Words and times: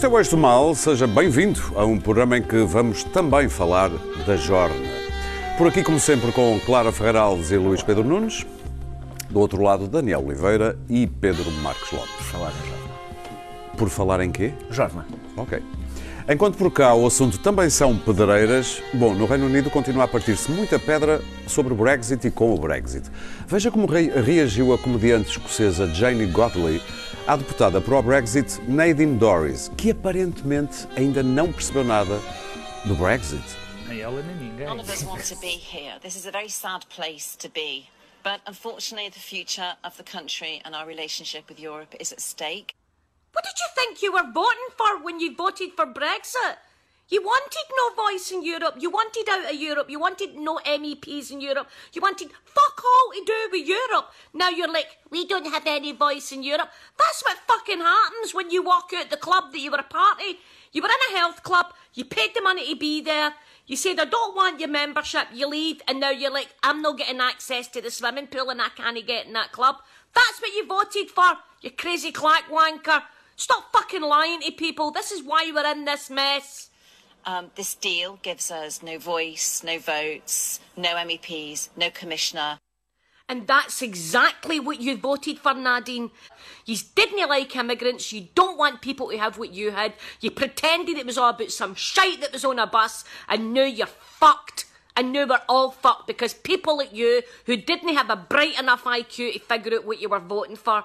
Este 0.00 0.06
é 0.06 0.08
o 0.08 0.16
Eixo 0.16 0.30
do 0.30 0.38
Mal, 0.38 0.74
seja 0.74 1.06
bem-vindo 1.06 1.60
a 1.76 1.84
um 1.84 2.00
programa 2.00 2.38
em 2.38 2.42
que 2.42 2.56
vamos 2.62 3.04
também 3.04 3.50
falar 3.50 3.90
da 4.26 4.34
Jorna. 4.34 4.88
Por 5.58 5.68
aqui, 5.68 5.82
como 5.82 6.00
sempre, 6.00 6.32
com 6.32 6.58
Clara 6.64 6.90
Ferreira 6.90 7.20
Alves 7.20 7.50
e 7.50 7.58
Luís 7.58 7.82
Pedro 7.82 8.02
Nunes. 8.02 8.46
Do 9.28 9.38
outro 9.38 9.62
lado, 9.62 9.86
Daniel 9.86 10.24
Oliveira 10.24 10.78
e 10.88 11.06
Pedro 11.06 11.52
Marques 11.60 11.92
Lopes. 11.92 12.14
Falar 12.32 12.50
em 12.50 12.66
Jorna. 12.66 12.94
Por 13.76 13.90
falar 13.90 14.20
em 14.22 14.30
quê? 14.30 14.54
Jorna. 14.70 15.06
Ok. 15.36 15.62
Enquanto 16.26 16.56
por 16.56 16.70
cá 16.70 16.94
o 16.94 17.06
assunto 17.06 17.38
também 17.38 17.68
são 17.68 17.94
pedreiras, 17.94 18.82
bom, 18.94 19.14
no 19.14 19.26
Reino 19.26 19.44
Unido 19.44 19.68
continua 19.68 20.04
a 20.04 20.08
partir-se 20.08 20.50
muita 20.50 20.78
pedra 20.78 21.20
sobre 21.46 21.74
o 21.74 21.76
Brexit 21.76 22.26
e 22.26 22.30
com 22.30 22.54
o 22.54 22.58
Brexit. 22.58 23.10
Veja 23.46 23.70
como 23.70 23.86
re 23.86 24.08
reagiu 24.08 24.72
a 24.72 24.78
comediante 24.78 25.28
escocesa 25.28 25.92
Janie 25.92 26.26
Godley 26.26 26.80
à 27.30 27.36
deputada 27.36 27.80
pró-Brexit 27.80 28.58
Nadine 28.66 29.16
Dorries, 29.16 29.70
que 29.78 29.92
aparentemente 29.92 30.88
ainda 30.96 31.22
não 31.22 31.52
percebeu 31.52 31.84
nada 31.84 32.20
do 32.84 32.96
Brexit. 32.96 33.44
Nem 33.86 34.00
ela 34.00 34.20
nem 34.20 34.34
ninguém. 34.34 34.66
None 34.66 34.80
of 34.80 34.92
us 34.92 35.04
want 35.04 35.22
to 35.28 35.36
be 35.36 35.56
here. 35.56 36.00
This 36.00 36.16
is 36.16 36.26
a 36.26 36.32
very 36.32 36.50
sad 36.50 36.84
place 36.86 37.36
to 37.38 37.48
be. 37.48 37.88
But 38.24 38.40
unfortunately, 38.48 39.10
the 39.10 39.20
future 39.20 39.76
of 39.84 39.96
the 39.96 40.02
country 40.02 40.60
and 40.64 40.74
our 40.74 40.84
relationship 40.84 41.48
with 41.48 41.60
Europe 41.60 41.94
is 42.00 42.10
at 42.10 42.20
stake. 42.20 42.74
What 43.32 43.44
did 43.44 43.54
you 43.60 43.68
think 43.76 44.02
you 44.02 44.12
were 44.12 44.26
voting 44.34 44.70
for 44.76 45.00
when 45.00 45.20
you 45.20 45.36
voted 45.36 45.70
for 45.76 45.86
Brexit? 45.86 46.58
You 47.10 47.20
wanted 47.22 47.64
no 47.76 48.04
voice 48.04 48.30
in 48.30 48.44
Europe. 48.44 48.76
You 48.78 48.88
wanted 48.88 49.28
out 49.28 49.52
of 49.52 49.60
Europe. 49.60 49.90
You 49.90 49.98
wanted 49.98 50.36
no 50.36 50.58
MEPs 50.64 51.32
in 51.32 51.40
Europe. 51.40 51.68
You 51.92 52.00
wanted 52.00 52.30
fuck 52.44 52.84
all 52.84 53.12
to 53.12 53.24
do 53.24 53.48
with 53.50 53.66
Europe. 53.66 54.12
Now 54.32 54.48
you're 54.48 54.72
like, 54.72 54.86
we 55.10 55.26
don't 55.26 55.52
have 55.52 55.66
any 55.66 55.90
voice 55.90 56.30
in 56.30 56.44
Europe. 56.44 56.70
That's 56.96 57.22
what 57.24 57.38
fucking 57.48 57.80
happens 57.80 58.32
when 58.32 58.50
you 58.50 58.62
walk 58.62 58.92
out 58.96 59.10
the 59.10 59.16
club 59.16 59.50
that 59.50 59.58
you 59.58 59.72
were 59.72 59.78
a 59.78 59.82
party. 59.82 60.38
You 60.70 60.82
were 60.82 60.88
in 60.88 61.14
a 61.14 61.18
health 61.18 61.42
club. 61.42 61.74
You 61.94 62.04
paid 62.04 62.30
the 62.34 62.42
money 62.42 62.72
to 62.72 62.78
be 62.78 63.00
there. 63.00 63.34
You 63.66 63.74
said, 63.74 63.98
I 63.98 64.04
don't 64.04 64.36
want 64.36 64.60
your 64.60 64.68
membership. 64.68 65.26
You 65.32 65.48
leave. 65.48 65.82
And 65.88 65.98
now 65.98 66.10
you're 66.10 66.32
like, 66.32 66.54
I'm 66.62 66.80
not 66.80 66.98
getting 66.98 67.20
access 67.20 67.66
to 67.68 67.80
the 67.80 67.90
swimming 67.90 68.28
pool 68.28 68.50
and 68.50 68.62
I 68.62 68.68
can't 68.68 69.04
get 69.04 69.26
in 69.26 69.32
that 69.32 69.50
club. 69.50 69.76
That's 70.14 70.40
what 70.40 70.54
you 70.54 70.66
voted 70.66 71.10
for, 71.10 71.38
you 71.60 71.70
crazy 71.70 72.12
clack 72.12 72.48
wanker. 72.48 73.02
Stop 73.36 73.72
fucking 73.72 74.02
lying 74.02 74.40
to 74.42 74.52
people. 74.52 74.90
This 74.90 75.10
is 75.10 75.22
why 75.22 75.50
we're 75.52 75.70
in 75.72 75.84
this 75.84 76.10
mess. 76.10 76.69
Um, 77.26 77.50
this 77.54 77.74
deal 77.74 78.18
gives 78.22 78.50
us 78.50 78.82
no 78.82 78.98
voice, 78.98 79.62
no 79.62 79.78
votes, 79.78 80.60
no 80.76 80.94
MEPs, 80.94 81.68
no 81.76 81.90
commissioner. 81.90 82.58
And 83.28 83.46
that's 83.46 83.80
exactly 83.80 84.58
what 84.58 84.80
you 84.80 84.96
voted 84.96 85.38
for, 85.38 85.54
Nadine. 85.54 86.10
You 86.66 86.76
didn't 86.96 87.28
like 87.28 87.54
immigrants. 87.54 88.12
You 88.12 88.26
don't 88.34 88.58
want 88.58 88.80
people 88.80 89.10
to 89.10 89.18
have 89.18 89.38
what 89.38 89.52
you 89.52 89.70
had. 89.70 89.92
You 90.20 90.32
pretended 90.32 90.98
it 90.98 91.06
was 91.06 91.16
all 91.16 91.30
about 91.30 91.52
some 91.52 91.76
shite 91.76 92.20
that 92.22 92.32
was 92.32 92.44
on 92.44 92.58
a 92.58 92.66
bus, 92.66 93.04
and 93.28 93.54
now 93.54 93.62
you're 93.62 93.86
fucked. 93.86 94.64
And 94.96 95.12
now 95.12 95.26
we're 95.26 95.40
all 95.48 95.70
fucked 95.70 96.08
because 96.08 96.34
people 96.34 96.78
like 96.78 96.92
you, 96.92 97.22
who 97.46 97.56
didn't 97.56 97.94
have 97.94 98.10
a 98.10 98.16
bright 98.16 98.58
enough 98.58 98.82
IQ 98.82 99.34
to 99.34 99.38
figure 99.38 99.76
out 99.76 99.86
what 99.86 100.00
you 100.00 100.08
were 100.08 100.18
voting 100.18 100.56
for, 100.56 100.84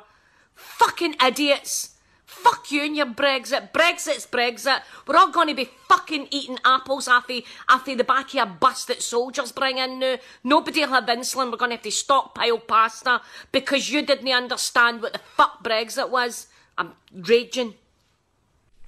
fucking 0.54 1.16
idiots. 1.26 1.95
Fuck 2.26 2.72
you 2.72 2.84
and 2.84 2.96
your 2.98 3.06
Brexit. 3.06 3.72
Brexit's 3.72 4.26
Brexit. 4.26 4.82
We're 5.06 5.16
all 5.16 5.32
going 5.32 5.48
to 5.48 5.54
be 5.54 5.70
fucking 5.88 6.28
eating 6.32 6.58
apples 6.66 7.08
off 7.08 7.30
of, 7.30 7.44
off 7.70 7.88
of 7.88 7.98
the 7.98 8.04
back 8.04 8.34
of 8.34 8.42
a 8.42 8.46
bus 8.52 8.86
that 8.86 9.02
soldiers 9.02 9.52
bring 9.52 9.78
in 9.78 10.00
now. 10.00 10.18
Nobody 10.44 10.82
will 10.82 10.90
have 10.90 11.06
insulin. 11.06 11.52
We're 11.52 11.58
going 11.58 11.70
to 11.72 11.76
have 11.78 11.84
to 11.84 11.92
stockpile 11.92 12.60
pasta 12.60 13.22
because 13.52 13.92
you 13.92 14.02
didn't 14.02 14.28
understand 14.32 15.02
what 15.02 15.14
the 15.14 15.20
fuck 15.20 15.64
Brexit 15.64 16.10
was. 16.10 16.48
I'm 16.78 16.94
raging. 17.14 17.76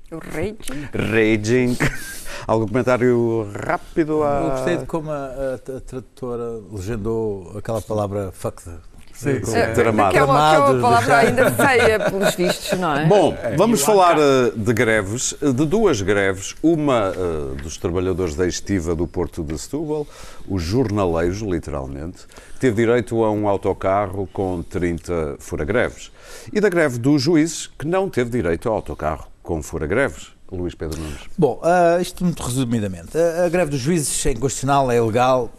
Raging? 0.10 0.90
Raging. 0.94 1.78
Algum 2.48 2.68
comentário 2.70 3.50
rápido 3.52 4.24
a... 4.24 4.30
Ah, 4.30 4.42
Eu 4.42 4.50
gostei 4.52 4.78
de 4.78 4.86
como 4.86 5.12
a, 5.12 5.16
a, 5.16 5.54
a 5.56 5.82
tradutora 5.82 6.62
legendou 6.72 7.58
aquela 7.58 7.82
palavra 7.82 8.32
fuck 8.32 8.64
the. 8.64 8.80
Sim, 9.18 9.44
sim. 9.44 9.58
É, 9.58 9.74
Tramado. 9.74 10.10
Aquela, 10.10 10.50
aquela 10.50 10.66
Tramados, 10.68 10.82
palavra 10.82 11.18
ainda 11.18 11.52
feia, 11.52 12.00
pelos 12.00 12.36
vistos, 12.36 12.80
não 12.80 12.96
é? 12.96 13.06
Bom, 13.08 13.36
vamos 13.58 13.82
falar 13.82 14.16
eh, 14.20 14.52
de 14.56 14.74
greves, 14.74 15.34
eh, 15.42 15.52
de 15.52 15.66
duas 15.66 16.02
greves. 16.04 16.54
Uma 16.62 17.12
eh, 17.16 17.62
dos 17.64 17.78
trabalhadores 17.78 18.36
da 18.36 18.46
estiva 18.46 18.94
do 18.94 19.08
Porto 19.08 19.44
de 19.44 19.58
Setúbal, 19.58 20.06
os 20.48 20.62
jornaleiros, 20.62 21.40
literalmente, 21.40 22.28
que 22.54 22.60
teve 22.60 22.76
direito 22.76 23.24
a 23.24 23.32
um 23.32 23.48
autocarro 23.48 24.30
com 24.32 24.62
30 24.62 25.38
fura-greves. 25.40 26.12
E 26.54 26.62
da 26.62 26.70
greve 26.70 27.00
dos 27.00 27.20
juízes, 27.20 27.66
que 27.66 27.88
não 27.88 28.10
teve 28.10 28.30
direito 28.30 28.70
ao 28.70 28.76
autocarro 28.76 29.28
com 29.42 29.64
fura-greves. 29.64 30.28
Luís 30.52 30.76
Pedro 30.76 31.02
Nunes. 31.02 31.22
Bom, 31.38 31.60
ah, 31.64 31.98
isto 32.00 32.24
muito 32.24 32.42
resumidamente. 32.42 33.18
A, 33.18 33.46
a 33.46 33.50
greve 33.50 33.72
dos 33.72 33.80
juízes 33.80 34.26
é 34.28 34.32
inconstitucional, 34.32 34.92
é 34.92 34.98
ilegal. 34.98 35.52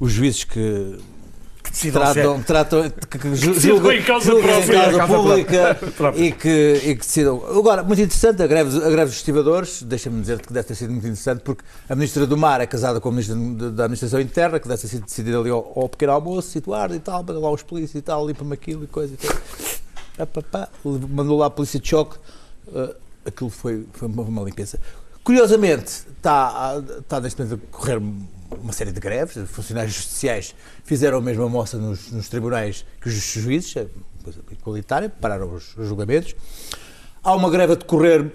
Os 0.00 0.12
juízes 0.12 0.44
que 0.44 0.98
tratam, 1.92 2.42
tratam 2.42 2.90
que, 2.90 3.18
que 3.18 3.36
julgam, 3.36 3.92
em 3.92 4.02
causa 4.02 4.30
julgam 4.30 4.50
em 4.50 4.66
própria. 4.66 4.82
causa 4.82 4.98
Causa 4.98 5.14
pública 5.14 5.78
e 6.16 6.32
que, 6.32 6.80
e 6.84 6.94
que 6.94 7.06
decidam. 7.06 7.42
Agora, 7.56 7.82
muito 7.82 8.00
interessante, 8.00 8.42
a 8.42 8.46
greve, 8.46 8.76
a 8.76 8.90
greve 8.90 9.06
dos 9.06 9.16
estibadores, 9.16 9.82
deixa-me 9.82 10.20
dizer 10.20 10.40
que 10.40 10.52
deve 10.52 10.68
ter 10.68 10.74
sido 10.74 10.90
muito 10.90 11.04
interessante, 11.04 11.40
porque 11.40 11.62
a 11.88 11.94
Ministra 11.94 12.26
do 12.26 12.36
Mar 12.36 12.60
é 12.60 12.66
casada 12.66 13.00
com 13.00 13.08
a 13.08 13.12
Ministra 13.12 13.36
da 13.36 13.84
Administração 13.84 14.20
Interna, 14.20 14.58
que 14.58 14.68
deve 14.68 14.80
ter 14.80 14.88
sido 14.88 15.04
decidida 15.04 15.38
ali 15.38 15.50
ao, 15.50 15.72
ao 15.76 15.88
pequeno 15.88 16.12
almoço, 16.12 16.56
Eduardo 16.56 16.94
e 16.94 17.00
tal, 17.00 17.22
mandou 17.22 17.42
lá 17.42 17.50
os 17.50 17.62
polícias 17.62 17.96
e 17.96 18.02
tal, 18.02 18.26
limpa-me 18.26 18.54
aquilo 18.54 18.84
e 18.84 18.86
coisa 18.86 19.14
e 19.14 19.16
tal. 19.16 19.36
Pá, 20.18 20.26
pá, 20.26 20.42
pá, 20.42 20.68
mandou 20.84 21.38
lá 21.38 21.46
a 21.46 21.50
polícia 21.50 21.78
de 21.78 21.88
choque, 21.88 22.16
eh, 22.74 22.94
aquilo 23.26 23.50
foi, 23.50 23.86
foi 23.92 24.08
uma, 24.08 24.22
uma 24.22 24.42
limpeza. 24.42 24.80
Curiosamente, 25.28 25.92
está, 26.16 26.82
está 27.00 27.20
neste 27.20 27.42
momento 27.42 27.62
a 27.62 27.76
correr 27.76 28.00
uma 28.62 28.72
série 28.72 28.92
de 28.92 28.98
greves, 28.98 29.36
os 29.36 29.50
funcionários 29.50 29.94
judiciais 29.94 30.54
fizeram 30.84 31.18
a 31.18 31.20
mesma 31.20 31.46
moça 31.50 31.76
nos, 31.76 32.10
nos 32.10 32.30
tribunais 32.30 32.86
que 32.98 33.10
os 33.10 33.14
juízes, 33.14 33.74
coisa 34.24 34.40
igualitária, 34.50 35.10
pararam 35.10 35.52
os, 35.52 35.76
os 35.76 35.86
julgamentos. 35.86 36.34
Há 37.22 37.34
uma 37.34 37.50
greve 37.50 37.74
a 37.74 37.76
decorrer 37.76 38.32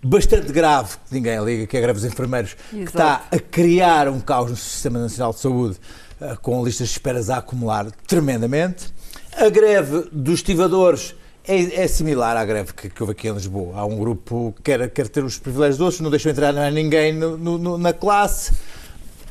bastante 0.00 0.52
grave, 0.52 0.96
que 1.08 1.14
ninguém 1.16 1.44
liga, 1.44 1.66
que 1.66 1.76
é 1.76 1.80
a 1.80 1.82
greve 1.82 1.98
dos 1.98 2.08
enfermeiros, 2.08 2.54
que 2.70 2.82
Exato. 2.82 2.88
está 2.88 3.24
a 3.32 3.40
criar 3.40 4.06
um 4.06 4.20
caos 4.20 4.48
no 4.48 4.56
Sistema 4.56 5.00
Nacional 5.00 5.32
de 5.32 5.40
Saúde, 5.40 5.80
eh, 6.20 6.36
com 6.40 6.64
listas 6.64 6.86
de 6.86 6.92
esperas 6.92 7.30
a 7.30 7.38
acumular 7.38 7.90
tremendamente. 8.06 8.94
A 9.36 9.48
greve 9.48 10.08
dos 10.12 10.34
estivadores 10.34 11.16
é, 11.48 11.82
é 11.82 11.88
similar 11.88 12.36
à 12.36 12.44
greve 12.44 12.72
que, 12.74 12.88
que 12.88 13.02
houve 13.02 13.12
aqui 13.12 13.28
em 13.28 13.32
Lisboa. 13.32 13.76
Há 13.78 13.84
um 13.84 13.96
grupo 13.98 14.52
que 14.56 14.62
quer, 14.62 14.90
quer 14.90 15.08
ter 15.08 15.24
os 15.24 15.38
privilégios 15.38 15.78
de 15.78 15.82
outros, 15.82 16.00
não 16.00 16.10
deixam 16.10 16.30
entrar 16.30 16.52
ninguém 16.70 17.12
no- 17.12 17.36
no- 17.36 17.78
na 17.78 17.92
classe. 17.92 18.52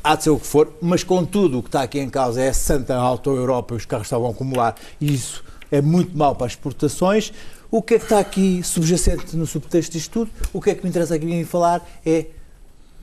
Há 0.02 0.14
de 0.16 0.24
ser 0.24 0.30
o 0.30 0.38
que 0.38 0.46
for, 0.46 0.72
mas 0.80 1.02
contudo 1.02 1.58
o 1.58 1.62
que 1.62 1.68
está 1.68 1.82
aqui 1.82 1.98
em 1.98 2.08
causa 2.08 2.40
é 2.42 2.48
a 2.48 2.54
Santa 2.54 2.94
Auto 2.94 3.30
Europa 3.34 3.74
e 3.74 3.76
os 3.76 3.84
carros 3.84 4.06
estavam 4.06 4.28
a 4.28 4.30
acumular 4.30 4.74
e 5.00 5.12
isso 5.14 5.44
é 5.70 5.80
muito 5.82 6.16
mau 6.16 6.34
para 6.34 6.46
as 6.46 6.52
exportações. 6.52 7.32
O 7.70 7.82
que 7.82 7.94
é 7.94 7.98
que 7.98 8.04
está 8.04 8.18
aqui 8.18 8.62
subjacente 8.62 9.36
no 9.36 9.46
subtexto 9.46 9.92
disto 9.92 10.10
tudo? 10.10 10.30
O 10.52 10.60
que 10.60 10.70
é 10.70 10.74
que 10.74 10.82
me 10.82 10.88
interessa 10.88 11.14
aqui 11.16 11.44
falar 11.44 11.86
é 12.06 12.26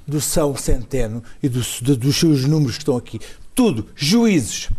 do 0.07 0.19
São 0.21 0.55
Centeno 0.55 1.21
e 1.43 1.49
dos, 1.49 1.79
de- 1.81 1.95
dos 1.95 2.15
seus 2.15 2.45
números 2.45 2.75
que 2.77 2.81
estão 2.81 2.97
aqui. 2.97 3.19
Tudo, 3.53 3.87
juízes, 3.95 4.69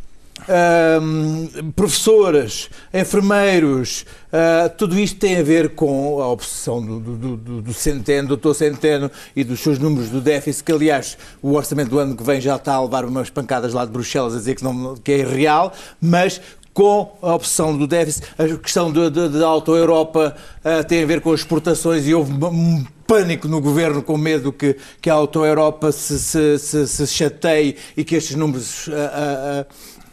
professoras, 1.74 2.68
enfermeiros, 2.92 4.04
ah, 4.32 4.68
tudo 4.68 4.98
isto 4.98 5.18
tem 5.18 5.38
a 5.38 5.42
ver 5.42 5.70
com 5.70 6.20
a 6.20 6.28
obsessão 6.28 6.84
do, 6.84 7.00
do, 7.00 7.36
do, 7.36 7.62
do 7.62 7.74
Centeno, 7.74 8.28
do 8.28 8.36
Dr. 8.36 8.54
Centeno 8.54 9.10
e 9.34 9.42
dos 9.42 9.60
seus 9.60 9.78
números 9.78 10.10
do 10.10 10.20
déficit, 10.20 10.64
que 10.64 10.72
aliás 10.72 11.16
o 11.42 11.54
orçamento 11.54 11.90
do 11.90 11.98
ano 11.98 12.16
que 12.16 12.22
vem 12.22 12.40
já 12.40 12.56
está 12.56 12.74
a 12.74 12.82
levar 12.82 13.04
umas 13.04 13.30
pancadas 13.30 13.72
lá 13.72 13.84
de 13.84 13.92
Bruxelas 13.92 14.34
a 14.34 14.38
dizer 14.38 14.54
que, 14.56 14.64
não, 14.64 14.94
que 14.96 15.12
é 15.12 15.18
irreal, 15.18 15.72
mas 16.00 16.40
com 16.74 17.16
a 17.22 17.34
obsessão 17.34 17.76
do 17.76 17.86
déficit, 17.86 18.26
a 18.38 18.58
questão 18.58 18.92
da 18.92 19.46
Auto-Europa 19.46 20.36
ah, 20.62 20.84
tem 20.84 21.02
a 21.02 21.06
ver 21.06 21.22
com 21.22 21.32
as 21.32 21.40
exportações 21.40 22.06
e 22.06 22.12
houve 22.12 22.32
um 22.32 22.84
pânico 23.06 23.48
no 23.48 23.60
governo 23.60 24.02
com 24.02 24.18
medo 24.18 24.52
que, 24.52 24.76
que 25.00 25.08
a 25.08 25.14
Auto-Europa 25.14 25.92
se, 25.92 26.18
se, 26.18 26.58
se, 26.58 26.86
se 26.86 27.06
chateie 27.06 27.76
e 27.96 28.04
que 28.04 28.16
estes 28.16 28.36
números 28.36 28.90
ah, 28.92 29.64
ah, 29.64 29.66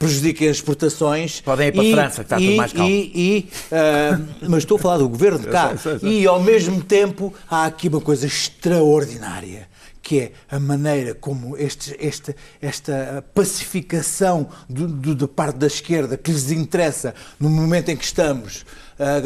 prejudiquem 0.03 0.49
as 0.49 0.57
exportações. 0.57 1.41
Podem 1.41 1.67
ir 1.67 1.71
para 1.71 1.81
a 1.81 1.85
E- 1.85 1.91
França, 1.93 2.15
que 2.17 2.21
está 2.25 2.37
tudo 2.37 2.51
e- 2.51 2.55
mais 2.55 2.73
calmo. 2.73 2.89
E, 2.89 3.11
e, 3.15 3.49
ah, 3.71 4.19
mas 4.47 4.59
estou 4.63 4.75
a 4.77 4.79
falar 4.79 4.97
do 4.97 5.09
governo 5.09 5.39
de 5.39 5.47
cá. 5.47 5.69
sei, 5.69 5.77
sei, 5.77 5.99
sei. 5.99 6.21
E 6.21 6.27
ao 6.27 6.41
mesmo 6.41 6.81
tempo 6.83 7.33
há 7.49 7.65
aqui 7.65 7.87
uma 7.87 8.01
coisa 8.01 8.25
extraordinária 8.27 9.67
que 10.01 10.19
é 10.19 10.31
a 10.51 10.59
maneira 10.59 11.15
como 11.15 11.55
este, 11.57 11.95
este, 11.97 12.35
esta 12.61 13.23
pacificação 13.33 14.49
do, 14.69 14.85
do- 14.85 15.15
da 15.15 15.27
parte 15.29 15.55
da 15.57 15.67
esquerda 15.67 16.17
que 16.17 16.29
lhes 16.29 16.51
interessa 16.51 17.15
no 17.39 17.49
momento 17.49 17.87
em 17.89 17.95
que 17.95 18.03
estamos 18.03 18.65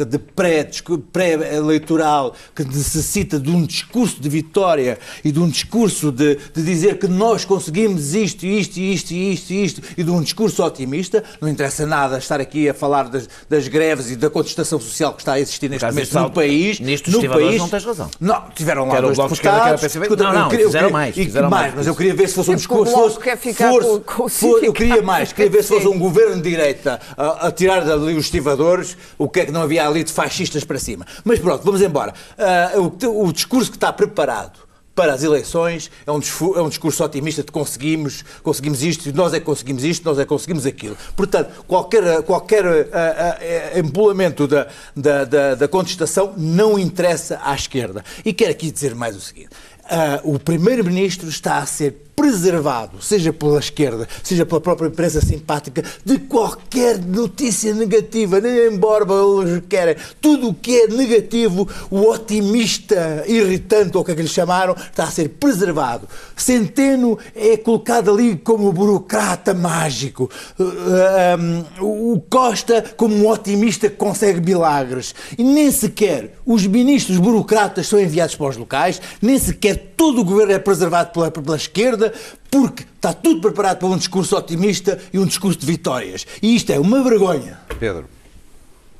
uh, 0.00 0.04
de 0.04 0.18
pré-eleitoral, 0.18 2.34
que 2.54 2.64
necessita 2.64 3.38
de 3.38 3.50
um 3.50 3.64
discurso 3.64 4.20
de 4.20 4.28
vitória 4.28 4.98
e 5.24 5.32
de 5.32 5.40
um 5.40 5.48
discurso 5.48 6.10
de, 6.12 6.36
de 6.54 6.62
dizer 6.62 6.98
que 6.98 7.08
nós 7.08 7.44
conseguimos 7.44 8.14
isto, 8.14 8.44
isto, 8.46 8.76
isto, 8.78 9.10
isto, 9.12 9.50
isto, 9.52 9.82
e 9.96 10.02
de 10.02 10.10
um 10.10 10.22
discurso 10.22 10.62
otimista, 10.64 11.22
não 11.40 11.48
interessa 11.48 11.86
nada 11.86 12.18
estar 12.18 12.40
aqui 12.40 12.68
a 12.68 12.74
falar 12.74 13.08
das, 13.08 13.28
das 13.48 13.68
greves 13.68 14.10
e 14.10 14.16
da 14.16 14.30
contestação 14.30 14.80
social 14.80 15.12
que 15.14 15.22
está 15.22 15.34
a 15.34 15.40
existir 15.40 15.68
neste 15.70 15.84
momento 15.86 16.18
no 16.18 16.30
país. 16.30 16.80
Nisto, 16.80 17.10
no 17.10 17.28
país, 17.28 17.58
não 17.58 17.68
tens 17.68 17.84
razão. 17.84 18.10
Não, 18.20 18.44
tiveram 18.54 18.86
lá 18.86 19.00
dois 19.00 19.18
Esquerda, 19.18 19.58
deputados. 19.58 19.80
PCB. 19.80 20.08
Não, 20.16 20.32
não, 20.32 20.42
eu 20.44 20.48
queria- 20.48 20.66
fizeram 20.66 20.88
queria- 20.88 20.92
mais, 20.92 21.14
fizeram 21.14 21.50
mais, 21.50 21.62
mais. 21.62 21.74
mas 21.76 21.86
eu 21.86 21.94
queria 21.94 22.14
ver 22.14 22.28
se 22.28 22.34
fosse 22.34 22.50
um 22.50 22.54
É 22.54 22.56
discurso. 22.56 22.92
Fosse- 22.92 23.18
quer 23.20 23.36
ficar 23.36 23.70
fosse- 23.72 24.00
com- 24.00 24.28
fosse- 24.28 24.66
eu 24.66 24.72
queria 24.72 25.02
mais, 25.02 25.32
queria 25.32 25.50
ver 25.50 25.62
se 25.62 25.68
fosse 25.68 25.86
um 25.86 25.98
governo 25.98 26.36
de 26.40 26.48
direita 26.50 27.00
a, 27.16 27.48
a 27.48 27.52
tirar 27.52 27.84
dali 27.84 28.14
os 28.14 28.24
estivadores, 28.24 28.96
o 29.16 29.28
que 29.28 29.40
é 29.40 29.46
que 29.46 29.52
não 29.52 29.62
havia 29.68 29.86
ali 29.86 30.02
de 30.02 30.12
fascistas 30.12 30.64
para 30.64 30.78
cima. 30.78 31.06
Mas 31.24 31.38
pronto, 31.38 31.62
vamos 31.62 31.82
embora. 31.82 32.14
Ah, 32.38 32.72
o, 32.78 33.26
o 33.28 33.32
discurso 33.32 33.70
que 33.70 33.76
está 33.76 33.92
preparado 33.92 34.66
para 34.94 35.12
as 35.14 35.22
eleições 35.22 35.92
é 36.04 36.10
um, 36.10 36.18
disfu- 36.18 36.56
é 36.56 36.60
um 36.60 36.68
discurso 36.68 37.04
otimista 37.04 37.44
de 37.44 37.52
conseguimos, 37.52 38.24
conseguimos 38.42 38.82
isto, 38.82 39.14
nós 39.14 39.32
é 39.32 39.38
que 39.38 39.46
conseguimos 39.46 39.84
isto, 39.84 40.04
nós 40.04 40.18
é 40.18 40.22
que 40.22 40.28
conseguimos 40.28 40.66
aquilo. 40.66 40.96
Portanto, 41.14 41.64
qualquer, 41.68 42.20
qualquer 42.22 42.64
ah, 42.92 43.78
empolamento 43.78 44.48
da, 44.48 44.66
da, 44.96 45.24
da, 45.24 45.54
da 45.54 45.68
contestação 45.68 46.34
não 46.36 46.76
interessa 46.76 47.38
à 47.44 47.54
esquerda. 47.54 48.04
E 48.24 48.32
quero 48.32 48.50
aqui 48.50 48.72
dizer 48.72 48.92
mais 48.96 49.14
o 49.14 49.20
seguinte. 49.20 49.50
Ah, 49.90 50.20
o 50.22 50.38
Primeiro-Ministro 50.38 51.28
está 51.28 51.58
a 51.58 51.66
ser 51.66 52.08
preservado, 52.18 53.00
seja 53.00 53.32
pela 53.32 53.60
esquerda, 53.60 54.08
seja 54.24 54.44
pela 54.44 54.60
própria 54.60 54.88
imprensa 54.88 55.20
simpática, 55.20 55.84
de 56.04 56.18
qualquer 56.18 56.98
notícia 56.98 57.72
negativa, 57.72 58.40
nem 58.40 58.74
embora 58.74 59.06
eles 59.40 59.62
querem. 59.68 59.94
Tudo 60.20 60.48
o 60.48 60.54
que 60.54 60.80
é 60.80 60.88
negativo, 60.88 61.68
o 61.88 62.00
otimista 62.08 63.22
irritante, 63.28 63.96
ou 63.96 64.02
o 64.02 64.04
que 64.04 64.10
é 64.10 64.14
que 64.16 64.22
lhe 64.22 64.28
chamaram, 64.28 64.74
está 64.74 65.04
a 65.04 65.10
ser 65.12 65.28
preservado. 65.28 66.08
Centeno 66.36 67.16
é 67.36 67.56
colocado 67.56 68.10
ali 68.10 68.36
como 68.36 68.72
burocrata 68.72 69.54
mágico. 69.54 70.28
Uh, 70.58 71.78
um, 71.80 72.14
o 72.14 72.20
Costa 72.28 72.84
como 72.96 73.14
um 73.14 73.28
otimista 73.28 73.88
que 73.88 73.96
consegue 73.96 74.40
milagres. 74.40 75.14
E 75.38 75.44
nem 75.44 75.70
sequer 75.70 76.36
os 76.44 76.66
ministros 76.66 77.18
burocratas 77.18 77.86
são 77.86 78.00
enviados 78.00 78.34
para 78.34 78.48
os 78.48 78.56
locais, 78.56 79.00
nem 79.22 79.38
sequer 79.38 79.77
todo 79.78 80.20
o 80.20 80.24
governo 80.24 80.52
é 80.52 80.58
preservado 80.58 81.10
pela, 81.12 81.30
pela 81.30 81.56
esquerda, 81.56 82.12
porque 82.50 82.84
está 82.96 83.12
tudo 83.12 83.40
preparado 83.40 83.78
para 83.78 83.88
um 83.88 83.96
discurso 83.96 84.36
otimista 84.36 84.98
e 85.12 85.18
um 85.18 85.24
discurso 85.26 85.58
de 85.58 85.66
vitórias. 85.66 86.26
E 86.42 86.54
isto 86.54 86.70
é 86.72 86.78
uma 86.78 87.02
vergonha. 87.02 87.58
Pedro. 87.78 88.04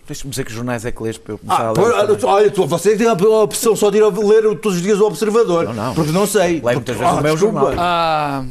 Deixa-me 0.06 0.30
dizer 0.30 0.44
que 0.44 0.52
jornais 0.52 0.86
é 0.86 0.90
que 0.90 1.02
lês 1.02 1.18
para 1.18 1.34
eu 1.34 1.38
começar 1.38 1.62
Ah, 1.64 1.68
a 1.68 1.72
ler. 1.72 2.24
olha, 2.24 2.50
tu- 2.50 2.66
você 2.66 2.96
tem 2.96 3.06
a 3.06 3.12
opção 3.12 3.76
só 3.76 3.90
de 3.90 3.98
ir 3.98 4.02
a 4.02 4.08
ler 4.08 4.42
todos 4.58 4.78
os 4.78 4.82
dias 4.82 4.98
o 5.00 5.04
Observador. 5.06 5.64
Não, 5.66 5.74
não. 5.74 5.94
Porque 5.94 6.10
não 6.12 6.26
sei. 6.26 6.60
Leio 6.62 6.76
muitas 6.78 6.96
vezes 6.96 7.12
o 7.12 7.20
meu 7.20 7.32
desculpa. 7.34 7.60
jornal. 7.60 7.74
Ah, 7.78 8.46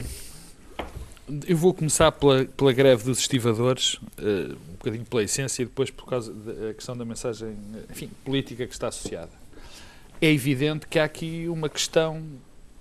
eu 1.48 1.58
vou 1.58 1.74
começar 1.74 2.12
pela, 2.12 2.46
pela 2.46 2.72
greve 2.72 3.04
dos 3.04 3.20
estivadores, 3.20 3.98
eh, 4.20 4.52
um 4.70 4.74
bocadinho 4.78 5.06
pela 5.06 5.24
essência 5.24 5.64
e 5.64 5.66
depois 5.66 5.90
por 5.90 6.06
causa 6.08 6.32
da 6.32 6.74
questão 6.76 6.96
da 6.96 7.04
mensagem 7.04 7.58
enfim, 7.92 8.10
política 8.24 8.66
que 8.68 8.74
está 8.74 8.88
associada. 8.90 9.32
É 10.20 10.32
evidente 10.32 10.88
que 10.88 10.98
há 10.98 11.04
aqui 11.04 11.48
uma 11.48 11.70
questão. 11.70 12.24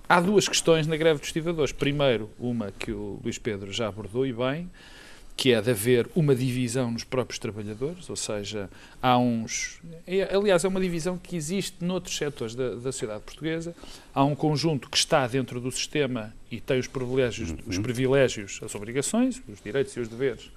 Há 0.09 0.21
duas 0.23 0.49
questões 0.49 0.87
na 0.87 0.97
greve 0.97 1.21
dos 1.21 1.29
estivadores. 1.29 1.71
Primeiro, 1.71 2.31
uma 2.39 2.73
que 2.73 2.93
o 2.93 3.21
Luís 3.23 3.37
Pedro 3.37 3.71
já 3.71 3.89
abordou 3.89 4.27
e 4.27 4.33
bem, 4.33 4.71
que 5.37 5.53
é 5.53 5.61
de 5.61 5.71
haver 5.71 6.09
uma 6.15 6.35
divisão 6.35 6.91
nos 6.91 7.05
próprios 7.05 7.39
trabalhadores, 7.39 8.09
ou 8.09 8.17
seja, 8.17 8.71
há 9.03 9.19
uns. 9.19 9.83
aliás, 10.35 10.65
é 10.65 10.69
uma 10.69 10.81
divisão 10.81 11.19
que 11.19 11.37
existe 11.37 11.85
noutros 11.85 12.17
setores 12.17 12.55
da, 12.55 12.71
da 12.71 12.91
sociedade 12.91 13.23
portuguesa. 13.23 13.77
Há 14.15 14.25
um 14.25 14.35
conjunto 14.35 14.89
que 14.89 14.97
está 14.97 15.27
dentro 15.27 15.61
do 15.61 15.71
sistema 15.71 16.35
e 16.51 16.59
tem 16.59 16.79
os 16.79 16.87
privilégios, 16.87 17.55
os 17.67 17.79
privilégios, 17.79 18.61
as 18.63 18.75
obrigações, 18.75 19.43
os 19.47 19.61
direitos 19.61 19.95
e 19.95 20.01
os 20.01 20.09
deveres 20.09 20.51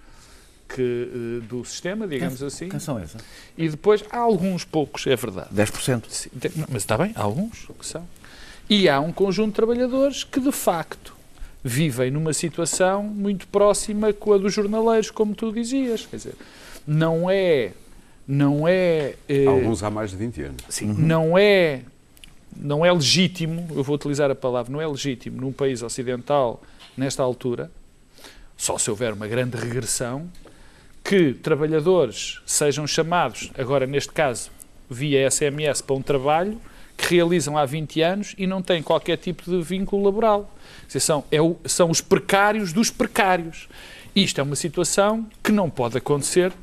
que, 0.74 1.42
eh, 1.42 1.46
do 1.48 1.66
sistema, 1.66 2.08
digamos 2.08 2.42
assim. 2.44 2.70
Quem 2.70 2.80
são 2.80 3.02
esses? 3.02 3.18
E 3.58 3.68
depois 3.68 4.04
há 4.12 4.18
alguns 4.18 4.64
poucos, 4.64 5.06
é 5.08 5.16
verdade. 5.16 5.50
10%. 5.54 6.04
Sim, 6.10 6.30
Mas 6.70 6.84
está 6.84 6.98
bem, 6.98 7.12
há 7.16 7.22
alguns 7.24 7.68
que 7.80 7.86
são. 7.86 8.08
E 8.70 8.88
há 8.88 9.00
um 9.00 9.12
conjunto 9.12 9.50
de 9.50 9.56
trabalhadores 9.56 10.24
que, 10.24 10.40
de 10.40 10.52
facto, 10.52 11.16
vivem 11.64 12.12
numa 12.12 12.34
situação 12.34 13.04
muito 13.04 13.48
próxima 13.48 14.14
com 14.14 14.34
a 14.34 14.38
dos 14.38 14.54
jornaleiros, 14.54 15.10
como 15.10 15.34
tu 15.34 15.52
dizias. 15.52 16.06
Quer 16.06 16.18
dizer, 16.18 16.36
não 16.86 17.30
é. 17.30 17.74
Não 18.28 18.68
é. 18.68 19.16
eh, 19.28 19.46
Alguns 19.48 19.82
há 19.82 19.90
mais 19.90 20.12
de 20.12 20.18
20 20.18 20.42
anos. 20.44 20.64
Sim, 20.70 20.94
não 20.94 21.36
é 21.38 21.82
não 22.56 22.86
é 22.86 22.92
legítimo, 22.92 23.68
eu 23.76 23.84
vou 23.84 23.96
utilizar 23.96 24.30
a 24.30 24.36
palavra, 24.36 24.72
não 24.72 24.82
é 24.82 24.88
legítimo 24.88 25.40
num 25.40 25.52
país 25.52 25.82
ocidental 25.82 26.62
nesta 26.98 27.24
altura, 27.24 27.72
só 28.58 28.78
se 28.78 28.90
houver 28.90 29.14
uma 29.14 29.28
grande 29.28 29.56
regressão, 29.56 30.30
que 31.10 31.34
trabalhadores 31.34 32.40
sejam 32.46 32.86
chamados, 32.86 33.50
agora 33.58 33.88
neste 33.88 34.14
caso 34.14 34.52
via 34.88 35.28
SMS, 35.32 35.82
para 35.82 35.96
um 35.96 36.04
trabalho 36.04 36.62
que 36.96 37.16
realizam 37.16 37.58
há 37.58 37.66
20 37.66 38.00
anos 38.04 38.36
e 38.38 38.46
não 38.46 38.62
têm 38.62 38.84
qualquer 38.84 39.18
tipo 39.18 39.42
de 39.44 39.60
vínculo 39.64 40.04
laboral. 40.06 40.54
São, 40.88 41.24
é 41.32 41.42
o- 41.42 41.56
são 41.66 41.90
os 41.90 42.00
precários 42.00 42.72
dos 42.72 42.92
precários. 42.92 43.68
Isto 44.16 44.40
é 44.40 44.44
uma 44.44 44.56
situação 44.56 45.26
que 45.44 45.52
não 45.52 45.68
pode 45.68 45.98
acontecer 45.98 46.54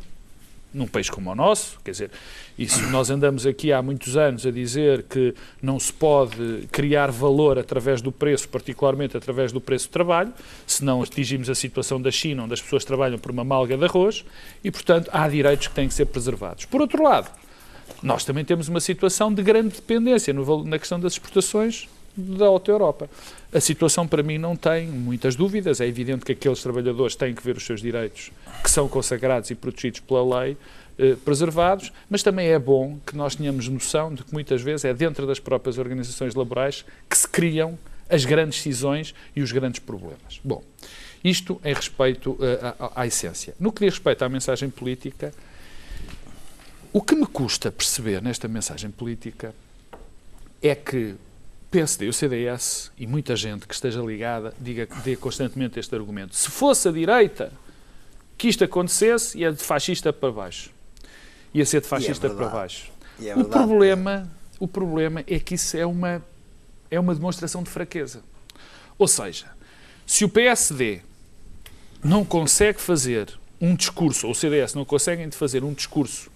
num 0.73 0.87
país 0.87 1.09
como 1.09 1.31
o 1.31 1.35
nosso, 1.35 1.79
quer 1.83 1.93
dizer, 1.93 2.11
isso 2.59 2.83
nós 2.91 3.09
andamos 3.11 3.47
aqui 3.47 3.73
há 3.73 3.81
muitos 3.81 4.17
anos 4.17 4.45
a 4.45 4.51
dizer 4.51 5.05
que 5.05 5.35
não 5.63 5.81
se 5.81 5.93
pode 5.93 6.69
criar 6.71 7.11
valor 7.11 7.59
através 7.59 8.03
do 8.03 8.13
preço, 8.13 8.49
particularmente 8.49 9.17
através 9.17 9.53
do 9.53 9.61
preço 9.61 9.89
do 9.89 9.93
trabalho, 9.93 10.33
senão 10.67 11.03
atingimos 11.03 11.49
a 11.49 11.55
situação 11.55 12.01
da 12.01 12.11
China, 12.11 12.45
onde 12.45 12.55
as 12.55 12.61
pessoas 12.61 12.85
trabalham 12.85 13.19
por 13.19 13.31
uma 13.31 13.45
malga 13.45 13.77
de 13.77 13.85
arroz, 13.85 14.25
e, 14.63 14.71
portanto, 14.71 15.11
há 15.13 15.29
direitos 15.29 15.69
que 15.69 15.75
têm 15.75 15.89
que 15.89 15.95
ser 15.95 16.07
preservados. 16.07 16.65
Por 16.67 16.81
outro 16.81 17.03
lado, 17.03 17.31
nós 18.03 18.25
também 18.25 18.45
temos 18.45 18.69
uma 18.69 18.81
situação 18.81 19.33
de 19.33 19.43
grande 19.43 19.77
dependência 19.77 20.35
na 20.65 20.79
questão 20.79 21.01
das 21.01 21.15
exportações 21.15 21.89
da 22.17 22.47
Auto 22.47 22.71
Europa. 22.71 23.11
A 23.53 23.61
situação 23.61 24.07
para 24.07 24.23
mim 24.23 24.39
não 24.39 24.57
tem 24.57 24.87
muitas 24.89 25.37
dúvidas. 25.37 25.81
É 25.81 25.87
evidente 25.87 26.25
que 26.25 26.33
aqueles 26.33 26.63
trabalhadores 26.63 27.15
têm 27.15 27.35
que 27.35 27.43
ver 27.43 27.57
os 27.57 27.65
seus 27.65 27.81
direitos, 27.81 28.31
que 28.63 28.71
são 28.71 28.89
consagrados 28.89 29.51
e 29.51 29.55
protegidos 29.55 30.01
pela 30.01 30.41
lei, 30.41 30.57
eh, 30.99 31.15
preservados, 31.25 31.93
mas 32.09 32.23
também 32.23 32.49
é 32.49 32.59
bom 32.59 32.99
que 33.07 33.17
nós 33.17 33.35
tenhamos 33.35 33.69
noção 33.69 34.15
de 34.15 34.25
que 34.25 34.33
muitas 34.33 34.63
vezes 34.63 34.85
é 34.85 34.95
dentro 34.95 35.27
das 35.27 35.39
próprias 35.39 35.77
organizações 35.77 36.35
laborais 36.35 36.85
que 37.09 37.19
se 37.19 37.29
criam 37.29 37.79
as 38.09 38.25
grandes 38.25 38.63
cisões 38.63 39.15
e 39.35 39.43
os 39.43 39.53
grandes 39.53 39.81
problemas. 39.81 40.41
Bom, 40.43 40.63
isto 41.23 41.61
em 41.65 41.75
respeito 41.75 42.39
eh, 42.41 42.75
à, 42.79 43.03
à 43.03 43.07
essência. 43.07 43.55
No 43.61 43.73
que 43.73 43.85
diz 43.85 43.95
respeito 43.95 44.25
à 44.25 44.29
mensagem 44.29 44.71
política, 44.71 45.35
o 46.93 47.03
que 47.03 47.15
me 47.15 47.27
custa 47.27 47.71
perceber 47.71 48.23
nesta 48.23 48.49
mensagem 48.49 48.91
política 48.91 49.55
é 50.63 50.75
que 50.75 51.15
PSD 51.77 52.07
e 52.07 52.09
o 52.09 52.13
CDS 52.13 52.91
e 52.97 53.07
muita 53.07 53.37
gente 53.37 53.67
que 53.67 53.75
esteja 53.75 54.01
ligada 54.01 54.55
diga, 54.59 54.89
dê 55.05 55.15
constantemente 55.15 55.79
este 55.79 55.95
argumento. 55.95 56.35
Se 56.35 56.51
fosse 56.51 56.89
a 56.89 56.93
direita 56.93 57.53
que 58.39 58.49
isto 58.49 58.65
acontecesse, 58.65 59.39
ia 59.39 59.53
de 59.53 59.63
fascista 59.63 60.11
para 60.11 60.33
baixo. 60.33 60.71
Ia 61.53 61.67
ser 61.67 61.83
de 61.83 61.87
fascista 61.87 62.29
para 62.29 62.39
verdade. 62.39 62.55
baixo. 62.55 62.93
É 63.23 63.37
o, 63.37 63.45
problema, 63.45 64.31
o 64.59 64.67
problema 64.67 65.23
é 65.27 65.39
que 65.39 65.55
isso 65.55 65.77
é 65.77 65.85
uma, 65.85 66.25
é 66.91 66.99
uma 66.99 67.15
demonstração 67.15 67.63
de 67.63 67.69
fraqueza. 67.69 68.23
Ou 68.99 69.07
seja, 69.07 69.47
se 70.07 70.25
o 70.25 70.31
PSD 70.31 71.03
não 72.03 72.25
consegue 72.25 72.81
fazer 72.81 73.39
um 73.61 73.75
discurso, 73.75 74.29
ou 74.29 74.33
o 74.33 74.35
CDS 74.35 74.73
não 74.73 74.85
conseguem 74.87 75.31
fazer 75.31 75.63
um 75.63 75.75
discurso 75.75 76.31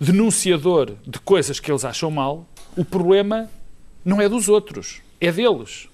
denunciador 0.00 0.94
de 1.06 1.18
coisas 1.18 1.60
que 1.60 1.70
eles 1.70 1.84
acham 1.84 2.10
mal, 2.10 2.48
o 2.74 2.82
problema 2.84 3.50
não 4.04 4.20
é 4.20 4.28
dos 4.28 4.48
outros, 4.48 5.00
é 5.20 5.30
deles. 5.32 5.88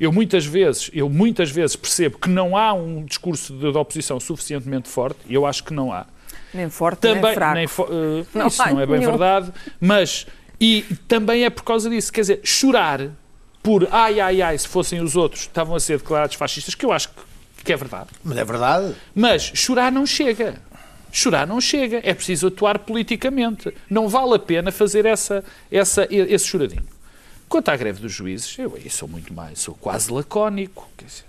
Eu 0.00 0.12
muitas 0.12 0.46
vezes, 0.46 0.90
eu 0.92 1.08
muitas 1.08 1.50
vezes 1.50 1.74
percebo 1.74 2.18
que 2.18 2.28
não 2.28 2.56
há 2.56 2.72
um 2.72 3.04
discurso 3.04 3.52
de, 3.52 3.72
de 3.72 3.76
oposição 3.78 4.20
suficientemente 4.20 4.88
forte, 4.88 5.18
e 5.28 5.34
eu 5.34 5.44
acho 5.44 5.64
que 5.64 5.72
não 5.74 5.92
há. 5.92 6.06
Nem 6.54 6.70
forte, 6.70 7.00
Também, 7.00 7.22
nem 7.22 7.34
fraco. 7.34 7.54
nem 7.54 7.66
fo- 7.66 7.88
eh, 7.90 8.24
Não 8.38 8.46
isso 8.46 8.58
não 8.68 8.80
é 8.80 8.86
bem 8.86 8.98
nenhum. 9.00 9.10
verdade, 9.10 9.52
mas 9.80 10.26
e 10.60 10.82
também 11.06 11.44
é 11.44 11.50
por 11.50 11.62
causa 11.64 11.90
disso, 11.90 12.12
quer 12.12 12.22
dizer, 12.22 12.40
chorar 12.44 13.10
por 13.62 13.86
ai 13.90 14.18
ai 14.20 14.40
ai 14.40 14.56
se 14.56 14.66
fossem 14.68 15.00
os 15.00 15.14
outros 15.16 15.42
estavam 15.42 15.74
a 15.74 15.80
ser 15.80 15.98
declarados 15.98 16.36
fascistas, 16.36 16.74
que 16.74 16.86
eu 16.86 16.92
acho 16.92 17.08
que, 17.10 17.64
que 17.64 17.72
é 17.72 17.76
verdade. 17.76 18.08
Mas 18.24 18.38
é 18.38 18.44
verdade. 18.44 18.94
Mas 19.14 19.42
chorar 19.54 19.90
não 19.92 20.06
chega. 20.06 20.62
Chorar 21.12 21.46
não 21.46 21.60
chega. 21.60 22.00
É 22.04 22.14
preciso 22.14 22.46
atuar 22.46 22.78
politicamente. 22.78 23.74
Não 23.90 24.08
vale 24.08 24.34
a 24.34 24.38
pena 24.38 24.70
fazer 24.70 25.04
essa, 25.06 25.44
essa, 25.70 26.06
esse 26.10 26.46
choradinho. 26.46 26.84
Quanto 27.48 27.70
à 27.70 27.76
greve 27.76 28.00
dos 28.00 28.12
juízes, 28.12 28.58
eu 28.58 28.74
aí 28.76 28.90
sou 28.90 29.08
muito 29.08 29.32
mais, 29.32 29.58
sou 29.60 29.74
quase 29.74 30.12
lacónico. 30.12 30.88
Quer 30.96 31.06
dizer, 31.06 31.24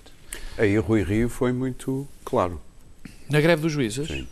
Aí 0.58 0.78
Rui 0.78 1.04
Rio 1.04 1.30
foi 1.30 1.54
muito 1.54 2.08
claro. 2.26 2.62
na 3.30 3.40
greve 3.40 3.62
dos 3.62 3.72
juízes, 3.72 4.08
Sim. 4.08 4.28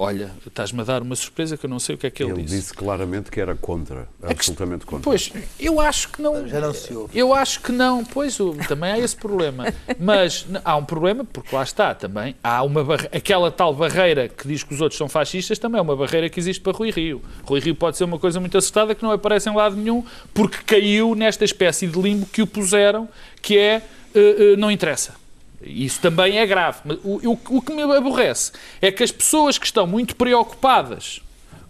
Olha, 0.00 0.30
estás-me 0.46 0.80
a 0.80 0.84
dar 0.84 1.02
uma 1.02 1.16
surpresa 1.16 1.56
que 1.56 1.66
eu 1.66 1.70
não 1.70 1.80
sei 1.80 1.96
o 1.96 1.98
que 1.98 2.06
é 2.06 2.10
que 2.10 2.22
ele, 2.22 2.30
Ele 2.30 2.42
disse. 2.44 2.56
disse 2.56 2.72
claramente 2.74 3.32
que 3.32 3.40
era 3.40 3.56
contra, 3.56 4.06
absolutamente 4.22 4.86
contra. 4.86 5.02
Pois, 5.02 5.32
eu 5.58 5.80
acho 5.80 6.10
que 6.10 6.22
não. 6.22 6.46
Já 6.46 6.60
não 6.60 6.72
se 6.72 6.94
ouve. 6.94 7.18
Eu 7.18 7.34
acho 7.34 7.60
que 7.60 7.72
não, 7.72 8.04
pois 8.04 8.38
também 8.68 8.92
há 8.92 8.98
esse 9.00 9.16
problema. 9.16 9.64
Mas 9.98 10.46
há 10.64 10.76
um 10.76 10.84
problema, 10.84 11.24
porque 11.24 11.52
lá 11.52 11.64
está 11.64 11.96
também. 11.96 12.36
Há 12.44 12.62
uma 12.62 12.84
barre- 12.84 13.08
aquela 13.12 13.50
tal 13.50 13.74
barreira 13.74 14.28
que 14.28 14.46
diz 14.46 14.62
que 14.62 14.72
os 14.72 14.80
outros 14.80 14.96
são 14.96 15.08
fascistas, 15.08 15.58
também 15.58 15.80
é 15.80 15.82
uma 15.82 15.96
barreira 15.96 16.28
que 16.30 16.38
existe 16.38 16.60
para 16.62 16.76
Rui 16.78 16.90
Rio. 16.92 17.20
Rui 17.42 17.58
Rio 17.58 17.74
pode 17.74 17.96
ser 17.96 18.04
uma 18.04 18.20
coisa 18.20 18.38
muito 18.38 18.56
acertada 18.56 18.94
que 18.94 19.02
não 19.02 19.10
aparece 19.10 19.50
em 19.50 19.54
lado 19.56 19.74
nenhum, 19.74 20.04
porque 20.32 20.58
caiu 20.64 21.16
nesta 21.16 21.44
espécie 21.44 21.88
de 21.88 22.00
limbo 22.00 22.24
que 22.26 22.40
o 22.40 22.46
puseram, 22.46 23.08
que 23.42 23.58
é 23.58 23.82
eh, 24.14 24.36
eh, 24.52 24.56
não 24.56 24.70
interessa. 24.70 25.14
Isso 25.62 26.00
também 26.00 26.38
é 26.38 26.46
grave. 26.46 26.78
Mas 26.84 26.98
o, 27.04 27.32
o- 27.32 27.56
o 27.58 27.62
que 27.62 27.72
me 27.72 27.82
aborrece 27.82 28.52
é 28.80 28.90
que 28.92 29.02
as 29.02 29.10
pessoas 29.10 29.58
que 29.58 29.66
estão 29.66 29.86
muito 29.86 30.14
preocupadas 30.16 31.20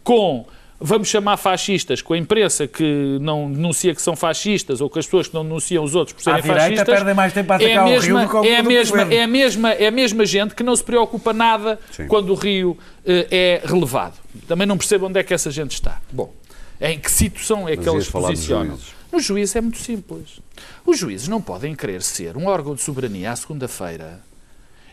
com, 0.05 0.47
vamos 0.81 1.09
chamar 1.09 1.37
fascistas, 1.37 2.01
com 2.03 2.13
a 2.15 2.19
imprensa 2.19 2.67
que 2.67 3.19
não 3.21 3.51
denuncia 3.51 3.95
que 3.95 4.03
são 4.03 4.15
fascistas 4.15 4.81
ou 4.81 4.89
com 4.91 4.99
as 4.99 5.07
pessoas 5.07 5.29
que 5.29 5.35
não 5.35 5.43
denunciam 5.43 5.83
os 5.85 5.95
outros 5.95 6.15
por 6.15 6.23
serem 6.23 6.41
direita 6.43 6.61
fascistas. 6.63 6.95
perdem 6.95 7.15
mais 7.15 7.33
tempo 7.33 7.53
a 7.53 7.57
é 7.57 7.59
atacar 7.59 7.79
a 7.79 7.85
o 7.85 7.87
Rio 7.89 7.95
mesma, 8.01 8.23
do 8.25 8.29
que 8.31 8.37
ao- 8.37 8.45
é 8.45 8.57
a 8.57 8.63
mesma, 8.63 9.03
é 9.15 9.23
a 9.23 9.27
mesma, 9.27 9.73
é 9.73 9.87
a 9.87 9.91
mesma 9.91 10.27
gente 10.27 10.55
que 10.55 10.63
não 10.63 10.77
se 10.77 10.85
preocupa 10.85 11.33
nada 11.33 11.79
Sim. 11.91 12.07
quando 12.07 12.31
o 12.31 12.35
Rio 12.35 12.77
eh, 13.07 13.27
é 13.31 13.63
relevado. 13.65 14.15
Também 14.47 14.67
não 14.67 14.77
percebo 14.79 15.07
onde 15.07 15.19
é 15.19 15.23
que 15.23 15.33
essa 15.35 15.51
gente 15.51 15.73
está. 15.73 16.01
Bom, 16.13 16.33
em 16.81 16.99
que 16.99 17.11
situação 17.11 17.69
é 17.69 17.73
que 17.77 17.85
Mas 17.87 17.95
dos 17.95 18.09
posicionam? 18.11 18.79
Nos 19.11 19.25
juízes 19.25 19.57
é 19.57 19.61
muito 19.61 19.79
simples. 19.79 20.41
Os 20.85 20.99
juízes 20.99 21.29
não 21.29 21.41
podem 21.41 21.75
querer 21.75 22.03
ser 22.03 22.37
um 22.37 22.47
órgão 22.47 22.75
de 22.75 22.83
soberania 22.83 23.33
à 23.33 23.37
segunda-feira 23.37 24.21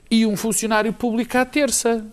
e 0.10 0.26
um 0.26 0.38
funcionário 0.38 0.94
público 0.94 1.38
à 1.38 1.46
terça. 1.46 2.06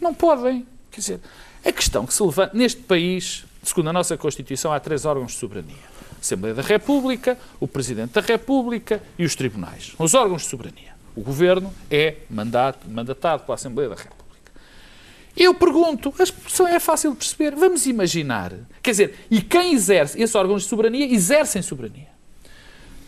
Não 0.00 0.14
podem. 0.14 0.66
Quer 0.90 1.00
dizer, 1.00 1.20
a 1.64 1.72
questão 1.72 2.06
que 2.06 2.14
se 2.14 2.22
levanta 2.22 2.56
neste 2.56 2.82
país, 2.82 3.44
segundo 3.62 3.90
a 3.90 3.92
nossa 3.92 4.16
Constituição, 4.16 4.72
há 4.72 4.78
três 4.78 5.04
órgãos 5.04 5.32
de 5.32 5.38
soberania: 5.38 5.74
a 6.16 6.20
Assembleia 6.20 6.54
da 6.54 6.62
República, 6.62 7.38
o 7.58 7.66
Presidente 7.66 8.12
da 8.12 8.20
República 8.20 9.02
e 9.18 9.24
os 9.24 9.34
tribunais. 9.34 9.94
Os 9.98 10.14
órgãos 10.14 10.42
de 10.42 10.48
soberania. 10.48 10.92
O 11.14 11.22
governo 11.22 11.72
é 11.90 12.16
mandato, 12.30 12.88
mandatado 12.88 13.42
pela 13.44 13.54
Assembleia 13.54 13.90
da 13.90 13.96
República. 13.96 14.21
Eu 15.36 15.54
pergunto, 15.54 16.12
a 16.18 16.22
expressão 16.22 16.68
é 16.68 16.78
fácil 16.78 17.12
de 17.12 17.16
perceber. 17.16 17.54
Vamos 17.54 17.86
imaginar. 17.86 18.52
Quer 18.82 18.90
dizer, 18.90 19.14
e 19.30 19.40
quem 19.40 19.72
exerce, 19.72 20.20
esses 20.20 20.34
órgãos 20.34 20.62
de 20.62 20.68
soberania 20.68 21.06
exercem 21.06 21.62
soberania. 21.62 22.08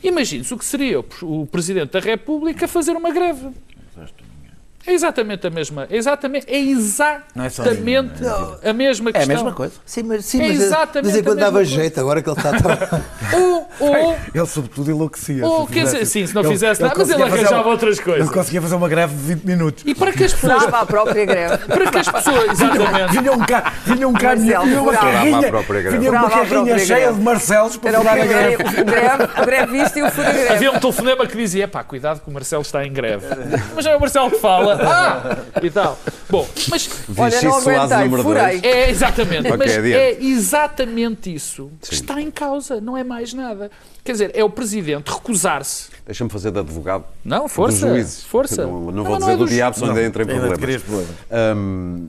Imagine-se 0.02 0.52
o 0.52 0.58
que 0.58 0.64
seria 0.64 1.00
o, 1.00 1.46
Presidente 1.46 1.92
da 1.92 2.00
República 2.00 2.68
fazer 2.68 2.92
uma 2.92 3.10
greve. 3.10 3.48
É 4.86 4.92
exatamente 4.92 5.46
a 5.46 5.50
mesma. 5.50 5.86
É 5.90 5.96
exatamente, 5.96 6.46
é 6.48 6.58
Não 7.34 7.44
é 7.44 7.46
exatamente 7.46 8.22
a 8.64 8.72
mesma 8.72 9.10
É 9.10 9.12
questão. 9.14 9.34
a 9.34 9.38
mesma 9.38 9.52
coisa. 9.52 9.72
Sim, 9.86 10.02
mas, 10.02 10.24
sim, 10.26 10.42
É 10.42 10.48
mas 10.48 10.60
exatamente 10.60 11.06
mas 11.06 11.14
a 11.16 11.18
enquanto 11.20 11.34
mesma 11.36 11.40
dava 11.46 11.56
coisa. 11.58 11.70
jeito, 11.70 12.00
agora 12.00 12.22
que 12.22 12.28
ele 12.28 12.36
está 12.36 12.52
tão... 12.60 13.40
Ou, 13.40 13.68
ou, 13.80 14.16
Ele, 14.34 14.46
sobretudo, 14.46 14.90
enlouquecia. 14.90 15.46
ou 15.46 15.66
se 15.66 15.72
quer 15.72 15.84
dizer, 15.84 16.04
sim, 16.06 16.26
se 16.26 16.34
não 16.34 16.42
Ele- 16.42 16.50
fizesse 16.50 16.82
nada, 16.82 16.94
mas 16.96 17.08
ele 17.10 17.22
arranjava 17.22 17.62
uma- 17.62 17.66
outras 17.68 17.98
coisas. 18.00 18.26
Ele 18.26 18.34
conseguia 18.34 18.60
fazer 18.62 18.74
uma 18.74 18.88
greve 18.88 19.14
de 19.14 19.22
20 19.34 19.44
minutos. 19.44 19.84
E 19.86 19.94
para 19.94 20.12
que 20.12 20.24
as 20.24 20.32
pessoas. 20.34 20.52
Furava 20.64 20.78
a 20.80 20.86
própria 20.86 21.24
greve. 21.24 21.58
Para 21.66 21.90
que 21.90 21.98
as 21.98 22.08
pessoas. 22.08 22.50
Exatamente. 22.50 23.18
Vinha 23.18 23.32
um, 23.32 23.38
ca... 23.40 23.72
vinha 23.86 24.08
um 24.08 24.12
caminhão, 24.12 24.64
vinha 24.64 24.82
uma 24.82 24.92
carrinha, 24.92 25.38
a 25.38 25.90
vinha 25.90 26.10
uma 26.10 26.26
a 26.26 26.30
carrinha 26.30 26.78
cheia 26.78 27.12
de 27.12 27.20
Marcelos 27.20 27.76
para 27.76 27.88
Era 27.90 27.98
o 27.98 28.02
furar 28.02 28.18
a 28.20 28.26
greve, 28.26 28.56
greve. 28.56 28.80
o 28.80 28.84
greve, 28.84 29.24
o 29.42 29.44
grevista 29.46 29.98
e 29.98 30.02
o 30.02 30.10
fura-greve. 30.10 30.48
Havia 30.52 30.70
um 30.72 30.78
telefonema 30.78 31.26
que 31.26 31.36
dizia: 31.36 31.66
pá, 31.66 31.82
cuidado 31.82 32.20
que 32.20 32.28
o 32.28 32.32
Marcelo 32.32 32.62
está 32.62 32.84
em 32.86 32.92
greve. 32.92 33.24
Mas 33.74 33.84
não 33.84 33.92
é 33.92 33.96
o 33.96 34.00
Marcelo 34.00 34.30
que 34.30 34.38
fala. 34.38 34.73
E 35.62 35.70
tal. 35.70 35.98
Bom, 36.28 36.46
mas 36.68 36.90
Olha, 37.16 37.42
não 37.42 37.56
aguentei, 37.58 37.98
número 38.04 38.22
furei. 38.22 38.42
dois. 38.60 38.64
é 38.64 38.90
exatamente, 38.90 39.48
mas 39.56 39.60
adiante. 39.76 39.92
é 39.94 40.22
exatamente 40.22 41.34
isso 41.34 41.70
que 41.80 41.88
Sim. 41.88 41.94
está 42.02 42.20
em 42.20 42.30
causa, 42.30 42.80
não 42.80 42.96
é 42.96 43.04
mais 43.04 43.32
nada. 43.32 43.70
Quer 44.02 44.12
dizer, 44.12 44.30
é 44.34 44.44
o 44.44 44.50
presidente 44.50 45.10
recusar-se. 45.10 45.88
Deixa-me 46.04 46.28
fazer 46.30 46.50
de 46.50 46.58
advogado 46.58 47.04
Não, 47.24 47.48
força. 47.48 47.86
dos 47.86 47.88
juízes. 47.94 48.24
Força. 48.24 48.66
Não, 48.66 48.90
não 48.92 49.02
vou 49.04 49.12
não 49.12 49.18
dizer 49.18 49.32
é 49.32 49.36
do 49.36 49.44
dos- 49.44 49.50
diabo, 49.50 49.76
senão 49.76 49.90
ainda 49.90 50.04
entra 50.04 50.22
em 50.22 50.26
problemas. 50.26 50.82
problemas. 50.82 51.08
Hum, 51.56 52.08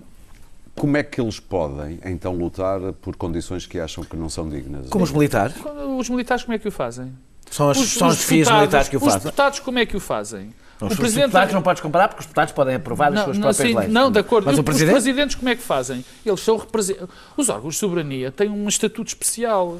como 0.75 0.97
é 0.97 1.03
que 1.03 1.21
eles 1.21 1.39
podem, 1.39 1.99
então, 2.05 2.33
lutar 2.35 2.79
por 3.01 3.15
condições 3.15 3.65
que 3.65 3.79
acham 3.79 4.03
que 4.03 4.17
não 4.17 4.27
são 4.27 4.49
dignas? 4.49 4.89
Como 4.89 5.03
os 5.05 5.11
militares. 5.11 5.55
Os 5.97 6.09
militares 6.09 6.43
como 6.43 6.55
é 6.55 6.59
que 6.59 6.67
o 6.67 6.71
fazem? 6.71 7.13
São 7.49 7.69
as, 7.69 7.77
são 7.77 8.09
FIAs 8.11 8.17
deputados- 8.27 8.51
militares 8.59 8.89
que 8.89 8.97
o 8.97 8.99
Os 8.99 9.03
fazem. 9.05 9.19
deputados 9.21 9.59
como 9.61 9.79
é 9.79 9.85
que 9.85 9.95
o 9.95 9.99
fazem? 10.01 10.53
Os 10.81 11.13
deputados 11.13 11.53
não 11.53 11.61
podes 11.61 11.81
comparar 11.81 12.07
porque 12.09 12.19
os 12.21 12.25
deputados 12.25 12.53
podem 12.53 12.75
aprovar 12.75 13.07
as 13.07 13.13
Não, 13.15 13.23
suas 13.25 13.37
não, 13.37 13.43
próprias 13.49 13.69
sim, 13.71 13.77
leis. 13.77 13.91
não, 13.91 14.11
de 14.11 14.19
acordo. 14.19 14.45
Mas 14.45 14.57
o 14.57 14.59
Os 14.59 14.65
presidente. 14.65 14.91
presidentes 14.93 15.35
como 15.35 15.49
é 15.49 15.55
que 15.55 15.61
fazem? 15.63 16.03
Eles 16.25 16.39
são 16.41 16.57
represen- 16.57 16.97
Os 17.37 17.47
órgãos 17.49 17.75
de 17.75 17.79
soberania 17.79 18.31
têm 18.31 18.49
um 18.49 18.67
estatuto 18.67 19.07
especial. 19.07 19.79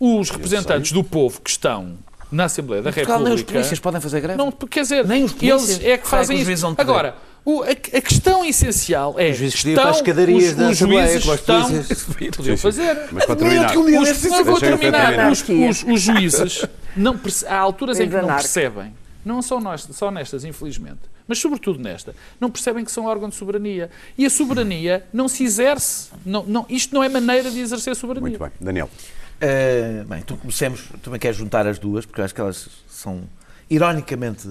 Os 0.00 0.30
representantes 0.30 0.90
do 0.92 1.04
povo 1.04 1.40
que 1.40 1.50
estão 1.50 1.92
na 2.32 2.44
Assembleia 2.46 2.82
da 2.82 2.92
Portugal, 2.92 3.18
nem 3.20 3.26
os 3.32 3.40
República. 3.40 3.52
polícias 3.52 3.78
podem 3.78 4.00
fazer 4.00 4.20
greve. 4.20 4.36
Não, 4.38 4.50
quer 4.50 4.80
dizer, 4.82 5.06
Nem 5.06 5.22
os 5.22 5.32
polícias. 5.32 5.78
eles 5.78 5.84
é 5.86 5.96
que 5.98 6.06
fazem 6.08 6.42
os 6.42 6.48
isso. 6.48 6.74
Agora, 6.76 7.14
o- 7.44 7.62
a, 7.62 7.68
a 7.70 7.74
questão 8.00 8.44
essencial 8.44 9.14
é. 9.18 9.30
Os 9.30 9.36
juízes 9.36 9.56
podiam 9.60 9.70
estão, 9.72 9.82
para 9.84 9.90
as 9.92 9.96
escadarias 9.98 10.44
os, 10.50 10.54
da 10.56 10.64
os 10.64 10.70
Assembleia, 10.72 11.06
juízes 11.06 11.28
os 11.28 11.34
estão. 11.34 12.30
Podiam 12.36 12.56
fazer. 12.56 12.98
Mas 13.12 13.24
para 13.24 13.36
terminar, 13.36 13.70
que 13.70 13.78
um 13.78 13.86
dia 13.86 14.00
Os, 14.00 14.22
não, 14.24 14.44
vou 14.44 14.58
terminar. 14.58 15.00
terminar. 15.06 15.30
Os, 15.30 15.44
os- 15.48 15.84
os 15.88 16.00
juízes, 16.00 16.66
não 16.96 17.20
há 17.46 17.56
alturas 17.56 18.00
em 18.00 18.08
que 18.08 18.16
não 18.16 18.26
percebem, 18.26 18.92
não 19.24 19.40
são 19.42 19.60
nós, 19.60 19.88
só 19.92 20.10
nestas, 20.10 20.44
infelizmente, 20.44 21.00
mas 21.26 21.38
sobretudo 21.38 21.78
nesta, 21.78 22.14
não 22.40 22.50
percebem 22.50 22.84
que 22.84 22.92
são 22.92 23.06
órgão 23.06 23.28
de 23.28 23.34
soberania. 23.34 23.90
E 24.18 24.26
a 24.26 24.30
soberania 24.30 25.06
não 25.12 25.28
se 25.28 25.44
exerce. 25.44 26.10
Não, 26.24 26.44
não, 26.44 26.66
isto 26.68 26.94
não 26.94 27.02
é 27.02 27.08
maneira 27.08 27.50
de 27.50 27.60
exercer 27.60 27.96
soberania. 27.96 28.28
muito 28.28 28.38
bem. 28.38 28.50
Daniel, 28.60 28.90
Uh, 29.34 30.04
bem, 30.06 30.22
tu 30.22 30.36
comecemos, 30.36 30.86
tu 30.86 30.98
também 30.98 31.18
queres 31.18 31.36
juntar 31.36 31.66
as 31.66 31.78
duas, 31.78 32.06
porque 32.06 32.20
eu 32.20 32.24
acho 32.24 32.34
que 32.34 32.40
elas 32.40 32.68
são, 32.88 33.24
ironicamente, 33.68 34.48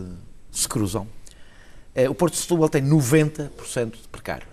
se 0.52 0.68
cruzam. 0.68 1.08
Uh, 1.96 2.10
o 2.10 2.16
Porto 2.16 2.34
de 2.34 2.40
Setúbal 2.40 2.70
tem 2.70 2.84
90% 2.84 3.92
de 3.92 4.08
precários. 4.10 4.50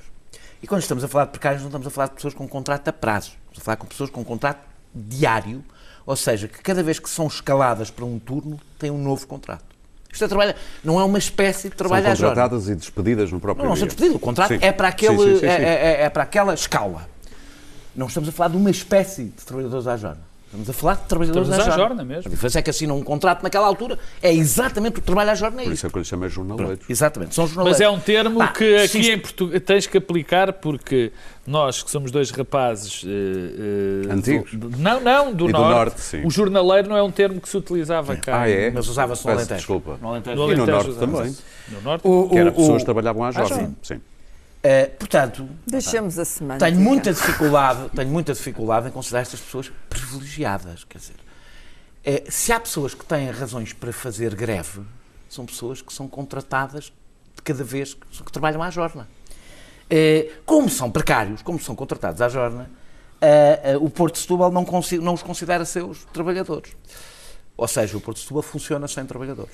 E 0.62 0.66
quando 0.66 0.82
estamos 0.82 1.02
a 1.02 1.08
falar 1.08 1.24
de 1.26 1.32
precários, 1.32 1.62
não 1.62 1.68
estamos 1.68 1.86
a 1.86 1.90
falar 1.90 2.08
de 2.08 2.14
pessoas 2.14 2.32
com 2.32 2.46
contrato 2.48 2.86
a 2.88 2.92
prazo. 2.92 3.32
Estamos 3.48 3.58
a 3.58 3.62
falar 3.62 3.76
com 3.76 3.86
pessoas 3.86 4.10
com 4.10 4.24
contrato 4.24 4.60
diário, 4.94 5.64
ou 6.06 6.16
seja, 6.16 6.46
que 6.48 6.62
cada 6.62 6.82
vez 6.82 6.98
que 6.98 7.10
são 7.10 7.26
escaladas 7.26 7.90
para 7.90 8.04
um 8.04 8.18
turno, 8.18 8.58
têm 8.78 8.90
um 8.90 9.02
novo 9.02 9.26
contrato. 9.26 9.69
Isto 10.12 10.24
é 10.24 10.28
trabalho, 10.28 10.54
não 10.82 10.98
é 11.00 11.04
uma 11.04 11.18
espécie 11.18 11.68
de 11.68 11.76
trabalho 11.76 12.02
são 12.04 12.12
à 12.12 12.14
jornada. 12.14 12.40
contratadas 12.50 12.68
e 12.68 12.74
despedidas 12.74 13.30
no 13.32 13.38
próprio 13.40 13.62
Não, 13.64 13.70
não 13.70 13.76
são 13.76 13.86
despedidos. 13.86 14.16
O 14.16 14.20
contrato 14.20 14.48
Sim. 14.54 14.58
é 14.60 14.72
para, 14.72 14.88
aquele, 14.88 15.16
Sim, 15.16 15.34
sim, 15.34 15.40
sim, 15.40 15.46
é- 15.46 15.62
é- 15.62 16.02
é 16.04 16.08
para 16.10 16.22
aquela 16.24 16.52
escala. 16.54 17.08
Não 17.94 18.06
estamos 18.06 18.28
a 18.28 18.32
falar 18.32 18.48
de 18.50 18.56
uma 18.56 18.70
espécie 18.70 19.24
de 19.24 19.44
trabalhadores 19.44 19.86
à 19.86 19.96
jornada. 19.96 20.29
Estamos 20.52 20.68
a 20.68 20.72
falar 20.72 20.94
de 20.94 21.02
trabalhadores 21.04 21.48
Estamos 21.48 21.64
à 21.64 21.68
à 21.68 21.76
jornada. 21.76 21.88
jornada 22.02 22.04
mesmo. 22.16 22.28
A 22.28 22.34
diferença 22.34 22.58
é 22.58 22.62
que 22.62 22.70
assinam 22.70 22.98
um 22.98 23.04
contrato 23.04 23.40
naquela 23.44 23.68
altura. 23.68 23.96
É 24.20 24.34
exatamente 24.34 24.98
o 24.98 25.00
trabalho 25.00 25.30
à 25.30 25.34
jornada. 25.36 25.62
É 25.62 25.66
Por 25.66 25.72
isso. 25.74 25.86
é 25.86 25.90
que 25.90 25.96
eu 25.96 26.00
lhe 26.00 26.04
chamei 26.08 26.28
jornaleiros. 26.28 26.84
Exatamente. 26.90 27.36
São 27.36 27.46
jornaleiros. 27.46 27.78
Mas 27.78 27.86
é 27.86 27.88
um 27.88 28.00
termo 28.00 28.38
Pá, 28.40 28.48
que 28.48 28.76
aqui 28.78 28.98
isto- 28.98 29.12
em 29.12 29.18
Portugal 29.20 29.60
tens 29.60 29.86
que 29.86 29.98
aplicar 29.98 30.52
porque 30.54 31.12
nós, 31.46 31.84
que 31.84 31.90
somos 31.92 32.10
dois 32.10 32.32
rapazes. 32.32 33.04
eh, 33.06 34.08
eh, 34.08 34.12
Antigos? 34.12 34.52
do- 34.54 34.70
não, 34.76 35.00
não, 35.00 35.32
do 35.32 35.48
E 35.48 35.52
do 35.52 35.58
norte. 35.58 35.74
norte, 35.76 36.00
sim. 36.00 36.26
O 36.26 36.30
jornaleiro 36.32 36.88
não 36.88 36.96
é 36.96 37.02
um 37.04 37.12
termo 37.12 37.40
que 37.40 37.48
se 37.48 37.56
utilizava 37.56 38.16
cá. 38.16 38.40
Ah, 38.42 38.50
é? 38.50 38.72
Mas 38.72 38.88
usava-se 38.88 39.24
no 39.24 39.30
Alentejo. 39.30 39.54
desculpa. 39.54 39.98
No 40.02 40.08
Alentejo. 40.08 40.34
E 40.34 40.36
no 40.36 40.42
Alentejo 40.42 40.70
norte 40.72 40.92
também. 40.94 41.36
No 41.68 41.80
norte. 41.82 42.02
O- 42.08 42.28
Que 42.28 42.38
era 42.38 42.50
o- 42.50 42.52
pessoas 42.54 42.74
o- 42.74 42.78
que 42.78 42.84
trabalhavam 42.86 43.22
à 43.22 43.30
jornada. 43.30 43.54
jornada. 43.54 43.76
Sim. 43.82 44.00
Eh, 44.62 44.86
portanto, 44.86 45.48
Deixamos 45.66 46.18
a 46.18 46.24
semântica. 46.24 46.66
tenho 46.70 46.80
muita 46.80 47.12
dificuldade, 47.12 47.88
tenho 47.94 48.10
muita 48.10 48.34
dificuldade 48.34 48.88
em 48.88 48.90
considerar 48.90 49.22
estas 49.22 49.40
pessoas 49.40 49.72
privilegiadas. 49.88 50.84
Quer 50.84 50.98
dizer, 50.98 51.16
eh, 52.04 52.24
se 52.28 52.52
há 52.52 52.60
pessoas 52.60 52.94
que 52.94 53.04
têm 53.04 53.30
razões 53.30 53.72
para 53.72 53.92
fazer 53.92 54.34
greve, 54.34 54.82
são 55.28 55.46
pessoas 55.46 55.80
que 55.80 55.92
são 55.92 56.06
contratadas 56.06 56.92
de 57.34 57.42
cada 57.42 57.64
vez 57.64 57.94
que, 57.94 58.22
que 58.22 58.32
trabalham 58.32 58.62
à 58.62 58.70
jorna. 58.70 59.08
Eh, 59.88 60.30
como 60.44 60.68
são 60.68 60.90
precários, 60.90 61.40
como 61.40 61.58
são 61.58 61.74
contratados 61.74 62.20
à 62.20 62.28
jorna, 62.28 62.70
o 63.82 63.90
Porto 63.90 64.14
de 64.14 64.20
Setúbal 64.20 64.50
não, 64.50 64.64
não 65.02 65.14
os 65.14 65.22
considera 65.22 65.64
seus 65.66 66.04
trabalhadores. 66.06 66.72
Ou 67.54 67.68
seja, 67.68 67.94
o 67.94 68.00
Porto 68.00 68.16
de 68.16 68.22
Setúbal 68.22 68.42
funciona 68.42 68.88
sem 68.88 69.04
trabalhadores. 69.04 69.52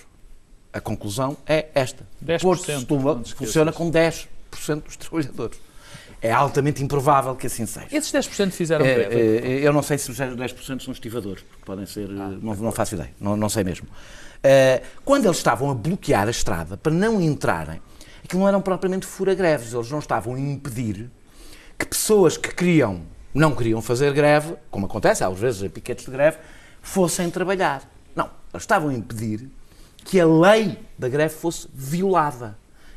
A 0.73 0.81
conclusão 0.81 1.37
é 1.45 1.67
esta. 1.75 2.07
10%, 2.25 2.39
o 2.39 2.41
Porto 2.43 2.67
de 2.67 2.79
Setúbal 2.79 3.25
funciona 3.25 3.73
com 3.73 3.91
10% 3.91 4.29
dos 4.85 4.97
trabalhadores. 4.97 5.59
É 6.23 6.33
altamente 6.33 6.83
improvável 6.83 7.35
que 7.37 7.47
assim 7.47 7.67
seja. 7.67 7.87
Esses 7.93 8.11
10% 8.13 8.51
fizeram 8.51 8.85
É, 8.85 8.95
greve. 8.95 9.17
é, 9.47 9.67
eu 9.67 9.73
não 9.73 9.83
sei 9.83 9.99
se 9.99 10.11
os 10.11 10.17
10% 10.19 10.83
são 10.83 10.93
estivadores, 10.93 11.43
porque 11.43 11.65
podem 11.65 11.85
ser. 11.87 12.09
eh, 12.09 12.39
não, 12.41 12.55
não 12.55 12.73
faço 12.73 12.95
ideia, 12.95 13.11
não, 13.21 13.37
não 13.37 13.49
sei 13.49 13.63
mesmo. 13.65 13.87
Eh, 14.43 14.83
quando 15.05 15.27
eles 15.27 15.37
estavam 15.37 15.71
a 15.71 15.75
bloquear 15.75 16.27
a 16.27 16.31
estrada 16.31 16.77
para 16.77 16.93
não 16.93 17.21
entrarem, 17.21 17.81
aquilo 18.25 18.41
não 18.41 18.49
eram 18.49 18.63
propriamente 18.63 19.05
fura-greves, 19.07 19.73
eles 19.75 19.91
não 19.91 19.99
estavam 19.99 20.35
a 20.35 20.41
impedir 20.41 21.11
que 21.79 21.85
pessoas 21.87 22.37
que 22.39 22.55
queriam, 22.55 23.03
não 23.35 23.55
queriam 23.55 23.83
fazer 23.83 24.13
greve, 24.15 24.55
como 24.71 24.87
acontece 24.87 25.23
às 25.23 25.39
vezes 25.39 25.63
em 25.63 25.69
piquetes 25.69 26.07
de 26.07 26.11
greve, 26.11 26.39
fossem 26.81 27.29
trabalhar. 27.31 27.83
Não, 28.15 28.31
eles 28.53 28.63
estavam 28.63 28.89
a 28.89 28.95
impedir 28.95 29.49
que 30.05 30.19
a 30.19 30.27
lei 30.27 30.79
da 30.99 31.09
greve 31.09 31.35
fosse 31.35 31.69
violada. 31.75 32.57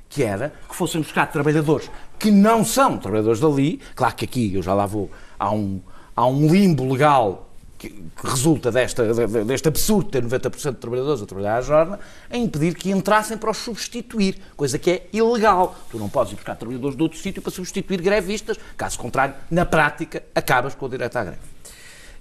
Que 0.09 0.23
era 0.23 0.51
que 0.67 0.75
fossem 0.75 1.01
buscar 1.01 1.27
trabalhadores 1.31 1.89
que 2.17 2.31
não 2.31 2.65
são 2.65 2.97
trabalhadores 2.97 3.39
dali. 3.39 3.79
Claro 3.95 4.15
que 4.15 4.25
aqui, 4.25 4.53
eu 4.53 4.61
já 4.61 4.73
lá 4.73 4.85
vou, 4.85 5.09
há 5.39 5.51
um, 5.51 5.79
há 6.15 6.25
um 6.27 6.51
limbo 6.51 6.91
legal 6.91 7.45
que, 7.77 8.03
resulta 8.21 8.69
desta, 8.71 9.13
de- 9.13 9.43
deste 9.45 9.69
absurdo 9.69 10.09
ter 10.09 10.21
90% 10.21 10.71
de 10.71 10.77
trabalhadores 10.77 11.21
a 11.21 11.25
trabalhar 11.25 11.57
à 11.57 11.61
jornada, 11.61 11.99
a 12.29 12.35
impedir 12.35 12.75
que 12.75 12.91
entrassem 12.91 13.37
para 13.37 13.51
os 13.51 13.57
substituir, 13.57 14.37
coisa 14.57 14.77
que 14.77 14.91
é 14.91 15.07
ilegal. 15.13 15.73
Tu 15.89 15.97
não 15.97 16.09
podes 16.09 16.33
ir 16.33 16.35
buscar 16.35 16.55
trabalhadores 16.55 16.97
de 16.97 17.03
outro 17.03 17.17
sítio 17.17 17.41
para 17.41 17.51
substituir 17.51 18.01
grevistas, 18.01 18.57
caso 18.75 18.99
contrário, 18.99 19.33
na 19.49 19.65
prática, 19.65 20.21
acabas 20.35 20.75
com 20.75 20.87
o 20.87 20.89
direito 20.89 21.15
à 21.15 21.23
greve. 21.23 21.39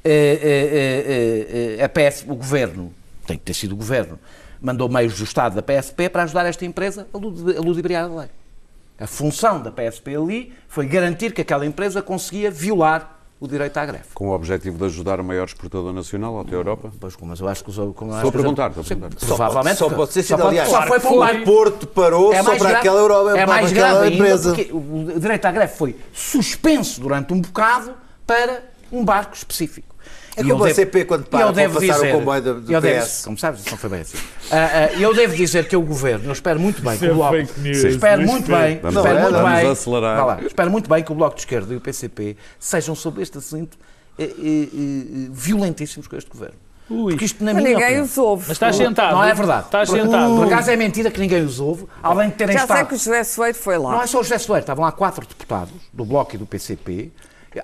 Eh, 0.04 0.38
eh, 0.42 1.76
eh, 1.80 1.84
a 1.84 1.88
PS, 1.88 2.24
o 2.28 2.36
governo, 2.36 2.94
tem 3.26 3.36
que 3.36 3.42
ter 3.44 3.54
sido 3.54 3.72
o 3.72 3.76
governo, 3.76 4.16
mandou 4.60 4.88
meios 4.88 5.16
do 5.18 5.24
Estado 5.24 5.54
da 5.54 5.62
PSP 5.62 6.08
para 6.08 6.22
ajudar 6.24 6.46
esta 6.46 6.64
empresa 6.64 7.06
a 7.12 7.18
ludi- 7.18 7.56
a 7.56 7.60
ludibriar 7.60 8.04
a 8.04 8.08
lei. 8.20 8.28
A 9.00 9.06
função 9.06 9.60
da 9.60 9.70
PSP 9.70 10.16
ali 10.16 10.52
foi 10.68 10.86
garantir 10.86 11.32
que 11.32 11.40
aquela 11.42 11.64
empresa 11.64 12.02
conseguia 12.02 12.50
violar 12.50 13.16
o 13.40 13.46
direito 13.46 13.76
à 13.76 13.86
greve. 13.86 14.06
Com 14.14 14.30
o 14.30 14.32
objetivo 14.32 14.76
de 14.76 14.84
ajudar 14.86 15.20
o 15.20 15.24
maior 15.24 15.44
exportador 15.44 15.92
nacional 15.92 16.40
até 16.40 16.50
a 16.50 16.54
Europa? 16.54 16.90
Pois, 16.98 17.14
mas 17.22 17.38
eu 17.38 17.46
acho 17.46 17.62
que 17.62 17.70
os. 17.70 17.76
como 17.94 18.12
Estou 18.12 18.30
a 18.30 18.32
perguntar, 18.32 18.66
estou 18.70 18.80
a 18.80 18.84
Sim, 18.84 18.96
perguntar. 18.96 19.24
Provavelmente. 19.24 19.76
Só 19.76 19.88
pode 19.88 20.12
ser 20.12 20.24
só 20.24 20.34
sido, 20.36 20.48
aliás. 20.48 20.68
só 20.68 20.82
foi 20.82 20.98
para 20.98 21.38
que 21.38 21.44
Porto 21.44 21.86
parou 21.86 22.34
só 22.34 22.42
mais 22.42 22.58
para 22.58 22.68
grave- 22.70 22.74
aquela 22.74 22.98
Europa, 23.00 23.30
é 23.30 23.34
para 23.36 23.46
mais 23.46 23.70
aquela 23.70 24.00
grave 24.00 24.14
empresa. 24.16 24.52
o 24.72 25.20
direito 25.20 25.44
à 25.46 25.52
greve 25.52 25.72
foi 25.76 25.94
suspenso 26.12 27.00
durante 27.00 27.32
um 27.32 27.40
bocado 27.40 27.94
para 28.26 28.64
um 28.90 29.04
barco 29.04 29.36
específico. 29.36 29.94
É 30.40 30.42
como 30.42 30.62
a 30.64 30.66
devo- 30.68 30.74
CP 30.76 31.04
quando 31.04 31.24
para 31.26 31.50
devo 31.52 31.74
passar 31.80 31.86
o 31.86 31.94
dizer- 31.94 32.12
comboio 32.12 32.42
do- 32.42 32.60
do 32.60 32.72
eu 32.72 32.80
devo- 32.80 33.04
PS. 33.06 33.24
como 33.24 33.36
sabes, 33.38 33.64
não 33.70 33.76
foi 33.76 33.90
bem 33.90 34.00
assim. 34.00 34.18
Ah, 34.50 34.56
ah, 34.72 34.92
eu 35.00 35.14
devo 35.14 35.34
dizer 35.36 35.68
que 35.68 35.76
o 35.76 35.80
governo, 35.82 36.26
eu 36.26 36.32
espero 36.32 36.58
muito 36.60 36.80
bem 36.82 36.96
que 36.98 37.04
o 37.06 37.10
é 37.10 37.14
Bloco. 37.14 37.36
news, 37.58 37.84
espero 37.84 38.22
muito 38.22 38.46
Pedro. 38.46 38.62
bem, 38.62 38.78
Vamos 38.80 38.96
espero 38.96 39.14
lá, 39.16 39.20
muito 39.22 39.34
vamos 39.42 39.58
bem. 39.60 39.70
acelerar. 39.70 40.26
lá, 40.26 40.38
espero 40.42 40.70
muito 40.70 40.88
bem 40.88 41.02
que 41.04 41.12
o 41.12 41.14
Bloco 41.14 41.34
de 41.36 41.42
Esquerda 41.42 41.74
e 41.74 41.76
o 41.76 41.80
PCP 41.80 42.36
sejam 42.58 42.94
sobre 42.94 43.22
este 43.22 43.38
assunto 43.38 43.76
eh, 44.18 44.30
violentíssimos 45.30 46.06
com 46.06 46.16
este 46.16 46.30
governo. 46.30 46.56
Ui. 46.90 47.12
Porque 47.12 47.26
isto, 47.26 47.44
na 47.44 47.52
Mas 47.52 47.62
minha 47.62 47.74
ninguém 47.74 47.86
opinião, 48.00 48.04
os 48.06 48.16
ouve. 48.18 48.44
Mas 48.48 48.52
estás 48.56 48.74
sentado. 48.76 49.14
não 49.14 49.22
é 49.24 49.34
verdade. 49.34 49.66
Estás 49.66 49.90
por, 49.90 49.98
sentado. 50.00 50.36
Por 50.36 50.46
acaso 50.46 50.70
é 50.70 50.76
mentira 50.76 51.10
que 51.10 51.20
ninguém 51.20 51.42
os 51.44 51.60
ouve, 51.60 51.86
além 52.02 52.30
de 52.30 52.36
terem 52.36 52.54
Já 52.54 52.60
sei 52.60 52.76
estado. 52.76 52.88
que 52.88 52.94
o 52.94 52.96
José 52.98 53.24
Soeiro 53.24 53.58
foi 53.58 53.76
lá. 53.76 53.90
Não 53.92 54.02
é 54.02 54.06
só 54.06 54.20
o 54.20 54.22
José 54.22 54.38
Soeiro, 54.38 54.62
estavam 54.62 54.84
lá 54.86 54.90
quatro 54.92 55.26
deputados 55.26 55.74
do 55.92 56.04
Bloco 56.06 56.34
e 56.34 56.38
do 56.38 56.46
PCP, 56.46 57.12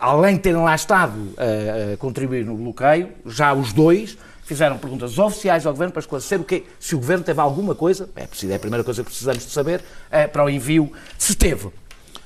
além 0.00 0.36
de 0.36 0.42
terem 0.42 0.62
lá 0.62 0.74
estado 0.74 1.34
a, 1.36 1.94
a 1.94 1.96
contribuir 1.96 2.44
no 2.44 2.56
bloqueio, 2.56 3.10
já 3.26 3.52
os 3.52 3.72
dois 3.72 4.16
fizeram 4.44 4.78
perguntas 4.78 5.18
oficiais 5.18 5.66
ao 5.66 5.72
Governo 5.72 5.92
para 5.92 6.00
esclarecer 6.00 6.40
o 6.40 6.44
que, 6.44 6.64
se 6.78 6.94
o 6.94 6.98
Governo 6.98 7.24
teve 7.24 7.40
alguma 7.40 7.74
coisa, 7.74 8.08
é, 8.14 8.26
preciso, 8.26 8.52
é 8.52 8.56
a 8.56 8.58
primeira 8.58 8.84
coisa 8.84 9.02
que 9.02 9.08
precisamos 9.08 9.44
de 9.44 9.50
saber, 9.50 9.82
é, 10.10 10.26
para 10.26 10.44
o 10.44 10.50
envio, 10.50 10.92
se 11.18 11.34
teve. 11.34 11.70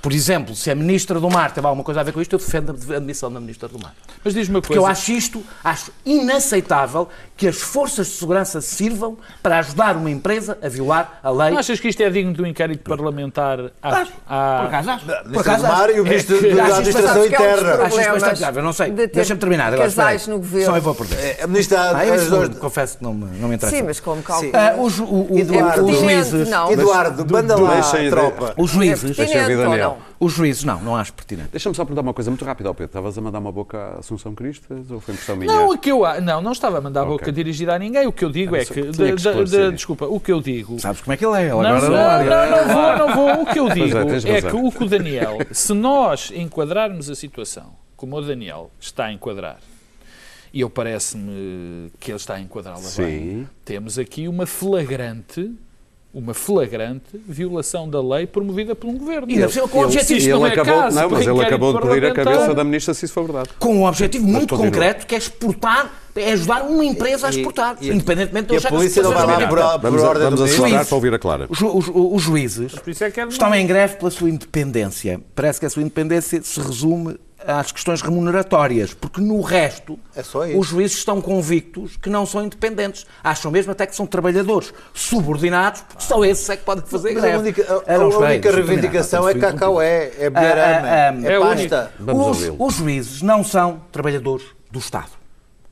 Por 0.00 0.12
exemplo, 0.12 0.54
se 0.54 0.70
a 0.70 0.74
Ministra 0.76 1.18
do 1.18 1.28
Mar 1.28 1.52
teve 1.52 1.66
alguma 1.66 1.82
coisa 1.82 2.00
a 2.00 2.04
ver 2.04 2.12
com 2.12 2.20
isto, 2.20 2.32
eu 2.32 2.38
defendo 2.38 2.70
a 2.70 2.96
admissão 2.96 3.32
da 3.32 3.40
Ministra 3.40 3.68
do 3.68 3.80
Mar. 3.80 3.94
Mas 4.24 4.32
diz-me 4.32 4.54
uma 4.54 4.60
Porque 4.60 4.74
coisa. 4.74 4.88
eu 4.88 4.90
acho 4.90 5.10
isto, 5.10 5.44
acho 5.62 5.92
inaceitável 6.06 7.08
que 7.38 7.46
as 7.46 7.56
forças 7.62 8.08
de 8.08 8.12
segurança 8.14 8.60
sirvam 8.60 9.16
para 9.40 9.60
ajudar 9.60 9.96
uma 9.96 10.10
empresa 10.10 10.58
a 10.60 10.68
violar 10.68 11.20
a 11.22 11.30
lei. 11.30 11.50
Não 11.52 11.58
achas 11.58 11.78
que 11.78 11.86
isto 11.88 12.02
é 12.02 12.10
digno 12.10 12.32
de 12.34 12.42
um 12.42 12.46
inquérito 12.46 12.82
parlamentar 12.82 13.60
à, 13.80 13.88
Acho. 14.00 14.12
à- 14.28 14.58
Por 14.58 14.66
acaso 14.66 14.90
acho. 14.90 15.04
Por 15.06 15.38
acaso 15.40 15.66
do 15.66 15.72
acho. 15.72 15.90
e 15.92 16.00
o 16.00 16.04
Ministro 16.04 16.36
É 16.50 16.54
da 16.54 16.66
Administração 16.66 17.22
é 17.22 17.26
Interna. 17.28 17.72
Acho 17.84 18.00
isto 18.00 18.10
bastante 18.12 18.38
grave, 18.40 18.58
eu 18.58 18.62
não 18.64 18.72
sei. 18.72 18.90
de 18.90 19.06
Deixa-me 19.06 19.40
terminar. 19.40 19.66
Agora, 19.68 19.82
casais 19.84 20.20
espera 20.22 20.34
aí. 20.36 20.40
no 20.42 20.44
governo. 20.44 20.66
Só 20.66 20.76
eu 20.76 20.82
vou 20.82 20.94
perder. 20.96 21.16
É, 21.38 21.42
A 21.44 21.46
Ministra 21.46 21.96
Ah, 21.96 22.06
eu 22.06 22.50
confesso 22.56 22.98
que 22.98 23.04
não 23.04 23.14
me, 23.14 23.38
não 23.38 23.48
me 23.48 23.54
interessa. 23.54 23.76
Sim, 23.76 23.82
mas 23.84 24.00
como 24.00 24.20
calcula. 24.20 24.50
Ah, 24.54 24.74
os, 24.76 24.98
o, 24.98 25.04
o, 25.04 25.38
Eduardo. 25.38 25.84
os 25.84 25.88
É 25.90 25.92
pertinente, 25.92 26.28
juízes, 26.30 26.48
não. 26.48 26.72
Eduardo, 26.72 27.26
manda 27.32 27.56
lá 27.56 27.80
tropa. 28.10 28.54
os 28.56 28.70
juízes, 28.70 29.04
É 29.04 29.06
pertinente 29.06 29.32
Deixa 29.32 29.38
eu 29.38 29.46
ver, 29.46 29.58
ou 29.64 29.70
Daniel. 29.70 29.98
Os 30.20 30.32
juízes, 30.32 30.64
não, 30.64 30.80
não 30.80 30.96
acho 30.96 31.12
pertinente. 31.12 31.50
Deixa-me 31.52 31.74
só 31.74 31.84
perguntar 31.84 32.02
uma 32.02 32.12
coisa 32.14 32.30
muito 32.30 32.44
rápida 32.44 32.68
ao 32.68 32.74
Pedro. 32.74 32.86
Estavas 32.90 33.16
a 33.16 33.20
mandar 33.20 33.38
uma 33.38 33.52
boca 33.52 33.78
à 33.78 33.98
Assunção 34.00 34.34
Cristas 34.34 34.90
ou 34.90 34.98
foi 35.00 35.14
impressão 35.14 35.36
minha? 35.36 35.52
Não, 35.52 35.70
o 35.70 35.78
que 35.78 35.90
eu, 35.92 36.02
não, 36.20 36.42
não 36.42 36.52
estava 36.52 36.78
a 36.78 36.80
mandar 36.80 37.02
a 37.02 37.06
boca 37.06 37.30
dirigida 37.30 37.74
a 37.74 37.78
ninguém. 37.78 38.06
O 38.06 38.12
que 38.12 38.24
eu 38.24 38.30
digo 38.30 38.56
é 38.56 38.64
só 38.64 38.74
que. 38.74 38.82
que 38.82 38.98
da- 38.98 39.14
isto. 39.14 39.72
desculpa, 39.72 40.06
o 40.06 40.18
que 40.18 40.32
eu 40.32 40.40
digo. 40.40 40.78
Sabes 40.80 41.00
como 41.02 41.12
é 41.12 41.16
que 41.16 41.24
ele 41.24 41.36
é? 41.36 41.42
Ele 41.42 41.50
Não, 41.50 41.60
agora 41.60 41.88
não, 41.88 41.90
não 41.90 42.58
não, 42.58 42.66
não 42.66 42.74
vou, 42.74 42.98
não 43.06 43.14
vou. 43.14 43.42
O 43.42 43.46
que 43.46 43.58
eu 43.60 43.66
Pois 43.68 43.74
digo 44.22 44.34
é, 44.34 44.38
é 44.38 44.42
que 44.42 44.56
o 44.56 44.72
que 44.72 44.84
o 44.84 44.88
Daniel, 44.88 45.38
se 45.52 45.72
nós 45.72 46.32
enquadrarmos 46.34 47.08
a 47.08 47.14
situação 47.14 47.72
como 47.96 48.16
o 48.16 48.20
Daniel 48.22 48.70
está 48.80 49.06
a 49.06 49.12
enquadrar, 49.12 49.58
e 50.52 50.60
eu 50.60 50.70
parece-me 50.70 51.90
que 52.00 52.10
ele 52.10 52.16
está 52.16 52.34
a 52.34 52.40
enquadrá-la 52.40 52.80
bem, 52.96 53.48
temos 53.64 53.98
aqui 53.98 54.26
uma 54.28 54.46
flagrante, 54.46 55.52
uma 56.12 56.32
flagrante 56.32 57.04
violação 57.28 57.88
da 57.88 58.00
lei 58.02 58.26
promovida 58.26 58.74
por 58.74 58.88
um 58.88 58.96
governo. 58.96 59.30
E 59.30 59.34
ainda 59.34 59.46
por 59.46 59.52
cima 59.52 59.68
com 59.68 59.78
o 59.80 59.84
Ele- 59.84 60.28
não 60.30 60.38
ele 60.46 60.48
é 60.48 60.52
acabou, 60.60 60.74
caso 60.82 60.96
não, 61.00 61.10
mas 61.10 61.26
ele 61.26 61.40
acabou 61.42 61.72
de 61.74 61.80
pedir 61.88 62.04
a 62.06 62.14
cabeça 62.14 62.54
da 62.54 62.64
ministra 62.64 62.94
se 62.94 63.04
isso 63.04 63.14
for 63.14 63.24
verdade. 63.24 63.50
Com 63.58 63.76
um 63.76 63.84
objetivo 63.84 64.26
muito 64.26 64.48
continua. 64.54 64.70
concreto 64.72 65.06
que 65.06 65.14
é 65.14 65.18
exportar, 65.18 65.92
é 66.16 66.32
ajudar 66.32 66.62
uma 66.62 66.84
empresa 66.84 67.26
a 67.28 67.30
E- 67.30 67.36
exportar, 67.36 67.76
e- 67.80 67.88
independentemente 67.90 68.48
de 68.48 68.54
E 68.54 68.66
a 68.66 68.70
polícia 68.70 69.02
não 69.02 69.12
vai 69.12 69.26
lá 69.26 69.46
por, 69.46 69.58
por 69.58 69.80
Vamos, 69.80 70.02
ordem 70.02 70.30
do 70.30 70.36
vamos 70.36 70.40
acelerar 70.42 70.70
Juízes. 70.70 70.88
para 70.88 70.94
ouvir 70.96 71.14
a 71.14 71.18
Clara. 71.18 71.46
Os, 71.48 71.60
os- 71.60 71.90
os 71.94 72.22
juízes 72.22 72.72
é 73.00 73.10
que 73.10 73.20
é 73.20 73.26
estão 73.26 73.54
em 73.54 73.66
greve 73.66 73.96
pela 73.96 74.10
sua 74.10 74.28
independência. 74.30 75.20
Parece 75.34 75.60
que 75.60 75.66
a 75.66 75.70
sua 75.70 75.82
independência 75.82 76.40
se 76.42 76.60
resume 76.60 77.18
às 77.46 77.70
questões 77.70 78.02
remuneratórias, 78.02 78.92
porque 78.94 79.20
no 79.20 79.40
resto 79.40 79.96
É 80.16 80.22
os 80.56 80.66
juízes 80.66 80.98
estão 80.98 81.20
convictos 81.20 81.96
que 81.96 82.10
não 82.10 82.26
são 82.26 82.42
independentes. 82.44 83.06
Acham 83.22 83.50
mesmo 83.52 83.70
até 83.70 83.86
que 83.86 83.94
são 83.94 84.06
trabalhadores 84.06 84.72
subordinados, 84.92 85.82
porque 85.82 86.02
só 86.02 86.24
esses 86.24 86.48
é 86.50 86.56
que 86.56 86.64
podem 86.64 86.84
fazer 86.84 87.12
Mas 87.12 87.22
greve. 87.22 87.36
a 87.36 87.38
única, 87.40 87.62
a- 87.62 87.82
Ah, 87.86 87.94
a 87.96 88.06
única 88.18 88.50
reivindicação 88.50 89.28
é 89.28 89.32
Portanto, 89.32 89.50
fui 89.50 89.58
Cacaué, 89.60 90.12
é 90.18 90.26
Ah, 90.26 90.30
Biarama, 90.30 90.88
ah, 90.88 91.10
ah, 91.10 91.28
é 91.30 91.32
é 91.34 91.40
pasta. 91.40 91.92
Os, 92.12 92.50
os 92.58 92.74
juízes 92.74 93.22
não 93.22 93.44
são 93.44 93.82
trabalhadores 93.92 94.44
do 94.70 94.80
Estado. 94.80 95.10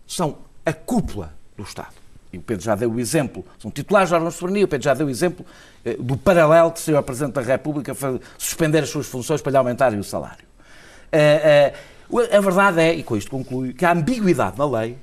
São 0.07 0.38
a 0.64 0.73
cúpula 0.73 1.33
do 1.57 1.62
Estado. 1.62 1.95
E 2.33 2.38
o 2.38 2.42
Pedro 2.42 2.64
já 2.64 2.75
deu 2.75 2.90
o 2.92 3.01
exemplo. 3.01 3.45
São 3.59 3.71
titulares 3.71 4.09
de 4.09 4.14
órgãos 4.14 4.35
de 4.35 4.40
soberania. 4.40 4.64
O 4.64 4.69
Pedro 4.69 4.85
já 4.85 4.95
deu 4.95 5.07
o 5.07 5.11
exemplo 5.11 5.45
eh, 5.85 5.97
do 5.99 6.16
paralelo 6.16 6.71
que 6.73 6.81
seria 6.81 7.01
o 7.01 7.03
Presidente 7.03 7.35
da 7.35 7.40
República 7.40 7.95
fa- 7.95 8.19
suspender 8.37 8.81
as 8.83 8.88
suas 8.90 9.07
funções 9.07 9.40
para 9.40 9.53
lhe 9.53 9.57
aumentarem 9.59 9.99
o 9.99 10.05
salário. 10.05 10.45
Eh, 11.12 11.73
o- 12.11 12.19
a 12.21 12.40
verdade 12.40 12.81
é, 12.81 12.95
e 12.95 13.03
com 13.03 13.16
isto 13.16 13.31
concluo, 13.31 13.73
que 13.73 13.85
a 13.85 13.92
ambiguidade 13.92 14.59
na 14.59 14.66
lei 14.69 14.97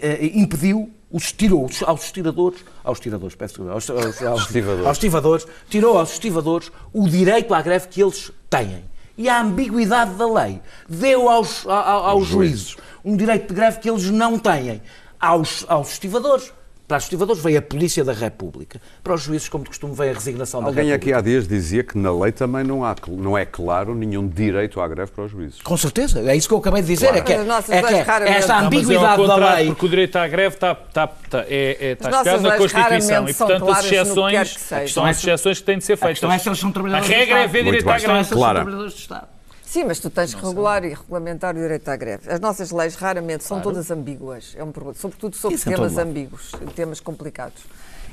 eh, 0.00 0.30
impediu 0.34 0.90
os 1.10 1.30
tirou 1.32 1.66
os- 1.66 1.82
aos 1.82 2.04
estiradores, 2.04 2.64
aos 2.82 2.98
tiradores, 2.98 3.34
peço 3.36 3.68
aos, 3.68 3.90
aos, 3.90 4.22
aos, 4.22 4.42
Estivadores. 4.42 4.86
aos 4.86 4.96
estivadores, 4.96 5.46
tirou 5.68 5.98
aos 5.98 6.12
estivadores 6.12 6.72
o 6.92 7.06
direito 7.08 7.52
à 7.52 7.60
greve 7.60 7.88
que 7.88 8.02
eles 8.02 8.32
têm. 8.48 8.84
E 9.18 9.28
a 9.28 9.42
ambiguidade 9.42 10.14
da 10.14 10.26
lei 10.26 10.58
deu 10.88 11.28
aos, 11.28 11.66
a- 11.66 11.72
a- 11.74 11.92
aos 12.10 12.26
juízes 12.26 12.76
um 13.04 13.16
direito 13.16 13.48
de 13.48 13.54
greve 13.54 13.78
que 13.78 13.90
eles 13.90 14.10
não 14.10 14.38
têm. 14.38 14.80
Aos, 15.20 15.64
aos 15.68 15.92
estivadores. 15.92 16.52
Para 16.88 16.98
os 16.98 17.04
estivadores 17.04 17.40
veio 17.42 17.58
a 17.58 17.62
Polícia 17.62 18.04
da 18.04 18.12
República. 18.12 18.78
Para 19.02 19.14
os 19.14 19.22
juízes, 19.22 19.48
como 19.48 19.62
de 19.64 19.70
costume, 19.70 19.94
veio 19.94 20.10
a 20.10 20.14
resignação 20.14 20.60
da 20.60 20.66
Alguém 20.66 20.86
República. 20.88 21.10
aqui 21.10 21.18
há 21.18 21.20
dias 21.22 21.48
dizia 21.48 21.82
que 21.82 21.96
na 21.96 22.12
lei 22.12 22.32
também 22.32 22.64
não, 22.64 22.84
há, 22.84 22.94
não 23.08 23.38
é 23.38 23.46
claro 23.46 23.94
nenhum 23.94 24.28
direito 24.28 24.78
à 24.80 24.86
greve 24.88 25.10
para 25.12 25.24
os 25.24 25.30
juízes. 25.30 25.62
Com 25.62 25.76
certeza, 25.76 26.20
é 26.20 26.36
isso 26.36 26.48
que 26.48 26.52
eu 26.52 26.58
acabei 26.58 26.82
de 26.82 26.88
dizer. 26.88 27.14
É 27.14 27.20
que, 27.22 27.34
nossas 27.38 27.70
é 27.70 27.82
que 27.82 27.94
esta 27.94 28.18
Não, 28.18 28.26
é 28.26 28.58
ao 28.60 28.66
ambiguidade 28.66 29.00
da 29.00 29.16
contrário, 29.16 29.56
lei. 29.56 29.66
Porque 29.68 29.86
o 29.86 29.88
direito 29.88 30.16
à 30.16 30.28
greve 30.28 30.54
está, 30.56 30.72
está, 30.72 31.04
está, 31.24 31.38
é, 31.48 31.76
é, 31.80 31.92
está 31.92 32.10
nossas 32.10 32.26
espelhado 32.26 32.42
na 32.42 32.56
Constituição 32.58 33.28
e, 33.28 33.34
portanto, 33.34 33.70
as 33.70 33.80
que 33.80 33.94
exceções 33.94 34.52
que 34.52 34.60
seja. 34.60 34.92
são 34.92 35.04
as 35.06 35.18
exceções 35.18 35.58
que 35.60 35.64
têm 35.64 35.78
de 35.78 35.84
ser 35.84 35.92
A 35.94 35.96
feitas. 35.96 36.12
questão 36.18 36.32
é 36.32 36.38
se 36.38 36.48
eles 36.48 36.58
são 36.58 36.68
A 36.70 36.72
trabalhadores 36.72 37.08
do 37.08 37.14
regra 37.16 37.38
é 37.38 37.46
Muito 37.48 37.64
direito 37.64 37.88
à 37.88 37.98
greve. 37.98 38.12
Eles 38.12 38.26
são 38.26 38.38
Clara. 38.38 38.54
trabalhadores 38.56 38.92
do 38.94 38.98
Estado. 38.98 39.26
Sim, 39.72 39.84
mas 39.84 39.98
tu 39.98 40.10
tens 40.10 40.34
que 40.34 40.44
regular 40.44 40.84
e 40.84 40.90
regulamentar 40.90 41.56
o 41.56 41.58
direito 41.58 41.88
à 41.88 41.96
greve. 41.96 42.30
As 42.30 42.38
nossas 42.38 42.70
leis 42.70 42.94
raramente 42.94 43.42
são 43.42 43.58
todas 43.62 43.90
ambíguas. 43.90 44.54
É 44.54 44.62
um 44.62 44.70
problema, 44.70 44.94
sobretudo 44.98 45.34
sobre 45.34 45.56
Isso 45.56 45.66
em 45.66 45.72
temas 45.72 45.96
ambíguos, 45.96 46.52
temas 46.76 47.00
complicados. 47.00 47.62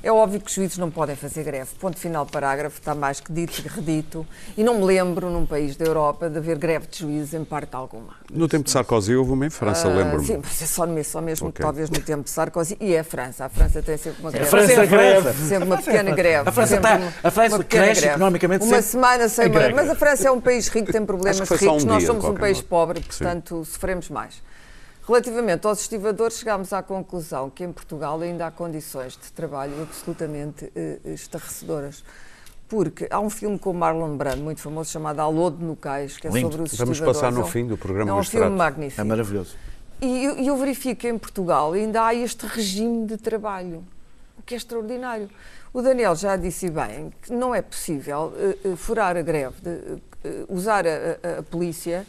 É 0.02 0.12
óbvio 0.12 0.40
que 0.40 0.48
os 0.48 0.54
juízes 0.54 0.78
não 0.78 0.90
podem 0.90 1.16
fazer 1.16 1.44
greve. 1.44 1.70
Ponto 1.80 1.98
final, 1.98 2.26
parágrafo, 2.26 2.80
está 2.80 2.96
mais 2.96 3.20
que 3.20 3.32
dito 3.34 3.62
e 3.64 3.68
redito. 3.68 4.26
E 4.58 4.64
não 4.64 4.76
me 4.80 4.86
lembro, 4.86 5.30
num 5.30 5.46
país 5.46 5.76
da 5.76 5.86
Europa, 5.86 6.30
de 6.30 6.38
haver 6.38 6.58
greve 6.58 6.88
de 6.88 7.00
juízes 7.00 7.34
em 7.34 7.44
parte 7.44 7.76
alguma. 7.76 8.14
No 8.32 8.48
tempo 8.48 8.64
de 8.64 8.72
Sarkozy 8.72 9.16
houve 9.16 9.32
uma 9.32 9.46
em 9.46 9.50
França, 9.50 9.88
Ah, 9.90 9.94
lembro-me. 9.96 10.26
Sim, 10.26 10.40
mas 10.44 10.62
é 10.62 10.66
só 10.66 10.86
mesmo, 10.88 11.12
só 11.12 11.22
mesmo 11.22 11.48
Ok. 11.50 11.62
talvez 11.64 11.90
no 11.90 12.00
tempo 12.00 12.24
de 12.24 12.30
Sarkozy. 12.30 12.78
E 12.80 12.94
é 12.94 13.00
a 13.00 13.04
França. 13.04 13.46
A 13.46 13.50
França 13.50 13.82
tem 13.82 13.98
sempre 13.98 14.22
uma 14.22 14.32
greve. 14.32 14.46
França 14.50 14.72
é 14.74 14.84
a 14.84 14.88
França. 14.88 15.34
Sempre 15.48 15.66
uma 15.66 15.78
pequena 15.78 16.12
greve. 16.16 16.50
A 16.50 16.52
França 16.52 16.76
sempre 16.76 16.90
está- 16.92 16.98
uma- 16.98 17.14
a 17.24 17.32
França 17.32 17.56
uma 17.58 17.64
cresce 17.64 18.02
greve. 18.02 18.08
economicamente 18.16 18.64
Uma 18.64 18.70
sempre 18.78 18.92
semana 18.92 19.30
sem 19.30 19.50
greve. 19.52 19.74
Mas 19.74 19.90
a 19.90 19.96
França 19.96 20.28
é 20.28 20.32
um 20.32 20.40
país 20.42 20.68
rico, 20.70 20.92
tem 20.92 21.06
problemas 21.06 21.40
ricos. 21.50 21.62
um 21.62 21.66
Nós 21.72 21.84
dia, 21.84 21.98
de 21.98 22.06
somos 22.06 22.24
um 22.26 22.36
país 22.36 22.58
modo. 22.58 22.68
pobre, 22.70 23.00
Sim. 23.00 23.06
portanto 23.08 23.66
sofremos 23.66 24.10
mais. 24.10 24.42
Relativamente 25.10 25.66
aos 25.66 25.82
estivadores, 25.82 26.38
chegámos 26.38 26.72
à 26.72 26.84
conclusão 26.84 27.50
que 27.50 27.64
em 27.64 27.72
Portugal 27.72 28.22
ainda 28.22 28.46
há 28.46 28.52
condições 28.52 29.14
de 29.14 29.32
trabalho 29.32 29.82
absolutamente 29.82 30.72
eh, 30.76 31.00
estarrecedoras. 31.04 32.04
Porque 32.68 33.08
há 33.10 33.20
um 33.20 33.28
filme 33.28 33.58
com 33.58 33.72
o 33.72 33.74
Marlon 33.74 34.16
Brando, 34.16 34.44
muito 34.44 34.62
famoso, 34.62 34.92
chamado 34.92 35.20
Alô 35.20 35.50
de 35.50 35.64
Nucais, 35.64 36.16
que 36.16 36.28
é 36.28 36.30
Lindo. 36.30 36.52
sobre 36.52 36.62
os 36.62 36.78
Vamos 36.78 36.98
estivadores. 36.98 37.22
passar 37.22 37.32
no 37.32 37.44
fim 37.48 37.66
do 37.66 37.76
programa 37.76 38.12
É 38.12 38.14
o 38.14 38.20
um 38.20 38.24
filme 38.24 38.56
magnífico. 38.56 39.02
É 39.02 39.04
maravilhoso. 39.04 39.56
E 40.00 40.26
eu, 40.26 40.38
eu 40.38 40.56
verifico 40.58 41.02
que 41.02 41.10
em 41.10 41.18
Portugal 41.18 41.74
ainda 41.74 42.06
há 42.06 42.14
este 42.14 42.46
regime 42.46 43.08
de 43.08 43.18
trabalho. 43.18 43.84
O 44.38 44.44
que 44.44 44.54
é 44.54 44.58
extraordinário. 44.58 45.28
O 45.74 45.82
Daniel 45.82 46.16
já 46.16 46.36
disse 46.36 46.70
bem 46.70 47.12
que 47.20 47.34
não 47.34 47.56
é 47.56 47.64
possível 47.64 48.32
uh, 48.64 48.74
uh, 48.74 48.78
furar 48.78 49.18
a 49.18 49.24
greve, 49.24 49.56
de, 49.60 49.70
uh, 49.70 50.00
usar 50.50 50.86
a, 50.86 50.92
a, 50.92 51.40
a 51.40 51.44
polícia 51.44 52.06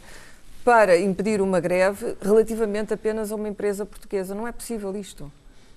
para 0.63 0.97
impedir 0.97 1.41
uma 1.41 1.59
greve 1.59 2.15
relativamente 2.21 2.93
apenas 2.93 3.31
a 3.31 3.35
uma 3.35 3.47
empresa 3.49 3.85
portuguesa. 3.85 4.35
Não 4.35 4.47
é 4.47 4.51
possível 4.51 4.95
isto. 4.95 5.31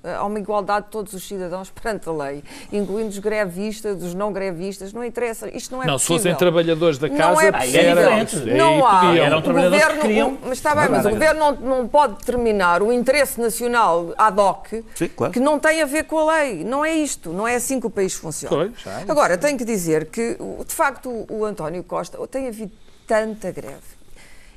Há 0.06 0.22
uma 0.26 0.38
igualdade 0.38 0.84
de 0.84 0.92
todos 0.92 1.14
os 1.14 1.26
cidadãos 1.26 1.70
perante 1.72 2.06
a 2.10 2.12
lei, 2.12 2.44
incluindo 2.70 3.08
os 3.08 3.18
grevistas, 3.18 4.02
os 4.02 4.12
não 4.12 4.30
grevistas, 4.34 4.92
não 4.92 5.02
interessa. 5.02 5.48
Isto 5.48 5.74
não 5.74 5.82
é 5.82 5.86
não, 5.86 5.94
possível. 5.94 6.18
se 6.18 6.22
fossem 6.24 6.34
trabalhadores 6.36 6.98
da 6.98 7.08
casa, 7.08 7.32
não 7.32 7.40
é 7.40 7.50
possível. 7.52 7.80
era, 7.80 8.54
não 8.58 8.86
há. 8.86 9.00
podiam. 9.00 9.24
Eram 9.24 9.38
o 9.38 9.42
trabalhadores 9.42 9.82
governo, 9.82 10.02
que 10.02 10.06
queriam- 10.08 10.38
mas 10.42 10.52
está 10.58 10.74
bem, 10.74 10.88
mas 10.90 11.06
o 11.06 11.08
governo 11.08 11.40
não, 11.40 11.52
não 11.78 11.88
pode 11.88 12.18
determinar 12.18 12.82
o 12.82 12.92
interesse 12.92 13.40
nacional 13.40 14.12
ad 14.18 14.38
hoc 14.38 14.66
Sim, 14.94 15.08
claro. 15.08 15.32
que 15.32 15.40
não 15.40 15.58
tem 15.58 15.80
a 15.80 15.86
ver 15.86 16.04
com 16.04 16.18
a 16.18 16.34
lei. 16.36 16.62
Não 16.64 16.84
é 16.84 16.92
isto. 16.92 17.30
Não 17.32 17.48
é 17.48 17.54
assim 17.54 17.80
que 17.80 17.86
o 17.86 17.90
país 17.90 18.12
funciona. 18.12 18.54
Pois. 18.54 19.08
Agora, 19.08 19.38
tenho 19.38 19.56
que 19.56 19.64
dizer 19.64 20.04
que, 20.10 20.36
de 20.66 20.74
facto, 20.74 21.08
o- 21.08 21.26
o 21.30 21.44
António 21.46 21.82
Costa 21.82 22.18
tem 22.28 22.46
havido 22.46 22.72
tanta 23.06 23.50
greve. 23.50 23.94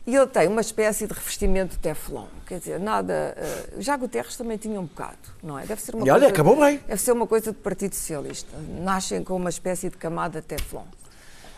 E 0.08 0.16
ele 0.16 0.26
tem 0.28 0.48
uma 0.48 0.62
espécie 0.62 1.06
de 1.06 1.14
revestimento 1.14 1.72
de 1.74 1.80
teflon. 1.80 2.28
Quer 2.48 2.60
dizer, 2.60 2.80
nada. 2.80 3.36
eh, 3.38 3.64
já 3.80 3.98
Guterres 3.98 4.38
também 4.38 4.56
tinha 4.58 4.80
um 4.80 4.86
bocado, 4.86 5.18
não 5.44 5.60
é? 5.60 5.66
Deve 5.66 5.82
ser 5.82 5.94
uma 5.96 6.08
E 6.08 6.10
olha, 6.10 6.20
coisa- 6.22 6.34
acabou 6.34 6.56
bem. 6.58 6.80
Deve 6.88 7.02
ser 7.02 7.12
uma 7.12 7.28
coisa 7.28 7.52
do 7.52 7.58
Partido 7.60 7.94
Socialista. 7.94 8.50
Nascem 8.82 9.22
com 9.22 9.36
uma 9.36 9.50
espécie 9.50 9.90
de 9.90 9.98
camada 9.98 10.40
de 10.40 10.48
teflon. 10.48 10.84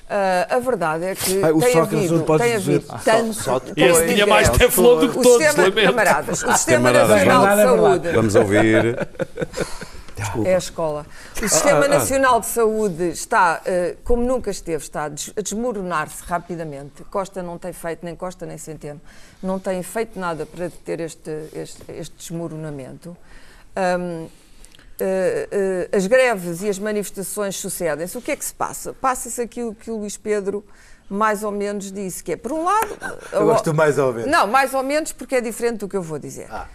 Ah, 0.10 0.48
a 0.56 0.58
verdade 0.60 1.06
é 1.06 1.14
que 1.14 1.44
Ai, 1.44 1.52
o 1.52 1.60
tem 1.60 1.72
Sócrates 1.74 1.98
havido, 2.00 2.18
não 2.18 2.24
pode 2.26 2.44
tem 2.44 2.58
dizer. 2.58 2.76
havido 2.78 3.04
tanto. 3.06 3.34
só 3.36 3.60
tem 3.60 3.86
Esse 3.86 3.98
havido 4.00 4.14
tinha 4.16 4.26
mais 4.26 4.50
teflon 4.50 5.00
do 5.00 5.10
que 5.12 5.20
O 5.20 5.22
todos, 5.22 5.46
sistema, 5.46 5.72
camaradas, 5.84 6.44
o 6.44 6.52
Sistema 6.54 6.92
Camaradas. 6.92 7.10
Nacional 7.26 7.56
de 7.56 7.64
Saúde 7.64 8.12
Vamos 8.14 8.34
ouvir. 8.36 8.98
é 10.45 10.55
a 10.55 10.58
escola. 10.58 11.05
O 11.36 11.47
Sistema 11.47 11.88
Nacional 11.88 12.39
de 12.39 12.45
Saúde 12.47 13.10
está, 13.10 13.62
eh, 13.65 13.95
como 14.03 14.23
nunca 14.23 14.49
esteve, 14.51 14.84
está 14.84 15.03
a 15.05 15.10
des- 15.10 15.32
a 15.38 15.41
desmoronar-se 15.41 16.23
rapidamente. 16.23 17.03
Costa 17.05 17.41
não 17.43 17.58
tem 17.58 17.73
feito, 17.73 18.05
nem 18.05 18.15
Costa 18.15 18.45
nem 18.45 18.58
Centeno, 18.58 19.01
não 19.41 19.60
tem 19.60 19.82
feito 19.84 20.19
nada 20.19 20.45
para 20.45 20.67
deter 20.69 20.99
este, 20.99 21.32
este, 21.53 21.84
este 21.89 22.15
desmoronamento. 22.17 23.15
Ahm, 23.75 24.27
eh, 24.99 25.47
eh, 25.91 25.97
as 25.97 26.08
greves 26.08 26.62
e 26.62 26.69
as 26.69 26.77
manifestações 26.79 27.55
sucedem-se. 27.55 28.17
O 28.17 28.21
que 28.21 28.32
é 28.32 28.36
que 28.36 28.43
se 28.43 28.53
passa? 28.53 28.93
Passa-se 28.93 29.41
aquilo 29.41 29.73
que 29.73 29.89
o 29.89 29.97
Luís 29.97 30.17
Pedro 30.17 30.63
mais 31.10 31.43
ou 31.43 31.51
menos 31.51 31.91
disse, 31.91 32.23
que 32.23 32.34
é, 32.34 32.36
por 32.36 32.51
um 32.51 32.63
lado... 32.63 32.95
Eu 33.32 33.45
gosto 33.45 33.73
mais 33.73 33.97
ou 33.97 34.13
menos. 34.13 34.29
Não, 34.29 34.45
mais 34.45 34.75
ou 34.75 34.84
menos 34.84 35.12
porque 35.12 35.36
é 35.36 35.41
diferente 35.41 35.79
do 35.79 35.88
que 35.89 35.97
eu 35.97 36.03
vou 36.03 36.19
dizer. 36.19 36.45
Ah, 36.51 36.67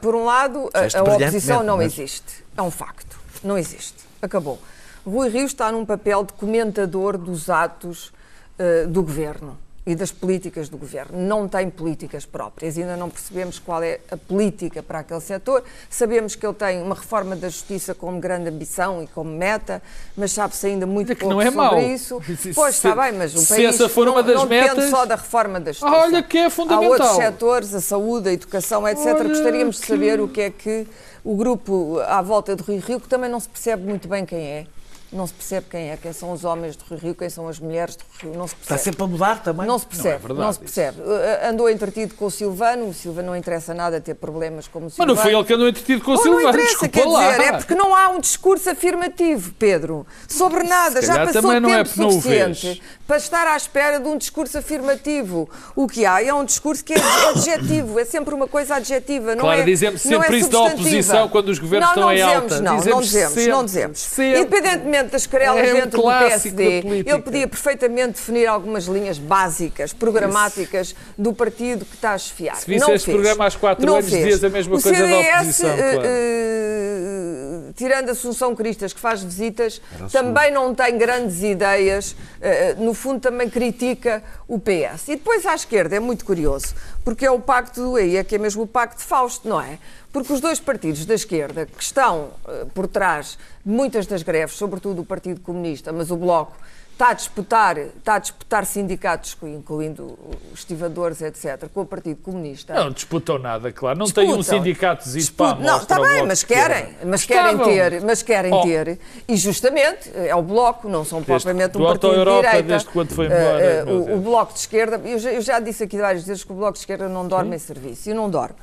por 0.00 0.14
um 0.14 0.24
lado, 0.24 0.70
a, 0.72 0.98
a 0.98 1.02
oposição 1.02 1.62
não 1.62 1.76
mas- 1.78 1.92
existe. 1.92 2.44
É 2.56 2.62
um 2.62 2.70
facto. 2.70 3.18
Não 3.42 3.58
existe. 3.58 3.96
Acabou. 4.20 4.60
Rui 5.04 5.28
Rio 5.28 5.46
está 5.46 5.72
num 5.72 5.84
papel 5.84 6.24
de 6.24 6.32
comentador 6.34 7.18
dos 7.18 7.50
atos 7.50 8.12
ah, 8.58 8.86
do 8.86 9.02
governo 9.02 9.58
e 9.84 9.96
das 9.96 10.12
políticas 10.12 10.68
do 10.68 10.78
governo. 10.78 11.18
Não 11.18 11.48
tem 11.48 11.68
políticas 11.68 12.24
próprias. 12.24 12.78
Ainda 12.78 12.96
não 12.96 13.10
percebemos 13.10 13.58
qual 13.58 13.82
é 13.82 13.98
a 14.12 14.16
política 14.16 14.80
para 14.80 15.00
aquele 15.00 15.20
setor. 15.20 15.64
Sabemos 15.90 16.36
que 16.36 16.46
ele 16.46 16.54
tem 16.54 16.80
uma 16.80 16.94
reforma 16.94 17.34
da 17.34 17.48
justiça 17.48 17.92
como 17.92 18.20
grande 18.20 18.48
ambição 18.48 19.02
e 19.02 19.08
como 19.08 19.30
meta, 19.36 19.82
mas 20.16 20.30
sabe-se 20.30 20.68
ainda 20.68 20.86
muito 20.86 21.08
que 21.16 21.22
pouco 21.22 21.34
não 21.34 21.40
é 21.42 21.46
sobre 21.46 21.56
mau. 21.58 21.80
isso. 21.80 22.20
Se- 22.38 22.54
Pois 22.54 22.76
se- 22.76 22.86
está 22.88 23.02
bem, 23.02 23.12
mas 23.18 23.34
o 23.34 23.44
país 23.48 23.74
essa 23.74 23.88
for 23.88 24.06
não, 24.06 24.12
uma 24.12 24.22
das 24.22 24.36
não 24.36 24.46
depende 24.46 24.68
metas- 24.76 24.90
só 24.90 25.04
da 25.04 25.16
reforma 25.16 25.58
da 25.58 25.72
justiça. 25.72 25.90
Olha 25.92 26.22
que 26.22 26.38
é 26.38 26.46
Há 26.46 26.50
fundamental. 26.50 26.90
outros 26.90 27.10
setores, 27.16 27.74
a 27.74 27.80
saúde, 27.80 28.28
a 28.28 28.32
educação, 28.32 28.86
etc. 28.86 29.06
Olha 29.06 29.24
Gostaríamos 29.30 29.76
de 29.76 29.82
que- 29.82 29.88
saber 29.88 30.20
o 30.20 30.28
que 30.28 30.40
é 30.42 30.50
que 30.50 30.86
o 31.24 31.34
grupo 31.34 31.98
à 32.06 32.22
volta 32.22 32.54
do 32.54 32.62
Rio 32.62 32.80
Rio, 32.80 33.00
que 33.00 33.08
também 33.08 33.28
não 33.28 33.40
se 33.40 33.48
percebe 33.48 33.82
muito 33.84 34.06
bem 34.06 34.24
quem 34.24 34.38
é, 34.38 34.66
não 35.12 35.26
se 35.26 35.32
percebe 35.34 35.66
quem 35.70 35.90
é, 35.90 35.96
quem 35.96 36.12
são 36.12 36.32
os 36.32 36.44
homens 36.44 36.74
do 36.76 36.84
Rio 36.88 36.98
Rio, 36.98 37.14
quem 37.14 37.28
são 37.28 37.46
as 37.48 37.58
mulheres 37.58 37.96
do 37.96 38.04
Rio 38.20 38.30
Rio, 38.32 38.38
não 38.38 38.48
se 38.48 38.54
Está 38.54 38.74
percebe. 38.74 38.82
sempre 38.96 39.02
a 39.04 39.06
mudar 39.06 39.42
também. 39.42 39.66
Não 39.66 39.78
se 39.78 39.86
percebe, 39.86 40.08
Não 40.28 40.34
não, 40.34 40.34
é 40.34 40.36
verdade 40.36 40.54
se 40.54 40.60
percebe. 40.60 41.00
Uh, 41.00 41.48
Andou 41.50 41.68
entretido 41.70 42.14
com 42.14 42.24
o 42.26 42.30
Silvano, 42.30 42.88
o 42.88 42.94
Silvano 42.94 43.28
não 43.28 43.36
interessa 43.36 43.74
nada 43.74 44.00
ter 44.00 44.14
problemas 44.14 44.66
como 44.68 44.86
o 44.86 44.86
Mas 44.86 44.94
Silvano. 44.94 45.14
não 45.14 45.22
foi 45.22 45.34
ele 45.34 45.44
que 45.44 45.52
andou 45.52 45.68
entretido 45.68 46.02
com 46.04 46.10
o 46.12 46.14
Ou 46.14 46.22
Silvano, 46.22 46.42
não 46.42 46.48
interessa, 46.50 46.68
desculpa 46.70 46.98
quer 46.98 47.06
lá. 47.06 47.30
dizer, 47.30 47.42
é 47.42 47.52
porque 47.58 47.74
não 47.74 47.94
há 47.94 48.08
um 48.08 48.20
discurso 48.20 48.70
afirmativo, 48.70 49.52
Pedro, 49.58 50.06
sobre 50.28 50.62
nada. 50.62 51.02
Já 51.02 51.26
passou 51.26 51.42
também 51.42 51.56
tempo 51.60 51.66
não 51.68 51.74
é 51.74 51.84
não 51.96 52.10
suficiente 52.10 52.82
para 53.06 53.16
estar 53.16 53.46
à 53.46 53.56
espera 53.56 54.00
de 54.00 54.08
um 54.08 54.16
discurso 54.16 54.56
afirmativo. 54.58 55.48
O 55.76 55.86
que 55.86 56.06
há 56.06 56.24
é 56.24 56.32
um 56.32 56.44
discurso 56.44 56.82
que 56.84 56.94
é 56.94 56.96
adjetivo, 57.30 57.98
é 57.98 58.04
sempre 58.04 58.34
uma 58.34 58.46
coisa 58.48 58.76
adjetiva, 58.76 59.34
não 59.34 59.42
Claro, 59.44 59.60
é 59.60 59.64
dizemos 59.64 60.04
não 60.04 60.20
sempre 60.20 60.36
é 60.36 60.40
isso 60.40 60.48
da 60.50 60.60
oposição 60.62 61.28
quando 61.28 61.48
os 61.48 61.58
governos 61.58 61.88
não, 61.88 61.94
estão 61.94 62.04
não 62.04 62.12
em 62.12 62.16
dizemos, 62.16 62.52
alta. 62.52 62.60
Não, 62.62 62.72
não 62.72 62.78
Dizemos 62.78 63.04
dizemos, 63.06 63.34
sempre, 63.34 63.52
não 63.52 63.64
dizemos. 63.64 63.98
sempre. 63.98 64.40
Independentemente 64.40 65.01
das 65.10 65.26
querelas 65.26 65.66
É 65.68 65.72
um 65.72 65.74
dentro 65.76 65.90
do 65.98 66.02
clássico 66.02 66.56
da 66.56 66.62
PSD, 66.62 67.04
ele 67.06 67.18
podia 67.20 67.48
perfeitamente 67.48 68.12
definir 68.12 68.46
algumas 68.46 68.84
linhas 68.84 69.18
básicas, 69.18 69.92
programáticas 69.92 70.94
do 71.18 71.32
partido 71.32 71.84
que 71.84 71.94
está 71.96 72.12
a 72.12 72.18
chefiar. 72.18 72.56
Se 72.56 72.66
visse 72.66 72.80
não 72.86 72.94
este 72.94 73.06
fez. 73.06 73.14
programa 73.16 73.46
às 73.46 73.56
quatro 73.56 73.84
Não 73.84 73.94
anos, 73.96 74.08
fez. 74.08 74.22
dizias 74.24 74.44
a 74.44 74.48
mesma 74.48 74.76
O 74.76 74.82
coisa 74.82 74.98
da 74.98 75.06
CDS, 75.06 75.34
oposição, 75.40 75.70
eh, 75.70 75.76
claro. 75.76 76.02
eh, 76.06 77.72
tirando 77.76 78.08
a 78.10 78.12
Assunção 78.12 78.54
Cristas, 78.54 78.92
que 78.92 79.00
faz 79.00 79.22
visitas, 79.22 79.80
também 80.12 80.50
não 80.52 80.74
tem 80.74 80.96
grandes 80.98 81.42
ideias, 81.42 82.14
eh, 82.40 82.74
no 82.78 82.94
fundo 82.94 83.20
também 83.20 83.48
critica 83.48 84.22
o 84.46 84.58
PS. 84.58 85.08
E 85.08 85.16
depois 85.16 85.46
à 85.46 85.54
esquerda 85.54 85.96
é 85.96 86.00
muito 86.00 86.24
curioso, 86.24 86.74
porque 87.04 87.26
é 87.26 87.30
o 87.30 87.40
pacto 87.40 87.80
do 87.82 87.96
aí, 87.96 88.16
é 88.16 88.24
que 88.24 88.34
é 88.34 88.38
mesmo 88.38 88.62
o 88.62 88.66
pacto 88.66 88.98
de 88.98 89.04
Fausto, 89.04 89.48
não 89.48 89.60
é? 89.60 89.78
Porque 90.12 90.32
os 90.32 90.40
dois 90.40 90.60
partidos 90.60 91.04
da 91.04 91.14
esquerda 91.14 91.66
que 91.66 91.82
estão 91.82 92.30
eh, 92.46 92.66
por 92.74 92.86
trás 92.86 93.38
de 93.64 93.72
muitas 93.72 94.06
das 94.06 94.22
greves, 94.22 94.56
sobretudo 94.56 95.02
o 95.02 95.04
Partido 95.04 95.40
Comunista, 95.40 95.92
mas 95.92 96.10
o 96.10 96.16
Bloco, 96.16 96.56
está 97.02 97.10
a 97.10 97.14
disputar, 97.14 97.78
está 97.78 98.14
a 98.14 98.18
disputar 98.20 98.64
sindicatos, 98.64 99.36
incluindo 99.42 100.16
os 100.52 100.60
estivadores, 100.60 101.20
etc., 101.20 101.68
com 101.74 101.80
o 101.80 101.86
Partido 101.86 102.18
Comunista. 102.22 102.74
Não 102.74 102.90
disputam 102.92 103.38
nada, 103.40 103.72
claro. 103.72 103.98
Não 103.98 104.06
tem 104.06 104.32
um 104.32 104.36
Disputam. 104.38 104.58
sindicato 104.58 105.08
Disputam. 105.10 105.60
Não, 105.60 105.78
está 105.78 106.00
bem, 106.00 106.24
mas 106.24 106.38
de 106.38 106.46
querem, 106.46 106.96
mas 107.04 107.24
querem 107.24 107.58
ter, 107.58 108.00
mas 108.02 108.22
querem 108.22 108.52
Oh. 108.52 108.62
ter, 108.62 108.98
e 109.26 109.36
justamente 109.36 110.10
é 110.14 110.34
o 110.36 110.42
Bloco, 110.42 110.88
não 110.88 111.04
são 111.04 111.22
propriamente 111.22 111.76
um 111.76 111.80
do 111.80 111.86
partido 111.86 112.00
de 112.00 112.06
Auto-Europa, 112.18 112.42
direita. 112.48 112.68
desde 112.68 112.88
quando 112.90 113.12
foi 113.14 113.26
embora, 113.26 113.60
eh, 113.62 113.84
meu 113.84 113.94
o, 113.96 114.14
o 114.16 114.20
Bloco 114.20 114.52
de 114.52 114.58
Esquerda, 114.60 115.00
eu 115.04 115.18
já, 115.18 115.32
eu 115.32 115.40
já 115.40 115.58
disse 115.58 115.82
aqui 115.84 115.96
várias 115.96 116.24
vezes 116.24 116.44
que 116.44 116.52
o 116.52 116.54
Bloco 116.54 116.74
de 116.74 116.80
Esquerda 116.80 117.08
não 117.08 117.26
dorme 117.26 117.56
em 117.56 117.58
serviço, 117.58 118.10
e 118.10 118.14
não 118.14 118.28
dorme. 118.30 118.54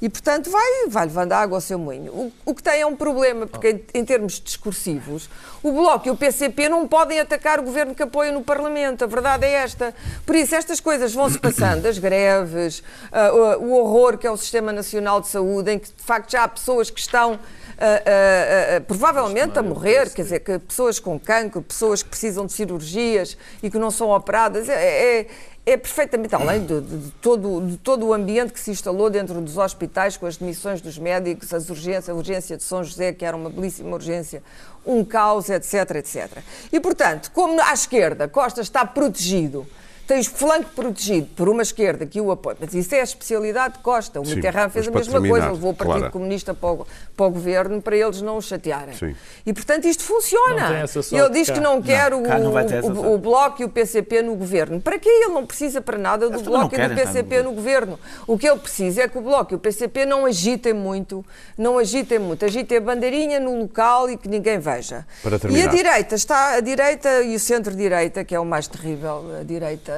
E, 0.00 0.08
portanto, 0.08 0.50
vai, 0.50 0.88
vai 0.88 1.06
levando 1.06 1.32
água 1.32 1.56
ao 1.56 1.60
seu 1.60 1.78
moinho. 1.78 2.12
O, 2.12 2.32
o 2.46 2.54
que 2.54 2.62
tem 2.62 2.80
é 2.80 2.86
um 2.86 2.96
problema, 2.96 3.46
porque 3.46 3.70
em, 3.94 4.00
em 4.00 4.04
termos 4.04 4.40
discursivos, 4.40 5.28
o 5.62 5.72
Bloco 5.72 6.08
e 6.08 6.10
o 6.10 6.16
PCP 6.16 6.68
não 6.68 6.86
podem 6.86 7.20
atacar 7.20 7.58
o 7.60 7.62
governo 7.62 7.94
que 7.94 8.02
apoia 8.02 8.32
no 8.32 8.42
Parlamento. 8.42 9.04
A 9.04 9.06
verdade 9.06 9.46
é 9.46 9.52
esta. 9.52 9.94
Por 10.24 10.34
isso, 10.34 10.54
estas 10.54 10.80
coisas 10.80 11.12
vão-se 11.14 11.38
passando, 11.38 11.86
as 11.86 11.98
greves, 11.98 12.82
ah, 13.12 13.32
o, 13.32 13.72
horror 13.72 14.18
que 14.18 14.26
é 14.26 14.30
o 14.30 14.36
Sistema 14.36 14.72
Nacional 14.72 15.20
de 15.20 15.28
Saúde, 15.28 15.72
em 15.72 15.78
que, 15.78 15.88
de 15.88 16.02
facto, 16.02 16.30
já 16.30 16.44
há 16.44 16.48
pessoas 16.48 16.90
que 16.90 17.00
estão 17.00 17.38
ah, 17.78 18.80
provavelmente 18.86 19.58
a 19.58 19.62
morrer, 19.62 20.10
quer 20.10 20.22
dizer, 20.22 20.40
que 20.40 20.58
pessoas 20.58 20.98
com 20.98 21.18
cancro, 21.18 21.62
pessoas 21.62 22.02
que 22.02 22.08
precisam 22.08 22.46
de 22.46 22.52
cirurgias 22.52 23.36
e 23.62 23.70
que 23.70 23.78
não 23.78 23.90
são 23.90 24.10
operadas. 24.10 24.68
É, 24.68 25.20
é, 25.20 25.26
é 25.70 25.76
perfeitamente 25.76 26.34
além 26.34 26.64
de, 26.64 26.80
de- 26.80 26.96
de 26.98 27.10
todo, 27.20 27.60
de 27.66 27.76
todo 27.76 28.06
o 28.06 28.12
ambiente 28.14 28.52
que 28.52 28.60
se 28.60 28.70
instalou 28.70 29.10
dentro 29.10 29.40
dos 29.40 29.56
hospitais, 29.56 30.16
com 30.16 30.26
as 30.26 30.36
demissões 30.36 30.80
dos 30.80 30.98
médicos, 30.98 31.52
as 31.52 31.68
urgências, 31.68 32.08
a 32.08 32.14
urgência 32.14 32.56
de 32.56 32.62
São 32.62 32.82
José, 32.82 33.12
que 33.12 33.24
era 33.24 33.36
uma 33.36 33.50
belíssima 33.50 33.94
urgência, 33.94 34.42
um 34.86 35.04
caos, 35.04 35.50
etc, 35.50 35.96
etc. 35.96 36.38
E, 36.72 36.80
portanto, 36.80 37.30
como 37.32 37.60
à 37.60 37.72
esquerda 37.74 38.26
Costa 38.28 38.60
está 38.60 38.84
protegido, 38.86 39.66
tem 40.08 40.18
o 40.20 40.24
flanco 40.24 40.70
protegido 40.74 41.28
por 41.36 41.48
uma 41.50 41.60
esquerda 41.62 42.06
que 42.06 42.18
o 42.20 42.30
apoia, 42.32 42.56
mas 42.58 42.72
isso 42.74 42.94
é 42.94 43.00
a 43.00 43.04
especialidade 43.04 43.74
de 43.74 43.80
Costa. 43.80 44.18
O 44.20 44.24
Sim, 44.24 44.36
Mitterrand 44.36 44.70
fez 44.70 44.88
a 44.88 44.90
mesma 44.90 45.12
terminar, 45.12 45.30
coisa, 45.34 45.52
levou 45.52 45.70
o 45.70 45.74
Partido 45.74 45.96
Clara. 45.98 46.10
Comunista 46.10 46.54
para 46.54 46.70
o, 46.72 46.86
para 47.14 47.26
o 47.26 47.30
governo 47.30 47.82
para 47.82 47.94
eles 47.94 48.22
não 48.22 48.38
o 48.38 48.42
chatearem. 48.42 48.94
Sim. 48.96 49.14
E, 49.44 49.52
portanto, 49.52 49.84
isto 49.84 50.02
funciona. 50.02 50.70
Não 50.70 50.76
E 51.12 51.20
ele 51.20 51.30
diz 51.30 51.48
cá. 51.48 51.52
que 51.54 51.60
não 51.60 51.82
quer 51.82 52.14
o, 52.14 52.20
não 52.22 52.66
ter 52.66 52.76
essa 52.76 52.86
o- 52.88 53.14
o 53.14 53.18
Bloco 53.18 53.60
e 53.60 53.64
o 53.66 53.68
PCP 53.68 54.22
no 54.22 54.34
governo. 54.34 54.80
Para 54.80 54.98
quê? 54.98 55.08
Ele 55.10 55.34
não 55.34 55.44
precisa 55.46 55.80
para 55.82 55.98
nada 55.98 56.30
do 56.30 56.40
Bloco 56.40 56.74
não 56.74 56.84
e 56.84 56.88
do 56.88 56.94
PCP 56.94 57.42
no 57.42 57.52
governo. 57.52 58.00
O 58.26 58.38
que 58.38 58.48
ele 58.48 58.58
precisa 58.58 59.02
é 59.02 59.08
que 59.08 59.18
o 59.18 59.20
Bloco 59.20 59.52
e 59.52 59.56
o 59.56 59.58
PCP 59.58 60.06
não 60.06 60.24
agitem 60.24 60.72
muito, 60.72 61.22
não 61.56 61.78
agitem 61.78 62.18
muito, 62.18 62.44
agitem 62.46 62.78
a 62.78 62.80
bandeirinha 62.80 63.38
no 63.38 63.58
local 63.60 64.08
e 64.08 64.16
que 64.16 64.26
ninguém 64.28 64.58
veja. 64.58 65.06
Para 65.22 65.38
e 65.50 65.62
a 65.62 65.66
direita 65.66 66.14
está, 66.14 66.54
a 66.54 66.60
direita 66.60 67.22
e 67.22 67.34
o 67.34 67.38
centro-direita, 67.38 68.24
que 68.24 68.34
é 68.34 68.40
o 68.40 68.44
mais 68.46 68.66
terrível, 68.66 69.24
a 69.40 69.42
direita, 69.44 69.97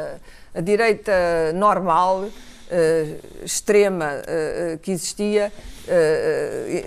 a 0.54 0.60
direita 0.60 1.52
normal, 1.54 2.28
eh, 2.72 3.16
extrema 3.44 4.22
eh, 4.26 4.74
eh, 4.74 4.78
que 4.80 4.92
existia, 4.92 5.52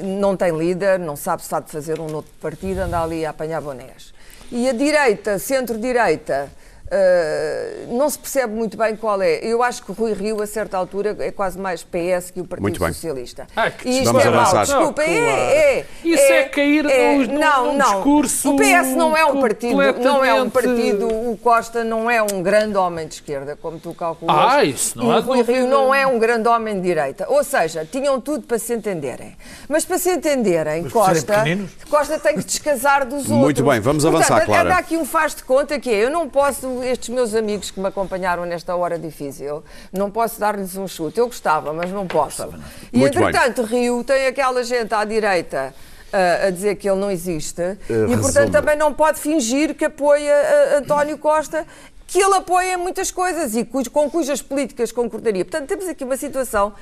não 0.02 0.38
tem 0.38 0.58
líder, 0.58 0.97
não 0.97 1.17
sabe 1.17 1.43
se 1.43 1.54
há 1.54 1.60
de 1.60 1.69
fazer 1.69 1.99
um 1.99 2.13
outro 2.15 2.32
partido, 2.39 2.80
anda 2.80 3.04
ali 3.04 3.26
a 3.26 3.32
apanhar 3.32 3.60
bonés. 3.60 4.13
E 4.49 4.69
a 4.69 4.71
direita, 4.71 5.38
centro-direita, 5.38 6.49
Uh, 6.86 7.98
não 7.98 8.08
se 8.10 8.19
percebe 8.19 8.54
muito 8.54 8.78
bem 8.78 8.96
qual 8.96 9.19
é. 9.22 9.39
Eu 9.41 9.63
acho 9.63 9.84
que 9.84 9.89
o 9.91 9.93
Rui 9.96 10.13
Rio, 10.13 10.41
a 10.41 10.46
certa 10.48 10.78
altura, 10.78 11.15
é 11.19 11.32
quase 11.32 11.58
mais 11.58 11.82
PS 11.84 12.30
que 12.32 12.39
o 12.39 12.46
Partido 12.46 12.62
muito 12.62 12.80
bem. 12.80 12.93
Socialista. 12.93 13.48
Ah, 13.56 13.72
que 13.72 13.88
e 13.89 13.93
isto 14.00 14.06
Vamos 14.06 14.24
é 14.24 14.28
avançar. 14.28 14.54
mau. 14.56 14.65
Desculpa, 14.65 15.02
Não, 15.02 15.12
é, 15.12 15.80
é, 15.80 15.86
Isso 16.04 16.22
é 16.32 16.43
cair 16.43 16.84
num- 16.84 17.26
num- 17.34 17.39
não, 17.39 17.74
não. 17.78 17.93
discurso 17.96 18.52
O 18.54 18.58
PS 18.58 18.96
não 18.96 19.17
é 19.17 19.26
um 19.26 19.41
partido, 19.41 19.76
não 20.00 20.24
é 20.24 20.34
um 20.41 20.50
partido. 20.50 21.08
O 21.08 21.38
Costa 21.41 21.84
não 21.84 22.10
é 22.12 22.22
um 22.22 22.43
grande 22.43 22.78
homem 22.78 23.08
de 23.08 23.15
esquerda, 23.15 23.58
como 23.60 23.80
tu 23.80 23.93
calculas. 23.93 24.36
Ah, 24.38 24.63
isso 24.63 24.98
não 24.98 25.08
e 25.08 25.12
há 25.13 25.17
o 25.17 25.22
Rui 25.22 25.38
dúvida. 25.39 25.58
Rio 25.60 25.67
não 25.67 25.96
é 25.96 26.06
um 26.06 26.19
grande 26.19 26.48
homem 26.48 26.76
de 26.76 26.82
direita. 26.82 27.26
Ou 27.30 27.43
seja, 27.43 27.88
tinham 27.89 28.22
tudo 28.22 28.46
para 28.46 28.60
se 28.60 28.74
entenderem. 28.74 29.36
Mas 29.67 29.84
para 29.84 29.98
se 29.98 30.12
entenderem, 30.12 30.84
Mas 30.84 30.93
Costa, 30.93 31.34
pequeninos? 31.38 31.72
Costa 31.93 32.17
tem 32.17 32.38
que 32.38 32.43
descasar 32.43 33.06
dos 33.06 33.19
outros. 33.19 33.38
Muito 33.38 33.63
bem, 33.63 33.79
vamos 33.79 34.03
Portanto, 34.03 34.23
avançar, 34.25 34.45
Clara. 34.45 34.69
Anda 34.69 34.77
aqui 34.79 34.97
um 34.97 35.06
faz 35.06 35.36
de 35.36 35.43
conta 35.43 35.79
que 35.79 35.89
é, 35.91 36.06
eu 36.06 36.10
não 36.10 36.27
posso, 36.27 36.82
estes 36.84 37.10
meus 37.10 37.36
amigos 37.36 37.69
que 37.69 37.79
me 37.79 37.88
acompanharam 37.88 38.45
nesta 38.45 38.75
hora 38.75 38.97
difícil, 38.97 39.63
não 39.91 40.10
posso 40.10 40.39
dar-lhes 40.39 40.75
um 40.75 40.88
chute. 40.88 41.19
Eu 41.19 41.27
gostava, 41.27 41.71
mas 41.71 41.91
não 41.91 42.08
posso. 42.08 42.49
E 42.91 42.97
Muito 42.97 43.19
bem. 43.19 43.27
entretanto, 43.29 43.62
Rio 43.63 44.03
tem 44.03 44.25
aquela 44.25 44.63
gente 44.63 44.91
à 44.93 45.06
direita 45.06 45.73
ah, 46.12 46.47
a 46.47 46.49
dizer 46.49 46.75
que 46.77 46.89
ele 46.89 46.99
não 46.99 47.12
existe 47.12 47.62
e, 47.88 47.93
resumo. 47.93 48.21
portanto, 48.21 48.51
também 48.51 48.75
não 48.75 48.91
pode 48.91 49.19
fingir 49.19 49.75
que 49.75 49.86
apoia 49.86 50.34
ah, 50.34 50.77
António 50.79 51.17
Costa, 51.19 51.63
que 52.08 52.19
ele 52.19 52.36
apoia 52.36 52.73
em 52.73 52.77
muitas 52.77 53.12
coisas 53.12 53.56
e 53.56 53.63
cujo- 53.63 53.89
com 53.91 54.10
cujas 54.10 54.41
políticas 54.41 54.91
concordaria. 54.91 55.45
Portanto, 55.45 55.67
temos 55.67 55.88
aqui 55.88 56.03
uma 56.03 56.17
situação 56.17 56.73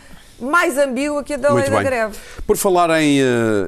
mais 0.42 0.78
ambígua 0.78 1.24
que 1.24 1.34
a 1.34 1.38
da 1.38 1.50
lei 1.50 1.58
Muito 1.60 1.70
da 1.72 1.78
bem. 1.78 1.86
greve. 1.86 2.18
Por 2.46 2.58
falar 2.58 3.02
em. 3.02 3.20
eh, 3.22 3.26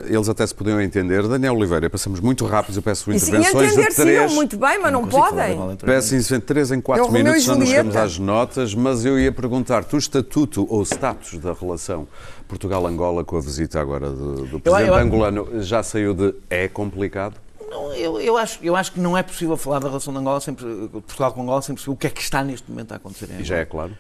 eles 0.07 0.27
até 0.27 0.45
se 0.45 0.53
podiam 0.55 0.81
entender. 0.81 1.27
Daniel 1.27 1.55
Oliveira, 1.55 1.89
passamos 1.89 2.19
muito 2.19 2.45
rápido. 2.45 2.75
Eu 2.77 2.81
peço 2.81 3.09
E, 3.09 3.13
e 3.13 3.17
intervenções 3.17 3.53
de 3.53 3.79
entender-se 3.79 4.01
três. 4.01 4.33
muito 4.33 4.57
bem, 4.57 4.79
mas 4.79 4.91
não, 4.91 5.07
falar 5.09 5.29
podem. 5.31 5.77
Peço 5.77 6.15
em 6.15 6.39
3 6.39 6.71
em 6.71 6.81
4 6.81 7.01
É 7.01 7.03
o 7.03 7.07
Romeu 7.07 7.23
minutos, 7.23 7.43
senão 7.45 7.59
não 7.59 7.65
chegamos 7.65 7.95
às 7.95 8.17
notas, 8.19 8.73
mas 8.75 9.05
eu 9.05 9.19
ia 9.19 9.31
perguntar-te 9.31 9.95
o 9.95 9.99
estatuto 9.99 10.65
ou 10.69 10.83
status 10.83 11.37
da 11.39 11.53
relação 11.53 12.07
Portugal-Angola 12.47 13.23
com 13.23 13.37
a 13.37 13.41
visita 13.41 13.79
agora 13.79 14.09
do, 14.09 14.45
do 14.45 14.59
presidente 14.59 14.89
eu- 14.89 14.95
angolano 14.95 15.47
já 15.61 15.81
saiu 15.83 16.13
de 16.13 16.33
é 16.49 16.67
complicado? 16.67 17.35
Não, 17.69 17.91
eu, 17.93 18.19
eu, 18.21 18.37
acho, 18.37 18.59
eu 18.61 18.75
acho 18.75 18.91
que 18.91 18.99
não 18.99 19.17
é 19.17 19.23
possível 19.23 19.57
falar 19.57 19.79
da 19.79 19.87
relação 19.87 20.13
de 20.13 20.19
Angola 20.19 20.39
sempre, 20.39 20.63
Portugal 20.91 21.31
com 21.33 21.41
Angola 21.41 21.61
sem 21.63 21.73
perceber 21.73 21.93
o 21.93 21.97
que 21.97 22.05
é 22.05 22.09
que 22.11 22.21
está 22.21 22.43
neste 22.43 22.69
momento 22.69 22.91
a 22.91 22.97
acontecer 22.97 23.25
em 23.25 23.29
E 23.29 23.33
Angola. 23.33 23.45
já 23.45 23.57
é 23.57 23.65
claro. 23.65 23.91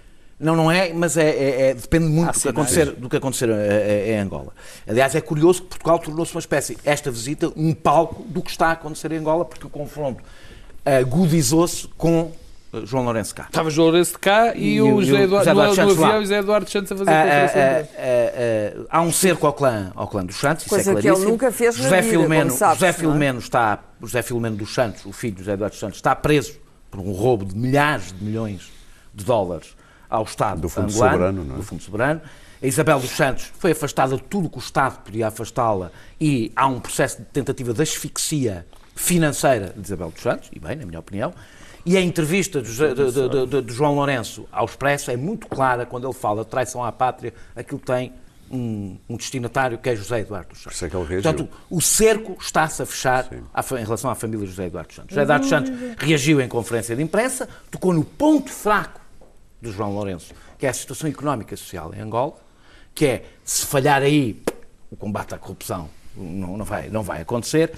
Não, 0.43 0.55
não 0.55 0.69
é, 0.71 0.91
mas 0.93 1.15
é, 1.17 1.29
é- 1.29 1.61
é- 1.69 1.73
depende 1.73 2.05
muito 2.05 2.33
do 2.33 2.39
que, 2.41 2.47
acontecer, 2.49 2.85
do 2.91 3.09
que 3.09 3.15
acontecer 3.17 3.49
eh, 3.49 4.05
eh, 4.09 4.13
em 4.13 4.19
Angola. 4.19 4.53
Aliás, 4.87 5.15
é 5.15 5.21
curioso 5.21 5.61
que 5.63 5.69
Portugal 5.69 5.97
tornou-se 5.99 6.33
uma 6.35 6.39
espécie, 6.39 6.77
esta 6.83 7.09
visita, 7.09 7.51
um 7.55 7.73
palco 7.73 8.23
do 8.23 8.41
que 8.41 8.51
está 8.51 8.67
a 8.67 8.71
acontecer 8.73 9.11
em 9.11 9.17
Angola, 9.17 9.45
porque 9.45 9.65
o 9.65 9.69
confronto 9.69 10.21
agudizou-se 10.85 11.87
com 11.97 12.31
eh, 12.73 12.81
João 12.85 13.05
Lourenço 13.05 13.33
Cá. 13.35 13.43
Estava 13.45 13.69
João 13.69 13.87
Lourenço 13.89 14.13
de 14.13 14.17
cá 14.19 14.53
e, 14.55 14.75
E 14.75 14.81
o 14.81 15.01
José 15.01 15.23
Eduardo, 15.23 15.45
José 15.45 15.51
Eduardo 15.51 15.75
Santos 15.75 15.97
lá. 15.97 16.17
e 16.17 16.19
José 16.21 16.37
Eduardo 16.39 16.69
Santos 16.69 16.91
a 16.91 16.95
fazer 16.97 17.11
Ah, 17.11 17.23
conferência 17.23 17.53
de 17.53 17.61
ah, 17.61 17.87
ah, 17.97 18.83
ah, 18.89 18.97
há 18.97 19.01
um 19.01 19.11
cerco 19.11 19.47
ao 19.47 19.53
clã, 19.53 19.91
ao 19.95 20.07
clã 20.07 20.25
dos 20.25 20.35
Santos, 20.35 20.65
isso 20.65 20.69
Coisa 20.75 20.91
é 20.91 20.93
que 20.93 20.99
ele 20.99 21.07
claríssimo. 21.07 21.31
nunca 21.31 21.51
fez 21.51 21.75
José 21.75 22.01
vida, 22.01 22.11
Filomeno, 22.11 22.49
José 22.51 22.87
é? 22.87 22.93
Filomeno 22.93 23.39
está, 23.39 23.79
o 24.01 24.07
José 24.07 24.21
Filomeno 24.21 24.55
dos 24.57 24.73
Santos, 24.73 25.05
o 25.05 25.11
filho 25.13 25.33
de 25.35 25.39
José 25.39 25.53
Eduardo 25.53 25.73
dos 25.73 25.79
Santos, 25.79 25.97
está 25.97 26.15
preso 26.15 26.53
por 26.91 26.99
um 26.99 27.11
roubo 27.11 27.45
de 27.45 27.55
milhares 27.55 28.11
de 28.11 28.23
milhões 28.23 28.71
de 29.13 29.23
dólares 29.23 29.75
ao 30.15 30.23
Estado 30.23 30.61
Do 30.61 30.69
Fundo 30.69 30.89
angolano, 30.91 31.11
Soberano, 31.13 31.43
não 31.43 31.55
é? 31.55 31.57
do 31.57 31.63
Fundo 31.63 31.81
Soberano. 31.83 32.21
A 32.61 32.65
Isabel 32.67 32.99
dos 32.99 33.09
Santos 33.09 33.51
foi 33.59 33.71
afastada 33.71 34.15
de 34.15 34.23
tudo 34.23 34.49
que 34.49 34.57
o 34.57 34.59
Estado 34.59 34.99
podia 35.03 35.27
afastá-la 35.27 35.91
e 36.21 36.51
há 36.55 36.67
um 36.67 36.79
processo 36.79 37.17
de 37.17 37.25
tentativa 37.25 37.73
de 37.73 37.81
asfixia 37.81 38.65
financeira 38.95 39.73
de 39.75 39.81
Isabel 39.81 40.11
dos 40.11 40.21
Santos, 40.21 40.49
e 40.53 40.59
bem, 40.59 40.75
na 40.75 40.85
minha 40.85 40.99
opinião. 40.99 41.33
E 41.85 41.97
a 41.97 42.01
entrevista 42.01 42.61
do, 42.61 42.69
de, 42.71 42.93
de- 42.93 43.29
de- 43.29 43.45
de- 43.47 43.61
de 43.63 43.73
João 43.73 43.95
Lourenço 43.95 44.45
ao 44.51 44.65
Expresso 44.65 45.11
é 45.11 45.17
muito 45.17 45.47
clara 45.47 45.85
quando 45.85 46.05
ele 46.07 46.13
fala 46.13 46.43
de 46.45 46.49
traição 46.49 46.81
à 46.83 46.91
pátria, 46.91 47.33
aquilo 47.55 47.79
tem 47.81 48.13
um, 48.49 48.97
um 49.09 49.17
destinatário 49.17 49.77
que 49.77 49.89
é 49.89 49.95
José 49.95 50.19
Eduardo 50.21 50.49
dos 50.49 50.59
Santos. 50.61 50.75
isso 50.75 50.85
é 50.85 50.89
que 50.89 50.95
ele 50.95 51.05
reagiu. 51.05 51.23
Portanto, 51.33 51.49
o 51.69 51.81
cerco 51.81 52.37
está-se 52.39 52.81
a 52.81 52.85
fechar 52.85 53.27
fa- 53.63 53.81
em 53.81 53.83
relação 53.83 54.09
à 54.09 54.15
família 54.15 54.45
José 54.45 54.67
Eduardo 54.67 54.87
dos 54.87 54.95
Santos. 54.95 55.09
José 55.09 55.21
Eduardo 55.23 55.41
dos 55.41 55.49
Santos 55.49 55.71
reagiu 55.97 56.39
em 56.39 56.47
conferência 56.47 56.95
de 56.95 57.01
imprensa, 57.01 57.49
tocou 57.69 57.91
no 57.91 58.05
ponto 58.05 58.49
fraco 58.51 59.01
do 59.63 59.71
João 59.71 59.93
Lourenço, 59.93 60.33
que 60.59 60.65
é 60.65 60.69
a 60.69 60.73
situação 60.73 61.09
económica 61.09 61.53
e 61.53 61.57
social 61.57 61.93
em 61.95 62.01
Angola, 62.01 62.33
que 62.93 63.05
é, 63.05 63.25
se 63.43 63.65
falhar 63.65 64.01
aí, 64.01 64.43
o 64.91 64.95
combate 64.95 65.33
à 65.33 65.37
corrupção 65.37 65.89
não, 66.15 66.57
não 66.57 66.65
vai, 66.65 66.89
não 66.89 67.01
vai 67.01 67.21
acontecer. 67.21 67.71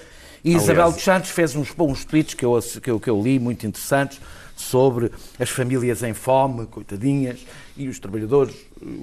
E 0.44 0.54
Isabel 0.54 0.92
dos 0.92 1.02
Santos 1.02 1.30
fez 1.30 1.56
uns 1.56 1.70
bons 1.70 2.04
tweets 2.04 2.34
que 2.34 2.44
eu, 2.44 2.60
que, 2.82 2.90
eu, 2.90 3.00
que 3.00 3.08
eu 3.08 3.22
li, 3.22 3.38
muito 3.38 3.66
interessantes, 3.66 4.20
sobre 4.56 5.12
as 5.38 5.50
famílias 5.50 6.02
em 6.02 6.14
fome, 6.14 6.66
coitadinhas, 6.66 7.46
e 7.76 7.88
os 7.88 7.98
trabalhadores, 7.98 8.54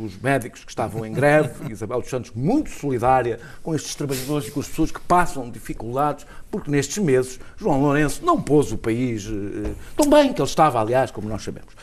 os 0.03 0.19
médicos 0.19 0.63
que 0.63 0.71
estavam 0.71 1.05
em 1.05 1.13
greve. 1.13 1.69
E 1.69 1.71
Isabel 1.71 2.01
dos 2.01 2.09
Santos 2.09 2.31
muito 2.33 2.71
solidária 2.71 3.39
com 3.61 3.75
estes 3.75 3.93
trabalhadores 3.93 4.47
e 4.47 4.51
com 4.51 4.59
as 4.59 4.67
pessoas 4.67 4.91
que 4.91 4.99
passam 5.01 5.49
dificuldades, 5.49 6.25
porque 6.49 6.71
nestes 6.71 6.97
meses 6.97 7.39
João 7.55 7.81
Lourenço 7.81 8.25
não 8.25 8.41
pôs 8.41 8.71
o 8.71 8.77
país 8.77 9.27
eh, 9.27 9.71
tão 9.95 10.09
bem 10.09 10.33
que 10.33 10.41
ele 10.41 10.49
estava, 10.49 10.81
aliás, 10.81 11.11
como 11.11 11.29
nós 11.29 11.43
sabemos. 11.43 11.73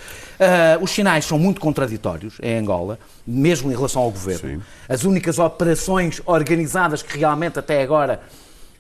Ah, 0.40 0.78
os 0.80 0.90
sinais 0.90 1.26
são 1.26 1.38
muito 1.38 1.60
contraditórios 1.60 2.38
em 2.42 2.58
Angola, 2.58 2.98
mesmo 3.26 3.70
em 3.70 3.74
relação 3.74 4.02
ao 4.02 4.10
governo. 4.10 4.56
Sim. 4.56 4.62
As 4.88 5.04
únicas 5.04 5.38
operações 5.38 6.20
organizadas 6.24 7.02
que 7.02 7.18
realmente 7.18 7.58
até 7.58 7.82
agora 7.82 8.22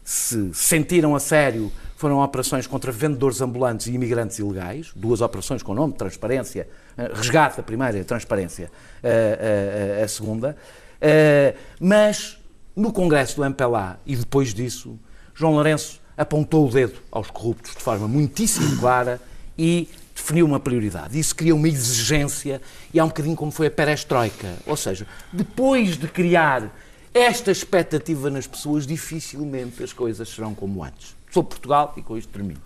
se 0.02 0.50
sentiram 0.54 1.14
a 1.14 1.20
sério 1.20 1.70
foram 2.00 2.20
operações 2.20 2.66
contra 2.66 2.90
vendedores 2.90 3.42
ambulantes 3.42 3.86
e 3.86 3.92
imigrantes 3.92 4.38
ilegais, 4.38 4.90
duas 4.96 5.20
operações 5.20 5.62
com 5.62 5.74
nome, 5.74 5.92
transparência, 5.92 6.66
eh, 6.96 7.10
resgate 7.12 7.60
a 7.60 7.62
primeira 7.62 7.98
e 7.98 8.04
transparência 8.04 8.72
eh, 9.02 9.98
eh, 9.98 10.02
a 10.02 10.08
segunda. 10.08 10.56
Mas 11.78 12.38
no 12.74 12.90
Congresso 12.90 13.36
do 13.36 13.44
MPLA 13.44 14.00
e 14.06 14.16
depois 14.16 14.54
disso, 14.54 14.98
João 15.34 15.52
Lourenço 15.52 16.00
apontou 16.16 16.66
o 16.66 16.70
dedo 16.70 16.98
aos 17.12 17.30
corruptos 17.30 17.72
de 17.76 17.82
forma 17.82 18.08
muitíssimo 18.08 18.80
clara 18.80 19.20
e 19.58 19.86
definiu 20.14 20.46
uma 20.46 20.58
prioridade. 20.58 21.18
Isso 21.18 21.36
cria 21.36 21.54
uma 21.54 21.68
exigência 21.68 22.62
e 22.94 22.98
é 22.98 23.04
um 23.04 23.08
bocadinho 23.08 23.36
como 23.36 23.52
foi 23.52 23.66
a 23.66 23.70
perestroika. 23.70 24.54
Ou 24.66 24.76
seja, 24.76 25.06
depois 25.30 25.98
de 25.98 26.08
criar 26.08 26.74
esta 27.12 27.50
expectativa 27.50 28.30
nas 28.30 28.46
pessoas, 28.46 28.86
dificilmente 28.86 29.82
as 29.82 29.92
coisas 29.92 30.30
serão 30.30 30.54
como 30.54 30.82
antes. 30.82 31.19
Sou 31.30 31.42
Portugal 31.44 31.92
e 31.96 32.02
com 32.02 32.16
isto 32.16 32.30
termino. 32.32 32.60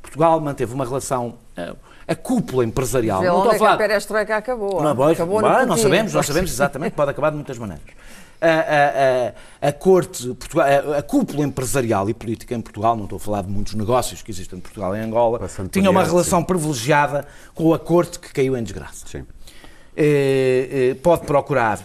Portugal 0.00 0.40
manteve 0.40 0.74
uma 0.74 0.84
relação, 0.84 1.34
eh, 1.56 1.74
a 2.08 2.14
cúpula 2.14 2.64
empresarial. 2.64 3.20
Vê 3.20 3.28
não 3.28 3.36
onde 3.40 3.48
estou 3.48 3.52
a 3.52 3.54
é 3.54 3.58
que 3.58 3.64
a 3.64 3.68
falar, 3.76 3.78
perestroika 3.88 4.36
acabou. 4.36 4.82
não, 4.82 4.96
pois, 4.96 5.12
acabou 5.12 5.40
bem, 5.40 5.50
no 5.50 5.58
não 5.60 5.66
Putin. 5.68 5.82
sabemos, 5.82 6.12
não 6.12 6.22
sabemos 6.22 6.50
exatamente, 6.50 6.92
pode 6.94 7.10
acabar 7.12 7.30
de 7.30 7.36
muitas 7.36 7.56
maneiras. 7.56 7.86
A, 8.40 8.46
a- 8.48 9.66
a- 9.66 9.68
a 9.68 9.72
corte, 9.72 10.34
Portugal, 10.34 10.66
a, 10.66 10.98
a 10.98 11.02
cúpula 11.02 11.44
empresarial 11.44 12.10
e 12.10 12.14
política 12.14 12.52
em 12.56 12.60
Portugal, 12.60 12.96
não 12.96 13.04
estou 13.04 13.16
a 13.16 13.20
falar 13.20 13.42
de 13.42 13.48
muitos 13.50 13.74
negócios 13.74 14.20
que 14.20 14.32
existem 14.32 14.58
em 14.58 14.62
Portugal 14.62 14.96
e 14.96 14.98
em 14.98 15.02
Angola, 15.02 15.38
Passando 15.38 15.68
tinha 15.68 15.88
uma 15.88 16.02
relação 16.02 16.42
privilegiada 16.42 17.24
com 17.54 17.72
a 17.72 17.78
corte 17.78 18.18
que 18.18 18.32
caiu 18.32 18.56
em 18.56 18.62
desgraça. 18.64 19.06
Sim. 19.06 19.24
Eh, 19.96 20.90
eh, 20.90 20.94
pode 21.02 21.24
procurar 21.26 21.78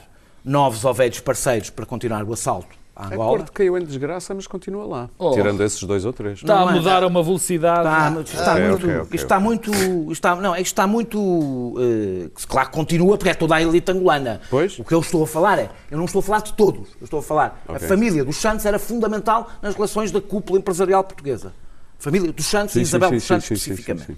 novos 0.43 0.83
ou 0.85 0.93
velhos 0.93 1.19
parceiros 1.19 1.69
para 1.69 1.85
continuar 1.85 2.23
o 2.23 2.33
assalto 2.33 2.75
A 2.99 3.05
Angola. 3.13 3.37
corte 3.37 3.51
caiu 3.51 3.77
em 3.77 3.85
desgraça, 3.85 4.33
mas 4.33 4.47
continua 4.47 4.83
lá. 4.85 5.09
Oh. 5.19 5.29
Tirando 5.31 5.61
esses 5.63 5.81
dois 5.83 6.03
ou 6.03 6.11
três. 6.11 6.39
Está 6.39 6.55
Não 6.55 6.67
a 6.67 6.71
é- 6.71 6.75
mudar 6.75 7.03
a 7.03 7.07
uma 7.07 7.21
velocidade. 7.21 7.79
Está, 7.79 8.21
isto 8.21 8.35
está 8.39 8.59
muito, 8.59 9.15
está 9.15 9.39
muito, 9.39 10.11
está, 10.11 10.35
não, 10.35 10.55
isto 10.55 10.65
está 10.65 10.87
muito, 10.87 11.75
eh, 11.79 12.29
claro 12.47 12.69
que 12.69 12.73
continua 12.75 13.15
porque 13.15 13.29
é 13.29 13.33
toda 13.35 13.53
a 13.55 13.61
elite 13.61 13.91
angolana. 13.91 14.41
Pois. 14.49 14.79
O 14.79 14.83
que 14.83 14.93
eu 14.95 14.99
estou 14.99 15.23
a 15.23 15.27
falar 15.27 15.59
é, 15.59 15.69
eu 15.91 15.97
não 15.97 16.05
estou 16.05 16.19
a 16.19 16.23
falar 16.23 16.39
de 16.41 16.53
todos, 16.53 16.87
eu 16.99 17.05
estou 17.05 17.19
a 17.19 17.23
falar, 17.23 17.63
a 17.69 17.77
família 17.79 18.25
dos 18.25 18.37
Santos 18.37 18.65
era 18.65 18.79
fundamental 18.79 19.47
nas 19.61 19.75
relações 19.75 20.11
da 20.11 20.19
cúpula 20.19 20.57
empresarial 20.57 21.03
portuguesa. 21.03 21.53
A 21.99 22.03
família 22.03 22.31
dos 22.31 22.45
Santos 22.47 22.73
Sim, 22.73 22.79
e 22.79 22.81
Isabel 22.81 23.09
sim, 23.09 23.15
dos 23.15 23.23
Santos 23.25 23.45
sim, 23.45 23.55
sim, 23.55 23.61
sim, 23.61 23.71
especificamente. 23.71 24.07
sim. 24.07 24.17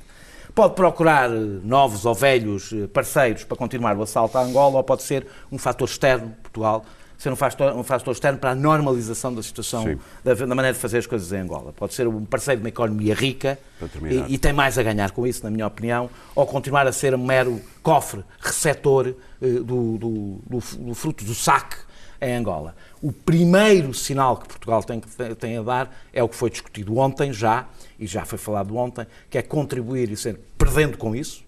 Pode 0.55 0.73
procurar 0.73 1.29
eh, 1.29 1.35
novos 1.63 2.05
ou 2.05 2.13
velhos 2.15 2.71
eh, 2.73 2.87
parceiros 2.87 3.43
para 3.43 3.55
continuar 3.57 3.95
o 3.97 4.01
assalto 4.03 4.37
à 4.37 4.41
Angola 4.41 4.77
ou 4.77 4.83
pode 4.83 5.03
ser 5.03 5.27
um 5.51 5.57
fator 5.57 5.87
externo, 5.87 6.33
Portugal, 6.41 6.83
ser 7.19 7.31
um 7.31 7.35
fator, 7.35 7.73
um 7.73 7.83
fator 7.83 8.13
externo 8.13 8.39
para 8.39 8.51
a 8.51 8.55
normalização 8.55 9.33
da 9.35 9.43
situação, 9.43 9.83
Sim. 9.83 9.99
da, 10.23 10.33
da 10.33 10.47
maneira 10.55 10.73
de 10.73 10.79
fazer 10.79 10.97
as 10.99 11.05
coisas 11.05 11.31
em 11.33 11.37
Angola. 11.37 11.73
Pode 11.73 11.93
ser 11.93 12.07
um 12.07 12.23
parceiro 12.25 12.61
de 12.61 12.65
uma 12.65 12.69
economia 12.69 13.13
rica 13.13 13.59
e, 14.29 14.35
e 14.35 14.37
tem 14.37 14.53
mais 14.53 14.77
a 14.77 14.83
ganhar 14.83 15.11
com 15.11 15.27
isso, 15.27 15.43
na 15.43 15.51
minha 15.51 15.67
opinião, 15.67 16.09
ou 16.33 16.47
continuar 16.47 16.87
a 16.87 16.91
ser 16.93 17.13
um 17.13 17.23
mero 17.23 17.61
cofre, 17.83 18.23
receptor 18.39 19.13
eh, 19.41 19.47
do, 19.49 19.97
do- 19.97 20.39
do 20.49 20.59
do 20.79 20.95
fruto 20.95 21.25
do 21.25 21.35
saque 21.35 21.75
em 22.21 22.35
Angola. 22.35 22.73
O 23.01 23.11
primeiro 23.11 23.93
sinal 23.93 24.37
que 24.37 24.47
Portugal 24.47 24.81
tem, 24.83 25.01
tem 25.37 25.57
a 25.57 25.61
dar 25.61 25.93
é 26.13 26.23
o 26.23 26.27
que 26.29 26.35
foi 26.35 26.49
discutido 26.49 26.97
ontem 26.97 27.31
já, 27.33 27.67
e 27.99 28.07
já 28.07 28.23
foi 28.25 28.37
falado 28.37 28.75
ontem, 28.77 29.05
que 29.29 29.37
é 29.37 29.41
contribuir 29.41 30.09
e 30.09 30.15
ser 30.17 30.39
perdendo 30.57 30.97
com 30.97 31.13
isso 31.15 31.43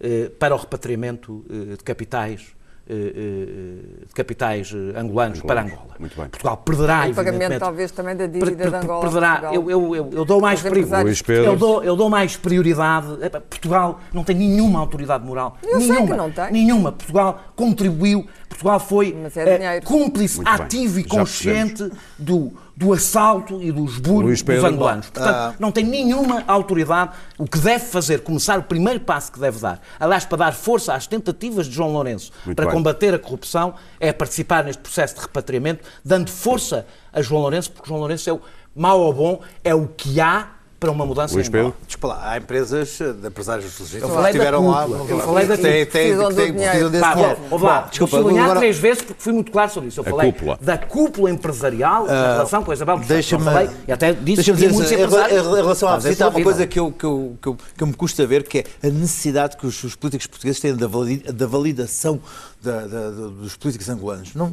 eh, 0.00 0.30
para 0.38 0.54
o 0.54 0.58
repatriamento 0.58 1.44
eh, 1.50 1.76
de 1.76 1.84
capitais 1.84 2.54
de 2.90 4.14
capitais 4.14 4.72
eh, 4.74 4.98
angolanos 4.98 5.40
para 5.42 5.62
Angola. 5.62 5.90
Muito 5.98 6.16
bem. 6.16 6.28
Portugal 6.28 6.56
perderá, 6.58 7.06
O 7.08 7.14
pagamento 7.14 7.58
talvez 7.58 7.90
também 7.90 8.16
da 8.16 8.28
Per- 8.28 8.32
dívida 8.40 8.56
per- 8.56 8.70
de 8.70 8.76
Angola. 8.76 9.00
perderá. 9.02 9.50
Eu, 9.52 9.70
eu, 9.70 9.96
eu, 9.96 10.10
eu 10.12 10.24
dou 10.24 10.40
mais 10.40 10.60
Pedro. 10.62 11.44
Eu 11.44 11.56
dou, 11.56 11.84
eu 11.84 11.96
dou 11.96 12.08
mais 12.10 12.36
prioridade. 12.36 13.06
Portugal 13.48 14.00
não 14.12 14.24
tem 14.24 14.36
nenhuma 14.36 14.80
autoridade 14.80 15.24
moral. 15.24 15.56
Eu 15.62 15.80
sei 15.80 15.90
nenhuma, 15.90 16.06
que 16.10 16.16
não 16.16 16.30
tem. 16.30 16.52
Nenhuma. 16.52 16.92
Portugal 16.92 17.40
contribuiu, 17.54 18.26
Portugal 18.50 18.80
foi 18.80 19.16
é 19.36 19.76
eh, 19.76 19.80
cúmplice 19.80 20.36
Muito 20.36 20.50
bem. 20.52 20.62
ativo 20.66 20.98
e 20.98 21.02
Já 21.02 21.08
consciente 21.08 21.90
do, 22.18 22.52
do 22.76 22.92
assalto 22.92 23.62
e 23.62 23.70
dos 23.72 23.96
burros 23.98 24.42
dos 24.42 24.64
angolanos. 24.64 25.08
Portanto, 25.08 25.34
Ah. 25.34 25.54
não 25.58 25.70
tem 25.72 25.84
nenhuma 25.84 26.42
autoridade. 26.46 27.12
O 27.38 27.46
que 27.46 27.58
deve 27.58 27.84
fazer, 27.86 28.18
começar 28.22 28.58
o 28.58 28.62
primeiro 28.64 29.00
passo 29.00 29.30
que 29.32 29.38
deve 29.40 29.58
dar, 29.60 29.80
aliás, 29.98 30.24
para 30.26 30.36
dar 30.38 30.52
força 30.52 30.92
às 30.92 31.06
tentativas 31.06 31.66
de 31.66 31.74
João 31.74 31.92
Lourenço 31.92 32.32
Muito 32.44 32.56
para 32.56 32.66
bem. 32.66 32.74
combater 32.74 33.14
a 33.14 33.18
corrupção, 33.18 33.74
é 33.98 34.12
participar 34.12 34.64
neste 34.64 34.82
processo 34.82 35.14
de 35.14 35.20
repatriamento, 35.22 35.82
dando 36.04 36.28
força 36.28 36.86
a 37.12 37.22
João 37.22 37.40
Lourenço, 37.42 37.70
porque 37.70 37.88
João 37.88 38.00
Lourenço 38.00 38.28
é 38.28 38.32
o 38.32 38.40
mau 38.74 39.00
ou 39.00 39.12
bom, 39.14 39.40
é 39.64 39.74
o 39.74 39.86
que 39.86 40.20
há 40.20 40.48
para 40.80 40.90
uma 40.90 41.04
mudança 41.04 41.34
Luís. 41.34 41.48
Pedro. 41.48 41.74
Desculpa 41.86 42.14
lá, 42.16 42.30
há 42.32 42.38
empresas 42.38 42.98
eh, 43.02 43.12
de 43.12 43.28
empresários 43.28 43.78
legítimos 43.78 44.16
que 44.16 44.24
estiveram 44.26 44.66
lá. 44.70 44.86
eu 44.88 45.18
falei 45.20 45.46
da 45.46 45.56
cúpula. 45.58 45.86
Precisam 45.86 46.90
desse 46.90 47.00
Pá, 47.00 47.14
dinheiro. 47.14 47.36
vou, 47.50 47.58
vou 47.58 47.68
lá, 47.68 47.80
desculpa, 47.82 48.16
sublinhar 48.16 48.56
três 48.56 48.78
vezes 48.78 49.02
porque 49.02 49.22
fui 49.22 49.32
muito 49.34 49.52
claro 49.52 49.70
sobre 49.70 49.90
isso. 49.90 50.00
Eu 50.00 50.04
falei 50.04 50.32
cúpula. 50.32 50.58
da 50.60 50.78
cúpula 50.78 51.30
empresarial 51.30 52.06
na 52.06 52.32
relação 52.32 52.64
com 52.64 52.70
a 52.70 52.74
Isabel 52.74 52.96
dos 52.96 53.06
Santos. 53.06 53.28
Deixa-me 53.28 53.70
e 53.86 53.92
até 53.92 54.12
disse 54.14 54.42
que 54.42 54.52
dizer, 54.52 54.72
muitos 54.72 54.90
empresários 54.90 55.46
em 55.46 55.54
relação 55.54 55.88
à 55.88 55.92
fazem 55.92 56.10
visita, 56.10 56.24
há 56.24 56.28
uma 56.30 56.42
coisa 56.42 56.66
que 56.66 56.80
eu, 56.80 56.90
que, 56.90 57.04
eu, 57.04 57.36
que, 57.42 57.48
eu, 57.48 57.56
que 57.76 57.82
eu 57.82 57.86
me 57.86 57.92
custa 57.94 58.26
ver, 58.26 58.44
que 58.44 58.58
é 58.82 58.88
a 58.88 58.90
necessidade 58.90 59.58
que 59.58 59.66
os, 59.66 59.84
os 59.84 59.94
políticos 59.94 60.26
portugueses 60.26 60.60
têm 60.60 60.74
da, 60.74 60.86
vali- 60.86 61.18
da 61.18 61.46
validação 61.46 62.18
da- 62.62 62.80
da- 62.86 63.10
da- 63.10 63.26
dos 63.28 63.56
políticos 63.56 63.88
angolanos. 63.90 64.34
Não, 64.34 64.48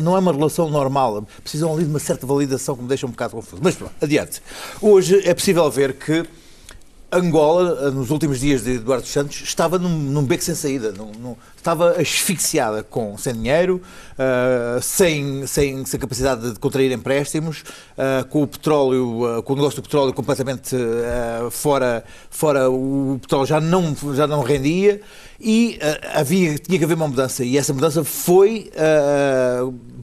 não 0.00 0.16
é 0.16 0.18
uma 0.20 0.32
relação 0.32 0.68
normal. 0.70 1.26
Precisam 1.42 1.72
ali 1.72 1.84
de 1.84 1.90
uma 1.90 1.98
certa 1.98 2.26
validação 2.26 2.76
que 2.76 2.82
me 2.82 2.88
deixa 2.88 3.06
um 3.06 3.10
bocado 3.10 3.34
confuso. 3.34 3.60
Mas 3.62 3.74
pronto, 3.74 3.92
adiante. 4.00 4.40
Hoje 4.80 5.20
é 5.26 5.32
possível 5.34 5.55
ver 5.70 5.94
que 5.94 6.24
Angola, 7.10 7.90
nos 7.92 8.10
últimos 8.10 8.40
dias 8.40 8.64
de 8.64 8.72
Eduardo 8.72 9.06
Santos, 9.06 9.40
estava 9.40 9.78
num, 9.78 9.88
num 9.88 10.24
beco 10.24 10.42
sem 10.42 10.54
saída, 10.54 10.90
num- 10.92 11.12
num- 11.12 11.36
estava 11.56 11.92
asfixiada, 12.00 12.82
com, 12.82 13.16
sem 13.16 13.32
dinheiro, 13.32 13.80
ah, 14.18 14.78
sem, 14.82 15.46
sem, 15.46 15.84
sem 15.84 16.00
capacidade 16.00 16.52
de 16.52 16.58
contrair 16.58 16.90
empréstimos, 16.92 17.62
ah, 17.96 18.24
com 18.28 18.42
o 18.42 18.46
petróleo, 18.46 19.24
ah, 19.26 19.42
com 19.42 19.52
o 19.52 19.56
negócio 19.56 19.80
do 19.80 19.82
petróleo 19.82 20.12
completamente 20.12 20.74
fora, 21.50 22.04
fora, 22.30 22.70
o 22.70 23.18
petróleo 23.20 23.46
já 23.46 23.60
não, 23.60 23.96
já 24.14 24.26
não 24.26 24.42
rendia 24.42 25.00
e 25.40 25.78
havia, 26.14 26.58
tinha 26.58 26.78
que 26.78 26.84
haver 26.84 26.94
uma 26.94 27.08
mudança 27.08 27.44
e 27.44 27.58
essa 27.58 27.72
mudança 27.74 28.02
foi, 28.04 28.70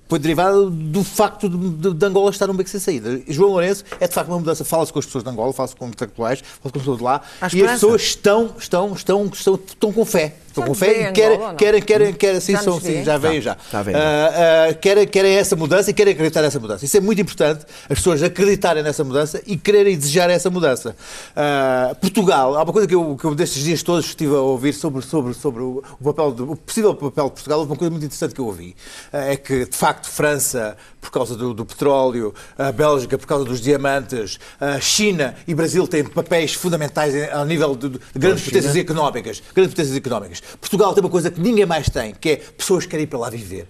foi 0.07 0.19
derivada 0.19 0.69
do 0.69 1.03
facto 1.03 1.49
de, 1.49 1.93
de- 1.93 2.05
Angola 2.05 2.29
estar 2.29 2.45
num 2.47 2.53
beco 2.53 2.69
sem 2.69 2.79
saída. 2.79 3.21
João 3.27 3.51
Lourenço 3.51 3.83
é 3.99 4.07
de 4.07 4.13
facto 4.13 4.29
uma 4.29 4.37
mudança, 4.39 4.63
fala-se 4.63 4.93
com 4.93 4.99
as 4.99 5.05
pessoas 5.05 5.23
de 5.23 5.29
Angola, 5.29 5.53
fala-se 5.53 5.75
com 5.75 5.87
intelectuais, 5.87 6.39
fala-se 6.39 6.61
com 6.61 6.67
as 6.67 6.71
pessoas 6.73 6.97
de 6.97 7.03
lá 7.03 7.21
Há 7.41 7.47
e 7.47 7.49
as 7.63 7.71
pessoas 7.73 8.01
estão, 8.01 8.53
estão, 8.57 8.93
estão, 8.93 9.25
estão, 9.25 9.59
estão 9.65 9.91
com 9.93 10.05
fé. 10.05 10.35
Estão 10.53 10.63
Já 10.65 10.67
com 10.67 10.75
fé 10.75 11.01
e 11.01 11.09
em 11.09 11.13
querem, 11.13 11.39
querem, 11.57 11.81
querem, 11.81 12.13
querem, 12.13 12.39
sim, 12.39 12.51
Já 12.51 12.61
são, 12.61 12.79
sim, 12.79 12.97
vê? 12.97 13.03
já 13.03 13.17
veio 13.17 13.41
Já, 13.41 13.53
já. 13.53 13.57
já 13.71 13.81
veio. 13.81 13.97
Ah, 13.97 14.67
ah, 14.69 14.73
querem, 14.75 15.07
querem 15.07 15.33
essa 15.35 15.55
mudança 15.55 15.89
e 15.89 15.93
querem 15.95 16.13
acreditar 16.13 16.43
nessa 16.43 16.59
mudança. 16.59 16.85
Isso 16.85 16.95
é 16.95 16.99
muito 16.99 17.19
importante, 17.19 17.65
as 17.89 17.97
pessoas 17.97 18.21
acreditarem 18.21 18.83
nessa 18.83 19.03
mudança 19.03 19.41
e 19.47 19.57
quererem 19.57 19.97
desejar 19.97 20.29
essa 20.29 20.51
mudança. 20.51 20.95
Ah, 21.35 21.95
Portugal, 21.99 22.55
há 22.55 22.61
uma 22.61 22.71
coisa 22.71 22.87
que 22.87 22.93
eu, 22.93 23.17
que 23.17 23.25
eu 23.25 23.33
destes 23.33 23.63
dias 23.63 23.81
todos 23.81 24.05
estive 24.05 24.35
a 24.35 24.41
ouvir 24.41 24.73
sobre, 24.73 25.01
sobre, 25.01 25.33
sobre 25.33 25.63
o, 25.63 25.83
papel 26.03 26.31
do, 26.31 26.51
o 26.51 26.55
possível 26.55 26.93
papel 26.93 27.25
de 27.25 27.31
Portugal, 27.31 27.59
houve 27.59 27.71
uma 27.71 27.77
coisa 27.77 27.89
muito 27.89 28.05
interessante 28.05 28.35
que 28.35 28.41
eu 28.41 28.45
ouvi. 28.45 28.75
Ah, 29.11 29.31
é 29.31 29.35
que, 29.35 29.65
de 29.65 29.75
facto, 29.75 30.07
França, 30.07 30.77
por 31.01 31.09
causa 31.09 31.35
do, 31.35 31.51
do 31.51 31.65
petróleo, 31.65 32.31
a 32.55 32.71
Bélgica, 32.71 33.17
por 33.17 33.25
causa 33.25 33.43
dos 33.43 33.59
diamantes, 33.59 34.37
a 34.61 34.79
China 34.79 35.33
e 35.47 35.55
Brasil 35.55 35.87
têm 35.87 36.03
papéis 36.03 36.53
fundamentais 36.53 37.15
ao 37.31 37.43
nível 37.43 37.75
de, 37.75 37.89
de 37.89 37.99
grandes 38.15 38.43
potências 38.45 38.75
económicas. 38.75 39.41
Grandes 39.55 39.73
potências 39.73 39.97
económicas. 39.97 40.42
Portugal 40.59 40.93
tem 40.93 41.03
uma 41.03 41.09
coisa 41.09 41.31
que 41.31 41.39
ninguém 41.39 41.65
mais 41.65 41.89
tem, 41.89 42.13
que 42.13 42.29
é 42.29 42.35
pessoas 42.35 42.85
que 42.85 42.91
querem 42.91 43.05
ir 43.05 43.07
para 43.07 43.19
lá 43.19 43.29
viver. 43.29 43.67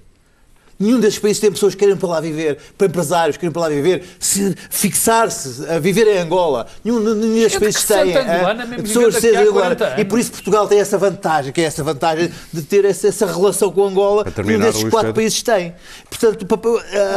Nenhum 0.83 0.99
desses 0.99 1.19
países 1.19 1.39
tem 1.39 1.51
pessoas 1.51 1.73
que 1.73 1.79
querem 1.79 1.95
para 1.95 2.09
lá 2.09 2.21
viver, 2.21 2.57
para 2.77 2.87
empresários 2.87 3.37
que 3.37 3.41
querem 3.41 3.53
para 3.53 3.63
lá 3.63 3.69
viver, 3.69 4.03
se 4.19 4.55
fixar-se, 4.69 5.65
a 5.69 5.79
viver 5.79 6.07
em 6.07 6.17
Angola. 6.17 6.67
Nenhum, 6.83 6.99
nenhum 6.99 7.35
desses 7.35 7.57
países 7.57 7.83
tem. 7.83 8.05
mesmo 8.05 8.83
pessoas 8.83 9.17
40 9.17 9.39
angolanas. 9.39 9.77
E 9.97 10.05
por 10.05 10.19
isso 10.19 10.31
Portugal 10.31 10.67
tem 10.67 10.79
essa 10.79 10.97
vantagem, 10.97 11.53
que 11.53 11.61
é 11.61 11.63
essa 11.63 11.83
vantagem 11.83 12.29
de 12.51 12.61
ter 12.61 12.83
essa, 12.85 13.07
essa 13.07 13.25
relação 13.25 13.71
com 13.71 13.85
Angola 13.85 14.25
que 14.25 14.43
nenhum 14.43 14.59
desses 14.59 14.83
quatro 14.83 14.99
Pedro. 14.99 15.13
países 15.13 15.41
tem. 15.41 15.73
Portanto, 16.09 16.45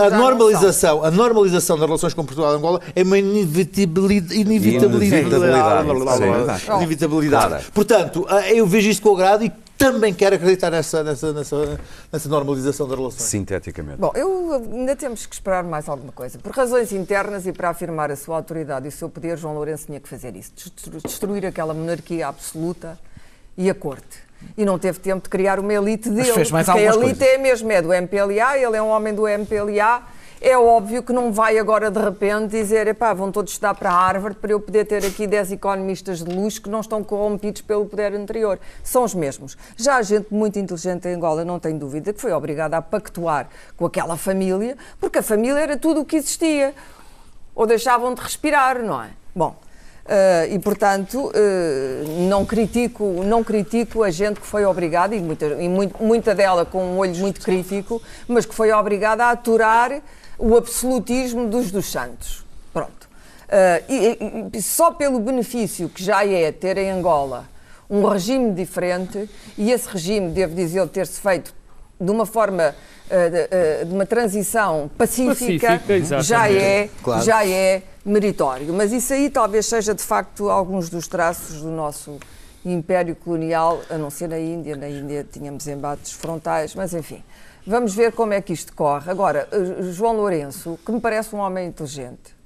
a, 0.07 0.11
normalização, 0.17 1.05
a 1.05 1.11
normalização 1.11 1.77
das 1.77 1.87
relações 1.87 2.15
com 2.15 2.25
Portugal 2.25 2.53
e 2.53 2.57
Angola 2.57 2.81
é 2.95 3.03
uma 3.03 3.19
inevitabilidade. 3.19 4.41
Inevitabilidade. 4.41 5.23
Inevitabilidade. 5.23 6.65
Inevitabilidade. 6.77 7.49
Claro. 7.49 7.65
Portanto, 7.75 8.27
eu 8.55 8.67
vejo 8.67 8.89
isto 8.89 9.03
com 9.03 9.15
agrado 9.15 9.45
e 9.45 9.53
também 9.79 10.13
quero 10.15 10.37
acreditar 10.37 10.71
nessa, 10.71 11.03
nessa, 11.05 11.33
nessa, 11.33 11.81
nessa 12.13 12.29
normalização 12.29 12.87
das 12.89 12.97
relações. 12.99 13.23
Sinteticamente. 13.23 13.99
Bom, 13.99 14.11
eu 14.15 14.53
ainda 14.73 14.97
temos 14.97 15.27
que 15.27 15.35
esperar 15.35 15.63
mais 15.65 15.89
alguma 15.89 16.13
coisa. 16.13 16.39
Por 16.39 16.53
razões 16.53 16.93
internas 16.93 17.47
e 17.47 17.53
para 17.53 17.69
afirmar 17.71 18.11
a 18.11 18.17
sua 18.17 18.37
autoridade 18.37 18.87
e 18.87 18.89
o 18.89 18.93
seu 18.93 19.09
poder, 19.09 19.37
João 19.37 19.55
Lourenço 19.55 19.87
tinha 19.87 20.01
que 20.01 20.09
fazer 20.09 20.35
isso. 20.37 20.53
Destru- 20.55 20.99
Destruir 21.05 21.45
aquela 21.47 21.75
monarquia 21.75 22.27
absoluta 22.29 22.99
e 23.57 23.69
a 23.71 23.75
corte. 23.75 24.25
E 24.57 24.65
não 24.65 24.79
teve 24.79 24.99
tempo 25.01 25.23
de 25.25 25.29
criar 25.31 25.59
uma 25.59 25.73
elite 25.73 26.11
dele. 26.11 26.33
fez 26.33 26.51
mais 26.51 26.67
porque 26.67 26.81
a 26.81 26.91
algumas 26.91 27.07
elite 27.07 27.19
coisas. 27.19 27.35
é 27.35 27.39
mesmo, 27.39 27.73
é 27.73 27.83
do 27.83 27.93
MPLA, 27.93 28.59
ele 28.59 28.77
é 28.77 28.83
um 28.83 28.89
homem 28.89 29.15
do 29.15 29.27
MPLA. 29.27 30.03
É 30.41 30.57
óbvio 30.57 31.03
que 31.03 31.13
não 31.13 31.33
vai 31.33 31.59
agora 31.59 31.91
de 31.91 31.99
repente 31.99 32.51
dizer, 32.51 32.87
epá, 32.87 33.15
vão 33.15 33.33
todos 33.33 33.53
estudar 33.53 33.75
para 33.75 33.91
Harvard 33.91 34.39
para 34.39 34.53
eu 34.53 34.61
poder 34.61 34.85
ter 34.85 35.05
aqui 35.05 35.27
10 35.27 35.53
economistas 35.53 36.23
de 36.23 36.31
luxo 36.35 36.61
que 36.61 36.69
não 36.69 36.81
estão 36.81 37.03
corrompidos 37.03 37.63
pelo 37.63 37.87
poder 37.87 38.13
anterior. 38.15 38.59
São 38.85 39.03
os 39.03 39.15
mesmos. 39.15 39.57
Já 39.77 39.97
há 39.97 40.03
gente 40.03 40.27
muito 40.31 40.59
inteligente 40.59 41.09
em 41.09 41.15
Angola, 41.15 41.45
não 41.45 41.59
tenho 41.59 41.79
dúvida, 41.79 42.13
que 42.13 42.21
foi 42.21 42.33
obrigada 42.33 42.77
a 42.77 42.83
pactuar 42.83 43.49
com 43.77 43.87
aquela 43.87 44.17
família, 44.17 44.77
porque 45.01 45.19
a 45.19 45.23
família 45.23 45.59
era 45.59 45.77
tudo 45.77 46.01
o 46.01 46.05
que 46.05 46.17
existia. 46.17 46.75
Ou 47.55 47.67
deixavam 47.67 48.13
de 48.13 48.21
respirar, 48.21 48.83
não 48.83 49.03
é? 49.03 49.09
Bom, 49.35 49.57
eh, 50.07 50.49
e 50.53 50.59
portanto 50.59 51.33
eh, 51.35 52.05
não 52.29 52.45
critico 52.45 53.25
não 53.25 53.43
critico 53.43 54.03
a 54.03 54.11
gente 54.11 54.39
que 54.41 54.47
foi 54.47 54.65
obrigada 54.65 55.15
e 55.17 55.21
muita 55.21 55.47
e 55.47 55.69
muito- 55.69 56.01
muita 56.03 56.35
dela 56.35 56.65
com 56.65 56.81
um 56.83 56.99
olho 56.99 57.17
muito 57.17 57.41
crítico 57.41 58.01
mas 58.29 58.47
que 58.47 58.55
foi 58.55 58.71
obrigada 58.73 59.25
a 59.25 59.31
aturar 59.33 60.01
o 60.39 60.57
absolutismo 60.57 61.49
dos 61.49 61.71
dos 61.71 61.87
santos 61.91 62.45
pronto 62.73 63.07
Eh, 63.49 63.83
e, 63.89 64.57
e- 64.59 64.61
só 64.63 64.91
pelo 64.91 65.21
benefício 65.21 65.89
que 65.89 66.03
já 66.03 66.27
é 66.27 66.51
ter 66.51 66.77
em 66.79 66.91
Angola 66.91 67.45
um 67.89 68.05
regime 68.09 68.53
diferente 68.53 69.31
e 69.57 69.71
esse 69.71 69.89
regime 69.89 70.31
devo 70.33 70.53
dizer 70.53 70.85
ter-se 70.89 71.21
feito 71.21 71.55
de 72.01 72.11
uma 72.11 72.27
forma 72.27 72.75
eh, 73.09 73.31
de, 73.31 73.49
eh, 73.53 73.85
de 73.85 73.95
uma 73.95 74.05
transição 74.05 74.91
pacífica, 74.99 75.79
Pacífica, 75.79 76.21
já 76.23 76.51
é 76.51 76.89
Claro. 77.05 77.23
já 77.23 77.47
é 77.47 77.83
meritório. 78.05 78.75
Mas 78.75 78.91
isso 78.91 79.13
aí 79.13 79.31
talvez 79.31 79.67
seja 79.67 79.95
de 79.95 80.03
facto 80.03 80.51
alguns 80.51 80.89
dos 80.91 81.07
traços 81.07 81.63
do 81.63 81.71
nosso 81.71 82.19
império 82.65 83.15
colonial, 83.15 83.81
a 83.89 83.97
não 83.97 84.11
ser 84.11 84.29
na 84.29 84.41
Índia. 84.41 84.75
Na 84.75 84.89
Índia 84.89 85.25
tínhamos 85.31 85.69
embates 85.69 86.11
frontais, 86.11 86.75
mas 86.75 86.93
enfim. 86.93 87.23
Vamos 87.67 87.95
ver 87.95 88.13
como 88.13 88.33
é 88.33 88.41
que 88.41 88.53
isto 88.53 88.73
corre. 88.75 89.11
Agora, 89.11 89.49
eh, 89.51 89.83
João 89.93 90.17
Lourenço, 90.17 90.79
que 90.85 90.93
me 90.93 91.01
parece 91.01 91.35
um 91.35 91.39
homem 91.39 91.67
inteligente, 91.69 92.37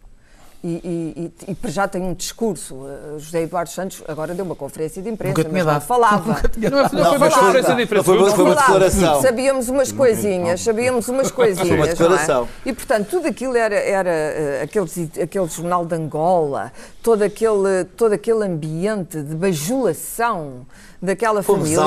e, 0.63 1.33
e, 1.47 1.51
e, 1.51 1.57
e 1.67 1.71
já 1.71 1.89
tem 1.89 2.03
um 2.03 2.13
discurso. 2.15 2.87
eh, 2.87 3.19
José 3.19 3.43
Eduardo 3.43 3.71
Santos 3.71 4.03
agora 4.09 4.35
deu 4.35 4.45
uma 4.45 4.55
conferência 4.55 5.01
de 5.03 5.09
imprensa, 5.09 5.39
Nunca 5.39 5.51
mas 5.51 5.65
não 5.67 5.81
falava. 5.81 6.41
Não, 6.57 6.71
não, 6.71 6.83
Não, 6.83 6.89
foi 6.89 7.17
uma 7.17 7.31
conferência 7.31 7.75
de 7.75 7.83
imprensa. 7.83 8.05
foi 8.05 8.17
uma- 8.19 8.31
foi 8.31 8.45
uma 8.45 8.55
declaração. 8.55 9.23
Sabíamos 9.23 9.69
umas 9.71 9.91
coisinhas, 9.93 10.61
sabíamos 10.63 11.09
umas 11.09 11.31
coisinhas. 11.31 11.69
Foi 11.69 11.77
uma 11.79 11.87
declaração. 11.87 12.41
não 12.43 12.49
é? 12.67 12.69
E 12.69 12.73
portanto, 12.75 13.09
tudo 13.09 13.27
aquilo 13.29 13.57
era, 13.57 13.75
era 13.75 14.11
eh, 14.11 14.61
aquele, 14.63 14.91
aquele 15.23 15.49
jornal 15.49 15.85
de 15.87 15.95
Angola, 15.95 16.73
todo 17.03 17.23
aquele, 17.23 17.85
todo 17.97 18.13
aquele 18.13 18.45
ambiente 18.45 19.21
de 19.23 19.35
bajulação 19.35 20.67
daquela 21.03 21.43
família. 21.43 21.81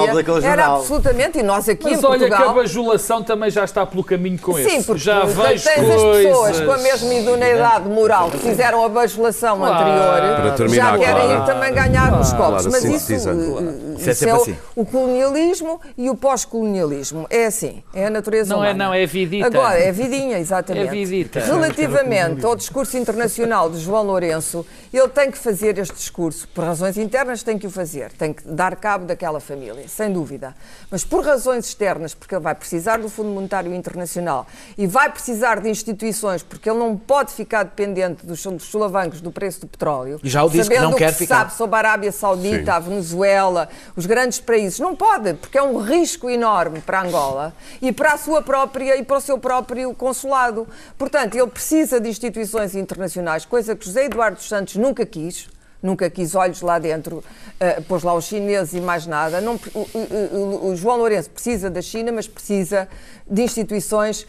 era 0.43 0.67
absolutamente, 0.67 1.37
e 1.39 1.43
nós 1.43 1.69
aqui 1.69 1.83
Mas 1.91 2.01
em 2.01 2.05
olha 2.05 2.19
que 2.19 2.25
a 2.25 2.29
Portugal. 2.37 2.55
bajulação 2.55 3.23
também 3.23 3.49
já 3.51 3.63
está 3.63 3.85
pelo 3.85 4.03
caminho 4.03 4.39
com 4.39 4.53
Sim, 4.55 4.77
esse. 4.77 4.83
porque 4.85 5.01
já 5.03 5.21
tens 5.21 5.33
vejo 5.35 5.69
as 5.69 5.75
coisas. 5.75 6.23
pessoas 6.25 6.61
com 6.61 6.71
a 6.71 6.77
mesma 6.77 7.13
idoneidade 7.13 7.89
moral 7.89 8.31
que 8.31 8.37
fizeram 8.39 8.83
a 8.83 8.89
bajulação 8.89 9.57
Claro. 9.57 9.73
anterior 9.75 10.41
Para 10.41 10.51
terminar, 10.53 10.91
já 10.93 10.97
querem 10.97 11.27
Clara. 11.27 11.43
ir 11.43 11.45
também 11.45 11.73
ganhar 11.73 12.11
nos 12.11 12.33
copos. 12.33 12.63
Clara, 12.65 12.69
Mas 12.71 12.83
isso 12.83 12.99
sintetizando. 13.05 13.59
eh, 13.59 13.99
Isso 13.99 14.09
é 14.09 14.13
sempre 14.13 14.35
o- 14.35 14.41
assim. 14.41 14.57
o 14.75 14.85
colonialismo 14.85 15.79
e 15.97 16.09
o 16.09 16.15
pós-colonialismo. 16.15 17.25
É 17.29 17.45
assim, 17.45 17.83
é 17.93 18.07
a 18.07 18.09
natureza 18.09 18.53
Não 18.53 18.63
é, 18.63 18.69
humana. 18.71 18.85
não, 18.85 18.93
é 18.93 19.05
vidita. 19.05 19.47
Agora, 19.47 19.77
é 19.79 19.91
vidinha, 19.91 20.39
exatamente. 20.39 20.87
É 20.87 20.91
vidita. 20.91 21.39
Relativamente 21.39 22.45
ao 22.45 22.55
discurso 22.55 22.97
internacional 22.97 23.69
de 23.69 23.79
João 23.79 24.03
Lourenço, 24.03 24.65
ele 24.93 25.07
tem 25.09 25.29
que 25.31 25.37
fazer 25.37 25.77
este 25.77 25.93
discurso. 25.95 26.47
Por 26.53 26.63
razões 26.63 26.97
internas 26.97 27.43
tem 27.43 27.57
que 27.57 27.67
o 27.67 27.69
fazer, 27.69 28.11
tem 28.13 28.33
que 28.33 28.43
dar 28.47 28.75
cabo 28.75 29.02
daquela 29.03 29.39
família, 29.39 29.87
sem 29.87 30.11
dúvida. 30.11 30.55
Mas 30.89 31.03
por 31.03 31.25
razões 31.25 31.65
externas, 31.65 32.13
porque 32.13 32.35
ele 32.35 32.43
vai 32.43 32.55
precisar 32.55 32.97
do 32.97 33.09
Fundo 33.09 33.29
Monetário 33.29 33.73
Internacional 33.73 34.47
e 34.77 34.87
vai 34.87 35.09
precisar 35.09 35.59
de 35.59 35.69
instituições, 35.69 36.43
porque 36.43 36.69
ele 36.69 36.79
não 36.79 36.97
pode 36.97 37.31
ficar 37.33 37.63
dependente 37.63 38.25
dos, 38.25 38.43
dos 38.43 38.63
solavancos 38.63 39.21
do 39.21 39.31
preço 39.31 39.61
do 39.61 39.67
petróleo. 39.67 40.19
E 40.23 40.29
já 40.29 40.43
o 40.43 40.49
disse 40.49 40.69
que 40.69 40.79
não 40.79 40.93
quer 40.93 41.11
se 41.11 41.19
ficar. 41.19 41.39
sabe 41.39 41.53
sobre 41.53 41.75
a 41.75 41.79
Arábia 41.79 42.11
Saudita, 42.11 42.65
Sim. 42.65 42.71
a 42.71 42.79
Venezuela, 42.79 43.69
os 43.95 44.05
grandes 44.05 44.39
países. 44.39 44.79
Não 44.79 44.95
pode, 44.95 45.33
porque 45.35 45.57
é 45.57 45.63
um 45.63 45.77
risco 45.81 46.29
enorme 46.29 46.81
para 46.81 47.01
Angola 47.01 47.53
e 47.81 47.91
para 47.91 48.13
a 48.13 48.17
sua 48.17 48.41
própria 48.41 48.97
e 48.97 49.03
para 49.03 49.17
o 49.17 49.21
seu 49.21 49.37
próprio 49.37 49.93
consulado. 49.93 50.67
Portanto, 50.97 51.35
ele 51.35 51.47
precisa 51.47 51.99
de 51.99 52.09
instituições 52.09 52.75
internacionais, 52.75 53.45
coisa 53.45 53.75
que 53.75 53.85
José 53.85 54.05
Eduardo 54.05 54.37
dos 54.37 54.47
Santos 54.47 54.75
nunca 54.75 55.05
quis. 55.05 55.47
Nunca 55.83 56.09
quis 56.09 56.33
olhos 56.33 56.61
lá 56.61 56.79
dentro, 56.79 57.21
eh, 57.59 57.81
pôs 57.81 58.03
lá 58.03 58.13
os 58.13 58.23
chineses 58.23 58.73
e 58.73 58.79
mais 58.79 59.05
nada. 59.05 59.41
Não, 59.41 59.59
o, 59.75 59.79
o- 59.79 60.67
o- 60.69 60.75
João 60.77 60.95
Lourenço 60.97 61.29
precisa 61.29 61.69
da 61.69 61.81
China, 61.81 62.09
mas 62.13 62.25
precisa 62.25 62.87
de 63.29 63.41
instituições 63.41 64.25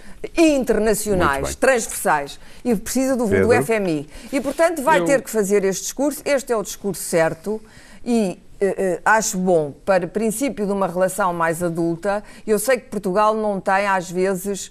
internacionais, 0.69 1.55
transversais. 1.55 2.39
E 2.65 2.75
precisa 2.75 3.17
do, 3.17 3.27
do? 3.27 3.53
FMI. 3.63 4.09
E, 4.33 4.41
portanto, 4.41 4.83
vai 4.83 5.01
Eu- 5.01 5.05
ter 5.05 5.23
que 5.23 5.31
fazer 5.31 5.65
este 5.65 5.83
discurso. 5.83 6.23
Este 6.25 6.53
é 6.53 6.57
o 6.57 6.63
discurso 6.63 7.03
certo 7.03 7.61
e 8.05 8.39
eh, 8.61 8.75
eh, 8.79 9.01
acho 9.05 9.37
bom 9.39 9.73
para 9.85 10.07
princípio 10.07 10.67
de 10.67 10.73
uma 10.73 10.87
relação 10.87 11.33
mais 11.33 11.63
adulta. 11.63 12.23
Eu 12.47 12.59
sei 12.59 12.79
que 12.79 12.89
Portugal 12.89 13.35
não 13.35 13.61
tem, 13.61 13.87
às 13.87 14.11
vezes, 14.11 14.71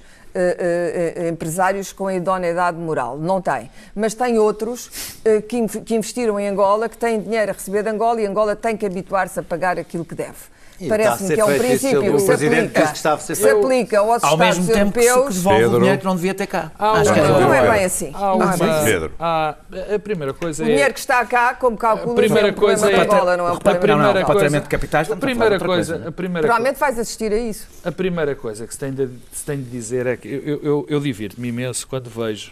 empresários 1.30 1.94
com 1.94 2.08
a 2.08 2.14
idoneidade 2.14 2.78
moral. 2.78 3.18
Não 3.18 3.42
tem. 3.42 3.70
Mas 3.96 4.14
tem 4.14 4.38
outros 4.38 5.20
eh, 5.24 5.42
que 5.42 5.96
investiram 5.96 6.40
em 6.40 6.48
Angola, 6.48 6.90
que 6.90 6.98
têm 6.98 7.22
dinheiro 7.22 7.52
a 7.52 7.54
receber 7.54 7.84
de 7.84 7.90
Angola 7.90 8.22
e 8.22 8.26
Angola 8.26 8.56
tem 8.56 8.76
que 8.76 8.86
habituar-se 8.86 9.40
a 9.40 9.44
pagar 9.44 9.78
aquilo 9.78 10.06
que 10.06 10.16
deve. 10.16 10.53
Parece-me 10.90 11.36
que 11.36 11.40
é 11.42 11.46
um 11.46 11.58
princípio 11.58 12.02
que 12.14 12.20
se 12.20 12.26
Presidente 12.26 12.60
aplica, 12.60 12.80
disse 12.82 12.92
que 12.92 12.98
estava 12.98 13.16
a 13.16 13.20
ser 13.20 13.36
se 13.36 13.50
aplica 13.50 14.00
aos 14.00 14.10
Ao 14.10 14.16
Estados 14.34 14.40
mesmo 14.40 14.74
tempo 14.74 14.92
que 14.92 15.02
se 15.02 15.08
europeus. 15.08 15.36
devolve 15.36 15.60
Pedro. 15.60 15.76
o 15.76 15.80
dinheiro 15.80 16.00
que 16.00 16.06
não 16.06 16.16
devia 16.16 16.34
ter 16.34 16.48
cá. 16.48 16.72
Há 16.78 16.92
Acho 16.92 17.14
que 17.14 17.20
era 17.20 17.28
Não 17.30 17.54
é 17.54 17.60
Pedro. 17.60 17.72
bem 17.76 17.86
assim. 17.86 18.12
Há 18.14 18.20
Não 18.20 18.28
é 18.28 18.34
uma- 18.34 18.50
assim. 18.54 18.86
Pedro. 18.86 19.12
há- 19.20 19.56
a 19.96 20.00
primeira 20.00 20.34
coisa 20.34 20.64
O 20.64 20.66
é. 20.66 20.70
dinheiro 20.70 20.94
que 20.94 21.00
está 21.00 21.26
cá, 21.26 21.54
como 21.54 21.78
calcula, 21.78 22.14
A 22.14 22.16
primeira 22.16 22.48
é 22.48 22.52
um 22.52 22.56
coisa 22.56 22.92
é- 22.92 23.00
Angola, 23.02 23.38
não 23.38 23.48
é 23.48 23.52
um 23.52 23.58
problema 23.58 24.04
Não, 24.04 24.10
Angola. 24.10 24.26
para 24.26 24.36
o 24.36 24.40
coisa- 24.40 24.60
de 24.62 24.68
capitais, 24.70 25.12
a 25.12 25.16
primeira 25.16 25.60
coisa, 25.60 25.94
coisa. 25.96 26.10
a 26.10 26.12
primeira 26.12 26.48
Provavelmente 26.48 26.80
vais 26.80 27.00
assistir 27.00 27.32
a 27.32 27.38
isso. 27.38 27.68
A 27.86 27.92
primeira 27.92 28.36
coisa 28.36 28.66
que 28.68 28.74
se 28.74 28.80
tem 28.80 28.92
de, 28.92 29.10
se 29.32 29.44
tem 29.46 29.58
de 29.58 29.70
dizer 29.70 30.06
é 30.08 30.18
que 30.18 30.28
eu, 30.28 30.60
eu, 30.64 30.86
eu 30.90 31.00
divirto-me 31.00 31.48
imenso 31.50 31.88
quando 31.88 32.10
vejo 32.10 32.52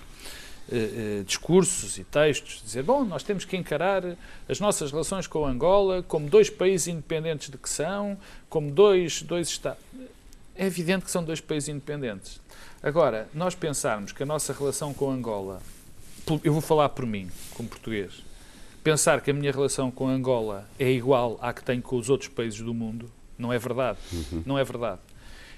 eh, 0.70 1.20
eh, 1.22 1.24
discursos 1.26 1.98
e 1.98 2.04
textos 2.04 2.62
dizer, 2.64 2.84
bom, 2.84 3.04
nós 3.04 3.24
temos 3.24 3.46
que 3.46 3.58
encarar 3.58 4.04
as 4.48 4.60
nossas 4.60 4.92
relações 4.92 5.28
com 5.28 5.46
Angola 5.46 6.04
como 6.04 6.30
dois 6.30 6.50
países 6.50 6.88
independentes 6.88 7.50
de 7.50 7.58
que 7.58 7.70
são, 7.70 8.18
como 8.50 8.72
dois, 8.72 9.22
dois 9.22 9.48
Estados. 9.48 9.82
É 10.56 10.66
evidente 10.66 11.06
que 11.06 11.12
são 11.12 11.24
dois 11.24 11.42
países 11.42 11.70
independentes. 11.70 12.40
Agora, 12.84 13.28
nós 13.34 13.56
pensarmos 13.56 14.12
que 14.12 14.24
a 14.24 14.26
nossa 14.26 14.54
relação 14.54 14.94
com 14.94 15.10
Angola, 15.10 15.62
eu 16.44 16.54
vou 16.54 16.62
falar 16.62 16.90
por 16.90 17.06
mim, 17.06 17.30
como 17.54 17.70
português, 17.70 18.24
pensar 18.84 19.22
que 19.22 19.32
a 19.32 19.34
minha 19.34 19.52
relação 19.52 19.92
com 19.92 20.08
Angola 20.08 20.68
é 20.80 20.90
igual 20.90 21.38
à 21.42 21.54
que 21.54 21.64
tenho 21.64 21.82
com 21.82 21.98
os 21.98 22.10
outros 22.10 22.30
países 22.30 22.60
do 22.60 22.74
mundo, 22.74 23.12
não 23.38 23.52
é 23.52 23.58
verdade. 23.58 23.98
Não 24.46 24.58
é 24.58 24.64
verdade. 24.64 25.00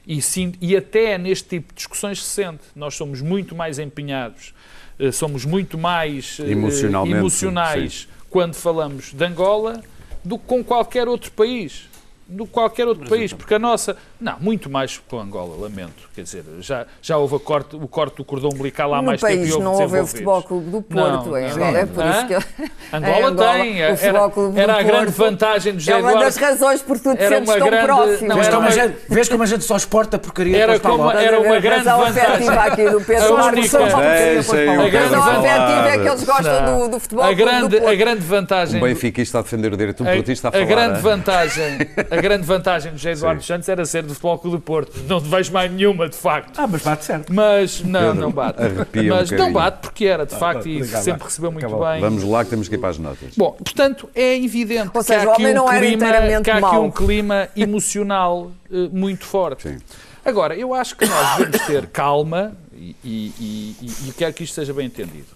E, 0.05 0.21
sim, 0.21 0.53
e 0.59 0.75
até 0.75 1.17
neste 1.17 1.49
tipo 1.49 1.73
de 1.73 1.77
discussões 1.77 2.23
se 2.23 2.29
sente. 2.29 2.63
Nós 2.75 2.95
somos 2.95 3.21
muito 3.21 3.55
mais 3.55 3.79
empenhados, 3.79 4.53
eh, 4.99 5.11
somos 5.11 5.45
muito 5.45 5.77
mais 5.77 6.39
eh, 6.41 6.51
emocionais 6.51 8.07
quando 8.29 8.55
falamos 8.55 9.13
de 9.13 9.25
Angola 9.25 9.81
do 10.23 10.37
que 10.37 10.45
com 10.45 10.63
qualquer 10.63 11.07
outro 11.07 11.31
país. 11.31 11.89
Do 12.33 12.45
que 12.45 12.51
qualquer 12.51 12.87
outro 12.87 13.07
país, 13.09 13.31
porque 13.33 13.53
a 13.53 13.59
nossa. 13.59 13.95
Não, 14.19 14.35
muito 14.39 14.69
mais 14.69 14.97
com 15.07 15.19
Angola, 15.19 15.55
lamento. 15.59 16.09
Quer 16.15 16.21
dizer, 16.23 16.43
já, 16.61 16.85
já 17.01 17.17
houve 17.17 17.35
a 17.35 17.39
corte, 17.39 17.75
o 17.75 17.87
corte 17.87 18.17
do 18.17 18.23
cordão 18.25 18.49
umbilical 18.49 18.93
há 18.93 18.97
no 18.97 19.03
mais 19.07 19.21
tempo 19.21 19.33
país 19.33 19.49
e 19.49 19.51
houve 19.53 19.63
não 19.63 19.73
houve 19.73 19.99
o. 19.99 20.07
Futebol 20.07 20.43
Clube 20.43 20.69
do 20.69 20.81
Porto 20.81 20.95
Não, 21.05 21.25
não. 21.25 21.35
Angola. 21.35 21.77
É 21.79 21.85
por 21.85 22.05
isso 22.05 22.27
que 22.27 22.33
ele- 22.33 22.71
Angola, 22.93 23.17
em 23.17 23.23
Angola, 23.25 23.53
tem. 23.53 23.73
o 23.73 23.83
Era, 23.83 23.97
Futebol 23.97 24.29
Clube 24.31 24.53
do 24.55 24.59
era 24.61 24.73
a 24.79 24.83
grande 24.83 25.11
vantagem 25.11 25.73
do 25.73 25.79
José 25.79 25.91
É 25.91 25.95
uma 25.97 26.15
das 26.19 26.37
razões 26.37 26.81
por 26.81 26.99
tu 26.99 27.15
te 27.15 27.21
Era 27.21 27.35
sentes 27.35 27.53
tão 27.55 27.67
grande- 27.67 27.85
próximo. 27.85 28.27
não, 28.27 28.35
Vês 28.35 28.47
era 28.47 28.55
como, 28.55 28.67
a 28.67 28.71
uma- 28.71 28.75
gente, 28.83 28.97
vês 29.09 29.29
como 29.29 29.43
a 29.43 29.45
gente 29.45 29.63
só 29.63 29.75
exporta 29.77 30.17
porcaria 30.19 30.57
Era 30.57 30.79
para 30.79 30.89
como- 30.91 31.11
era 31.11 31.39
uma 31.39 31.55
A 31.55 31.59
grande 31.59 31.83
vantagem. 31.85 32.49
aqui 32.49 32.89
do 32.89 33.01
Pedro 33.01 33.23
A 33.37 33.45
única- 33.45 33.77
o 33.77 33.83
lá. 33.83 33.87
A 33.87 34.85
A 34.85 34.89
grande 34.89 35.15
vantagem. 35.15 35.91
é 35.91 35.97
que 35.99 36.07
eles 36.07 36.23
gostam 36.23 36.89
do, 36.89 36.99
futebol 36.99 37.23
a 37.25 37.33
grande, 37.33 37.77
a 37.77 37.95
grande 37.95 38.21
vantagem. 38.21 38.77
Um 38.81 38.83
benfiquista 38.85 39.39
a 39.39 39.41
defender 39.41 39.73
o 39.73 39.77
direito 39.77 40.03
de 40.03 40.09
um 40.09 40.11
a, 40.11 40.15
portista 40.15 40.47
a 40.47 40.49
a 40.49 40.51
falar. 40.53 40.65
grande 40.65 40.95
hein? 40.95 41.01
vantagem, 41.01 41.77
a 42.09 42.21
grande 42.23 42.43
vantagem 42.45 42.91
do 42.91 42.97
José 42.97 43.11
Eduardo 43.11 43.37
dos 43.39 43.45
Santos 43.47 43.67
era 43.69 43.85
ser 43.85 44.03
do 44.03 44.09
Futebol 44.09 44.39
Clube 44.39 44.57
do 44.57 44.61
Porto. 44.63 44.97
Não 45.07 45.19
vejo 45.19 45.51
mais 45.51 45.71
nenhuma, 45.71 46.07
de 46.09 46.15
facto. 46.15 46.57
Ah, 46.57 46.65
mas 46.65 46.81
bate 46.81 47.05
certo. 47.05 47.33
Mas 47.33 47.81
não, 47.81 47.99
Pedro, 47.99 48.15
não 48.21 48.31
bate. 48.31 48.61
arrepia 48.63 49.13
um 49.13 49.17
Mas 49.17 49.31
não 49.31 49.51
bate 49.53 49.77
porque 49.81 50.05
era, 50.05 50.25
de 50.25 50.35
facto, 50.35 50.67
e 50.67 50.77
obrigado, 50.77 51.03
sempre 51.03 51.23
recebeu 51.25 51.51
muito 51.51 51.65
Acabou. 51.67 51.85
bem. 51.87 51.99
Vamos 52.01 52.23
lá 52.23 52.43
que 52.43 52.49
temos 52.49 52.67
que 52.69 52.75
ir 52.75 52.77
para 52.77 52.89
as 52.89 52.97
notas. 52.97 53.35
Bom, 53.35 53.51
portanto, 53.51 54.09
é 54.15 54.35
evidente 54.41 54.89
Ou 54.93 55.01
que 55.01 55.03
seja, 55.03 55.25
há 55.25 55.27
o 55.29 55.31
aqui 55.33 55.43
homem 55.45 55.59
um 55.59 55.67
clima, 55.67 56.41
que 56.41 56.49
há 56.51 56.57
aqui 56.57 56.77
um 56.77 56.91
clima 56.91 57.49
emocional 57.55 58.51
eh, 58.71 58.89
muito 58.91 59.25
forte. 59.25 59.63
Sim. 59.69 59.77
Agora, 60.25 60.55
eu 60.55 60.73
acho 60.73 60.95
que 60.95 61.05
nós 61.05 61.37
devemos 61.37 61.67
ter 61.67 61.87
calma 61.87 62.55
e, 62.73 62.95
e, 63.03 63.33
e, 63.39 63.75
e- 63.81 64.09
e 64.09 64.13
quero 64.13 64.33
que 64.33 64.43
isto 64.45 64.53
seja 64.55 64.73
bem 64.73 64.85
entendido. 64.85 65.27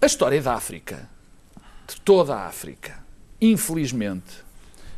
A 0.00 0.06
história 0.06 0.40
da 0.40 0.54
África, 0.54 1.08
de 1.86 2.00
toda 2.00 2.34
a 2.34 2.46
África, 2.46 2.94
infelizmente, 3.40 4.45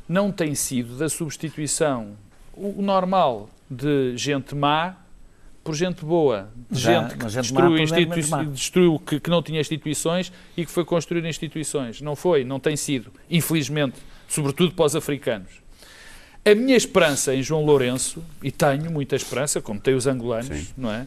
não 0.09 0.33
tem 0.33 0.55
sido 0.55 0.97
da 0.97 1.09
substituição 1.09 2.17
o 2.55 2.83
normal 2.83 3.49
de 3.71 4.17
gente 4.17 4.55
má 4.55 4.97
por 5.63 5.75
gente 5.75 6.03
boa, 6.05 6.49
de 6.71 6.81
Já, 6.81 7.03
gente 7.03 7.19
que 7.19 7.27
destruiu, 7.27 7.79
institui- 7.79 8.47
destruiu 8.47 8.99
que, 8.99 9.21
que 9.21 9.29
não 9.29 9.43
tinha 9.43 9.61
instituições 9.61 10.33
e 10.57 10.65
que 10.65 10.71
foi 10.73 10.85
construir 10.85 11.25
instituições. 11.27 12.01
Não 12.01 12.17
foi, 12.17 12.43
não 12.43 12.59
tem 12.59 12.75
sido, 12.75 13.13
infelizmente, 13.31 13.97
sobretudo 14.27 14.73
para 14.73 14.87
os 14.87 14.97
africanos. 14.97 15.51
A 16.45 16.55
minha 16.55 16.77
esperança 16.77 17.35
em 17.35 17.43
João 17.43 17.65
Lourenço, 17.67 18.25
e 18.43 18.51
tenho 18.51 18.91
muita 18.91 19.15
esperança, 19.15 19.61
como 19.61 19.79
tem 19.79 19.95
os 19.95 20.07
angolanos, 20.07 20.47
Sim. 20.47 20.69
não 20.77 20.91
é? 20.91 21.07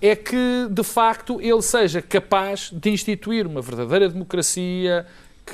É 0.00 0.16
que, 0.16 0.68
de 0.70 0.82
facto, 0.84 1.38
ele 1.42 1.60
seja 1.60 2.00
capaz 2.00 2.70
de 2.72 2.88
instituir 2.88 3.46
uma 3.46 3.60
verdadeira 3.60 4.08
democracia, 4.08 5.04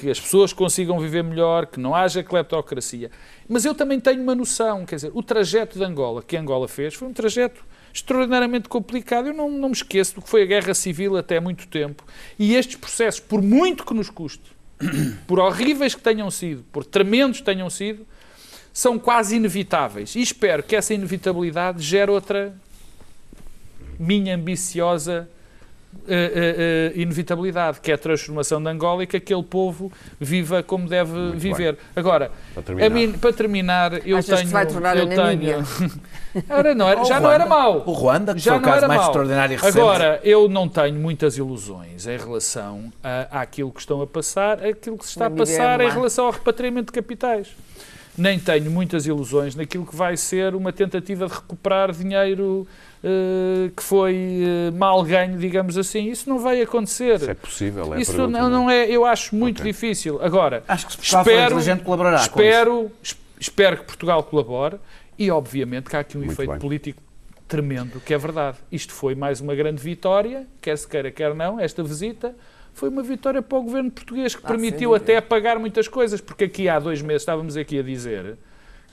que 0.01 0.11
as 0.11 0.21
pessoas 0.21 0.53
consigam 0.53 0.99
viver 0.99 1.23
melhor, 1.23 1.67
que 1.67 1.81
não 1.81 1.95
haja 1.95 2.23
cleptocracia. 2.23 3.11
Mas 3.49 3.65
eu 3.65 3.75
também 3.75 4.01
tenho 4.01 4.23
uma 4.23 4.35
noção, 4.35 4.85
quer 4.85 4.97
dizer, 4.97 5.11
o 5.15 5.23
trajeto 5.23 5.79
de 5.79 5.85
Angola, 5.85 6.23
que 6.23 6.37
Angola 6.37 6.69
fez, 6.69 6.95
foi 6.95 7.09
um 7.09 7.13
trajeto 7.13 7.65
extraordinariamente 7.93 8.69
complicado. 8.69 9.29
Eu 9.29 9.35
não, 9.35 9.51
não 9.51 9.69
me 9.69 9.75
esqueço 9.75 10.17
do 10.17 10.23
que 10.23 10.29
foi 10.29 10.43
a 10.43 10.47
guerra 10.47 10.75
civil 10.75 11.17
até 11.17 11.39
muito 11.39 11.69
tempo. 11.69 12.05
E 12.39 12.55
estes 12.55 12.77
processos, 12.77 13.21
por 13.21 13.41
muito 13.41 13.85
que 13.85 13.95
nos 13.95 14.11
custe, 14.11 14.53
por 15.27 15.39
horríveis 15.39 15.95
que 15.95 16.03
tenham 16.03 16.31
sido, 16.31 16.65
por 16.73 16.85
tremendos 16.85 17.39
que 17.39 17.45
tenham 17.45 17.71
sido, 17.71 18.07
são 18.73 18.99
quase 18.99 19.37
inevitáveis. 19.37 20.17
E 20.17 20.21
espero 20.21 20.63
que 20.63 20.75
essa 20.75 20.93
inevitabilidade 20.93 21.81
gere 21.83 22.11
outra 22.11 22.55
minha 23.99 24.35
ambiciosa 24.35 25.29
eh, 26.09 26.93
eh, 26.97 27.01
inevitabilidade, 27.01 27.81
que 27.81 27.91
é 27.91 27.95
a 27.95 27.99
transformação 27.99 28.63
de 28.63 28.69
Angola 28.69 29.03
e 29.03 29.07
que 29.07 29.17
aquele 29.17 29.43
povo 29.43 29.91
viva 30.21 30.63
como 30.63 30.89
deve 30.89 31.33
viver. 31.33 31.79
Agora, 31.97 32.31
Para 32.53 32.61
a 32.61 32.65
terminar. 32.65 32.91
mim, 32.91 33.13
para 33.13 33.33
terminar, 33.33 34.07
eu 34.07 34.17
Achas 34.19 34.27
que 34.31 34.37
tenho. 34.37 34.47
se 34.49 34.53
vai 34.53 34.67
tornar 34.67 34.97
eu 34.97 35.09
tenho 35.09 35.65
Era, 36.49 36.75
não 36.75 36.89
era, 36.89 37.05
já 37.05 37.19
o 37.19 37.23
não 37.23 37.31
era 37.31 37.45
Ruanda. 37.45 37.47
mau. 37.63 37.83
O 37.87 37.93
Ruanda, 37.93 38.35
que 38.35 38.41
já 38.41 38.53
foi 38.53 38.59
o 38.59 38.61
não 38.63 38.69
caso 38.69 38.79
era 38.79 38.89
mais 38.89 39.01
mau. 39.01 39.09
extraordinário 39.11 39.55
e 39.55 39.57
recente. 39.57 39.79
Agora, 39.79 40.21
eu 40.25 40.49
não 40.49 40.69
tenho 40.69 40.99
muitas 40.99 41.37
ilusões 41.39 42.07
em 42.09 42.17
relação 42.17 42.93
a, 43.03 43.41
àquilo 43.43 43.71
que 43.71 43.79
estão 43.81 44.03
a 44.03 44.07
passar, 44.07 44.65
aquilo 44.65 44.99
que 44.99 45.05
se 45.05 45.11
está 45.13 45.27
a 45.27 45.31
passar 45.31 45.81
em 45.81 45.89
relação 45.91 46.27
ao 46.27 46.33
repatriamento 46.33 46.87
de 46.87 47.01
capitais. 47.01 47.55
Nem 48.17 48.39
tenho 48.39 48.71
muitas 48.71 49.07
ilusões 49.07 49.55
naquilo 49.57 49.85
que 49.85 49.97
vai 49.97 50.17
ser 50.17 50.55
uma 50.55 50.73
tentativa 50.73 51.27
de 51.27 51.35
recuperar 51.35 51.91
dinheiro 51.93 52.67
eh, 53.03 53.71
que 53.77 53.83
foi 53.83 54.15
eh, 54.45 54.71
mal 54.71 55.03
ganho, 55.03 55.37
digamos 55.37 55.77
assim. 55.77 56.09
Isso 56.11 56.29
não 56.31 56.39
vai 56.39 56.63
acontecer. 56.63 57.17
Isso 57.17 57.31
é 57.31 57.35
possível, 57.35 57.93
é 57.95 58.01
Isso 58.01 58.13
pergunta, 58.13 58.39
não, 58.39 58.49
não 58.49 58.71
é, 58.71 58.89
eu 58.89 59.05
acho 59.05 59.35
muito 59.35 59.61
Ok. 59.61 59.73
difícil. 59.73 60.21
Agora, 60.23 60.63
Acho 60.69 60.87
que 60.87 60.93
se 60.95 61.01
espero, 61.17 61.57
colaborará 61.83 62.19
com 62.19 62.23
espero, 62.41 62.91
es- 63.03 63.17
espero 63.41 63.79
que 63.79 63.85
Portugal 63.85 64.23
colabore 64.23 64.77
e, 65.19 65.29
obviamente, 65.31 65.91
que 65.91 65.97
há 65.97 66.01
aqui 66.01 66.17
um 66.17 66.21
Muito 66.21 66.33
efeito 66.35 66.51
bem. 66.51 66.59
político 66.61 67.03
tremendo, 67.49 68.01
que 68.01 68.15
é 68.15 68.19
verdade. 68.19 68.59
Isto 68.71 68.93
foi 68.93 69.15
mais 69.17 69.41
uma 69.41 69.55
grande 69.57 69.83
vitória, 69.83 70.47
quer 70.63 70.79
se 70.79 70.87
queira, 70.89 71.11
quer 71.11 71.35
não, 71.35 71.59
esta 71.61 71.83
visita, 71.83 72.35
foi 72.75 72.89
uma 72.89 73.03
vitória 73.03 73.41
para 73.41 73.57
o 73.59 73.63
governo 73.63 73.91
português 73.91 74.35
que 74.35 74.43
Ah, 74.45 74.49
permitiu 74.49 74.95
até 74.95 75.17
apagar 75.17 75.59
muitas 75.59 75.89
coisas, 75.89 76.21
porque 76.21 76.45
aqui 76.45 76.69
há 76.69 76.79
dois 76.79 77.01
meses 77.01 77.23
estávamos 77.23 77.57
aqui 77.57 77.79
a 77.79 77.83
dizer 77.83 78.37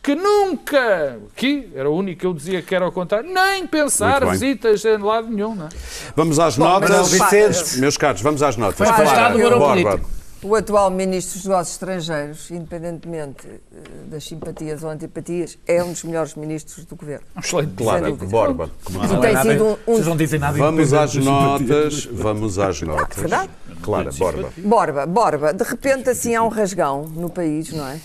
que 0.04 0.16
nunca, 0.16 1.20
aqui 1.36 1.70
era 1.76 1.90
o 1.90 1.96
único 1.96 2.22
que 2.22 2.26
eu 2.26 2.34
dizia 2.34 2.62
que 2.62 2.74
era 2.74 2.86
ao 2.86 2.92
contrário, 2.92 3.32
nem 3.32 3.68
pensar 3.68 4.26
visitas 4.26 4.84
em 4.86 4.98
lado 4.98 5.28
nenhum, 5.30 5.54
não 5.56 5.66
é? 5.66 5.70
Vamos 6.16 6.40
às 6.40 6.58
Manuel 6.58 6.80
notas. 6.90 7.12
Vicente. 7.12 7.80
Meus 7.80 7.98
caros, 7.98 8.22
vamos 8.22 8.42
às 8.42 8.58
notas. 8.58 8.78
Foi 8.78 8.88
afastado 8.88 9.38
do 9.38 9.50
bora, 9.60 9.60
Político. 9.60 10.10
O 10.44 10.56
atual 10.56 10.90
Ministro 10.90 11.38
dos 11.38 11.46
Negócios 11.48 11.76
Estrangeiros, 11.76 12.50
independentemente 12.50 13.48
eh, 13.48 13.60
das 14.08 14.24
simpatias 14.24 14.82
ou 14.82 14.90
antipatias, 14.90 15.56
é 15.68 15.84
um 15.84 15.92
dos 15.92 16.04
melhores 16.04 16.34
ministros 16.34 16.84
do 16.86 16.96
governo. 16.96 17.24
Um 17.38 17.40
excelente 17.42 17.74
dúvida. 17.76 18.26
Borba. 18.26 18.72
Não 18.90 19.22
tem 19.22 19.30
é 19.30 19.34
nada- 19.34 19.52
sido 19.52 19.66
um- 19.88 19.94
Vocês 19.94 20.08
não 20.08 20.18
dizem 20.18 20.40
nada 20.40 20.58
Vamos 20.58 20.94
às 20.94 21.14
notas. 21.16 22.06
Vamos 22.06 22.58
às 22.58 22.82
notas. 22.82 23.18
verdade. 23.20 23.52
Clara 23.84 24.12
Borba. 24.12 24.50
Borba, 24.58 25.06
Borba, 25.06 25.54
de 25.54 25.64
repente 25.64 26.10
assim 26.10 26.34
há 26.34 26.42
um 26.44 26.48
rasgão 26.50 27.04
no 27.04 27.30
país, 27.30 27.72
não 27.72 27.88
é? 27.88 28.00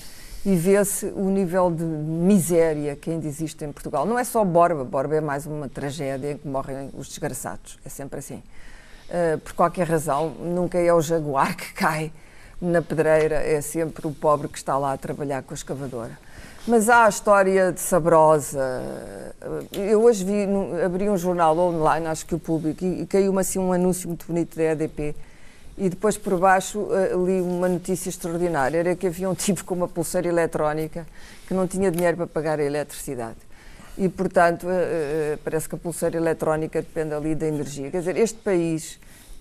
E 0.45 0.55
vê-se 0.57 1.07
o 1.07 1.31
nível 1.31 1.71
de 1.71 1.85
miséria 1.85 2.95
que 2.97 3.11
ainda 3.11 3.27
existe 3.27 3.65
em 3.65 3.73
Portugal. 3.73 4.05
Não 4.05 4.19
é 4.19 4.25
só 4.25 4.45
Borba, 4.45 4.85
Borba 4.85 5.17
é 5.17 5.21
mais 5.23 5.47
uma 5.47 5.69
tragédia 5.71 6.33
em 6.33 6.37
que 6.39 6.47
morrem 6.47 6.91
os 6.95 7.09
desgraçados. 7.09 7.79
É 7.85 7.89
sempre 7.89 8.19
assim. 8.19 8.43
Uh, 9.09 9.39
por 9.39 9.53
qualquer 9.55 9.89
razão, 9.89 10.31
nunca 10.31 10.79
é 10.79 10.93
o 10.93 11.01
jaguar 11.01 11.57
que 11.57 11.73
cai 11.73 12.13
na 12.61 12.81
pedreira, 12.81 13.37
é 13.37 13.61
sempre 13.61 14.07
o 14.07 14.13
pobre 14.13 14.49
que 14.49 14.59
está 14.59 14.79
lá 14.79 14.93
a 14.93 14.97
trabalhar 14.97 15.43
com 15.43 15.53
a 15.53 15.57
escavadora. 15.57 16.19
Mas 16.67 16.89
há 16.89 17.05
a 17.05 17.09
história 17.09 17.71
de 17.71 17.81
Sabrosa. 17.81 18.59
Eu 19.73 20.03
hoje 20.03 20.25
vi, 20.25 20.47
abri 20.85 21.09
um 21.09 21.17
jornal 21.17 21.57
online, 21.57 22.07
acho 22.07 22.27
que 22.27 22.35
o 22.35 22.41
público, 22.41 22.85
e, 22.85 23.03
e 23.03 23.07
caiu-me 23.07 23.41
assim 23.41 23.59
um 23.59 23.73
anúncio 23.73 24.09
muito 24.09 24.27
bonito 24.27 24.57
da 24.57 24.65
EDP. 24.65 25.15
E 25.79 25.89
depois 25.89 26.17
por 26.17 26.39
baixo 26.39 26.89
eh, 26.91 27.13
li 27.15 27.41
uma 27.41 27.69
notícia 27.69 28.09
extraordinária, 28.09 28.79
era 28.79 28.97
que 28.97 29.07
havia 29.07 29.29
um 29.29 29.35
tipo 29.37 29.63
com 29.65 29.75
uma 29.75 29.87
pulseira 29.87 30.27
eletrónica 30.27 31.07
que 31.47 31.55
não 31.55 31.69
tinha 31.69 31.91
dinheiro 31.91 32.17
para 32.17 32.27
pagar 32.27 32.59
a 32.59 32.65
eletricidade. 32.65 33.37
E, 33.97 34.09
portanto, 34.09 34.67
eh, 34.69 35.35
eh, 35.35 35.39
parece 35.45 35.69
que 35.69 35.75
a 35.75 35.79
pulseira 35.79 36.17
eletrónica 36.17 36.81
depende 36.81 37.15
ali 37.15 37.35
da 37.35 37.47
energia. 37.47 37.91
Quer 37.91 37.99
dizer, 37.99 38.17
este 38.17 38.39
país 38.39 38.99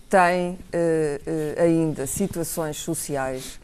tem 0.10 0.58
eh, 0.72 1.22
eh, 1.26 1.64
ainda 1.64 2.06
situações 2.08 2.78
sociais 2.78 3.60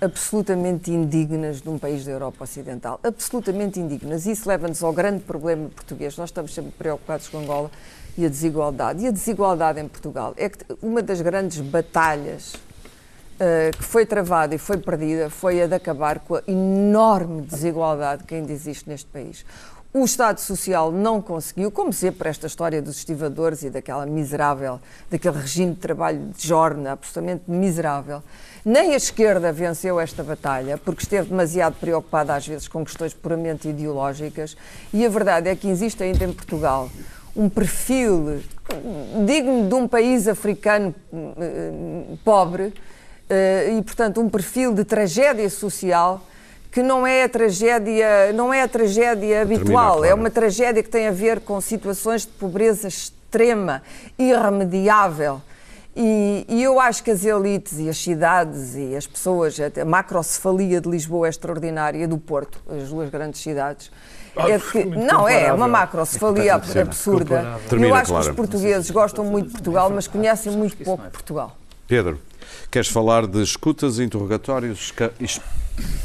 absolutamente 0.00 0.90
indignas 0.90 1.60
de 1.60 1.68
um 1.68 1.78
país 1.78 2.04
da 2.04 2.12
Europa 2.12 2.44
Ocidental. 2.44 3.00
Absolutamente 3.02 3.80
indignas. 3.80 4.26
Isso 4.26 4.48
leva-nos 4.48 4.82
ao 4.82 4.92
grande 4.92 5.24
problema 5.24 5.68
português. 5.68 6.16
Nós 6.16 6.30
estamos 6.30 6.54
sempre 6.54 6.72
preocupados 6.72 7.28
com 7.28 7.38
Angola 7.38 7.70
e 8.16 8.24
a 8.24 8.28
desigualdade. 8.28 9.04
E 9.04 9.08
a 9.08 9.10
desigualdade 9.10 9.80
em 9.80 9.88
Portugal 9.88 10.34
é 10.36 10.48
que 10.48 10.58
uma 10.82 11.02
das 11.02 11.20
grandes 11.20 11.60
batalhas 11.60 12.54
uh, 13.40 13.76
que 13.76 13.84
foi 13.84 14.04
travada 14.04 14.54
e 14.54 14.58
foi 14.58 14.76
perdida 14.76 15.30
foi 15.30 15.62
a 15.62 15.66
de 15.66 15.74
acabar 15.74 16.18
com 16.20 16.36
a 16.36 16.42
enorme 16.46 17.42
desigualdade 17.42 18.24
que 18.24 18.34
ainda 18.34 18.52
existe 18.52 18.88
neste 18.88 19.08
país. 19.08 19.44
O 19.92 20.04
Estado 20.04 20.38
Social 20.38 20.92
não 20.92 21.22
conseguiu, 21.22 21.70
como 21.70 21.94
sempre 21.94 22.28
esta 22.28 22.46
história 22.46 22.82
dos 22.82 22.98
estivadores 22.98 23.62
e 23.62 23.70
daquela 23.70 24.04
miserável, 24.04 24.78
daquele 25.10 25.38
regime 25.38 25.72
de 25.72 25.80
trabalho 25.80 26.28
de 26.36 26.46
jorna 26.46 26.92
absolutamente 26.92 27.44
miserável. 27.48 28.22
Nem 28.62 28.92
a 28.92 28.96
esquerda 28.96 29.50
venceu 29.50 29.98
esta 29.98 30.22
batalha, 30.22 30.76
porque 30.76 31.02
esteve 31.02 31.30
demasiado 31.30 31.74
preocupada 31.80 32.34
às 32.34 32.46
vezes 32.46 32.68
com 32.68 32.84
questões 32.84 33.14
puramente 33.14 33.66
ideológicas, 33.66 34.58
e 34.92 35.06
a 35.06 35.08
verdade 35.08 35.48
é 35.48 35.56
que 35.56 35.68
existe 35.68 36.02
ainda 36.02 36.22
em 36.22 36.34
Portugal 36.34 36.90
um 37.34 37.48
perfil 37.48 38.42
digno 39.24 39.68
de 39.68 39.74
um 39.74 39.88
país 39.88 40.28
africano 40.28 40.94
eh, 41.38 42.16
pobre 42.24 42.64
eh, 42.64 42.97
e, 43.76 43.82
portanto, 43.82 44.20
um 44.20 44.28
perfil 44.28 44.72
de 44.72 44.84
tragédia 44.84 45.48
social 45.50 46.22
que 46.70 46.82
não 46.82 47.06
é 47.06 47.24
a 47.24 47.28
tragédia, 47.28 48.32
não 48.34 48.52
é 48.52 48.62
a 48.62 48.68
tragédia 48.68 49.42
habitual, 49.42 49.98
claro. 49.98 50.04
é 50.04 50.14
uma 50.14 50.30
tragédia 50.30 50.82
que 50.82 50.88
tem 50.90 51.08
a 51.08 51.10
ver 51.10 51.40
com 51.40 51.60
situações 51.60 52.22
de 52.22 52.28
pobreza 52.32 52.88
extrema, 52.88 53.82
irremediável. 54.18 55.40
E, 55.96 56.44
e 56.48 56.62
eu 56.62 56.78
acho 56.78 57.02
que 57.02 57.10
as 57.10 57.24
elites 57.24 57.78
e 57.78 57.88
as 57.88 57.96
cidades 57.96 58.76
e 58.76 58.94
as 58.94 59.06
pessoas, 59.06 59.56
a 59.58 59.84
macrocefalia 59.84 60.80
de 60.80 60.88
Lisboa 60.88 61.26
é 61.26 61.30
extraordinária, 61.30 62.06
do 62.06 62.18
Porto, 62.18 62.60
as 62.70 62.88
duas 62.90 63.10
grandes 63.10 63.40
cidades, 63.40 63.90
Ah, 64.36 64.48
é 64.48 64.58
que, 64.60 64.84
não, 64.84 65.26
é 65.26 65.32
comparável. 65.32 65.54
uma 65.56 65.66
macrocefalia 65.68 66.54
absurda. 66.54 67.58
Termina, 67.68 67.90
eu 67.90 67.94
acho 67.96 68.12
que 68.12 68.20
os 68.20 68.28
portugueses 68.28 68.90
gostam 68.90 69.24
muito 69.24 69.46
de 69.46 69.52
Portugal, 69.54 69.90
mas 69.90 70.06
conhecem 70.06 70.52
muito 70.52 70.76
pouco 70.84 71.02
Portugal. 71.10 71.56
Pedro, 71.88 72.20
queres 72.70 72.88
falar 72.88 73.26
de 73.26 73.42
escutas, 73.42 73.98
interrogatórios? 73.98 74.92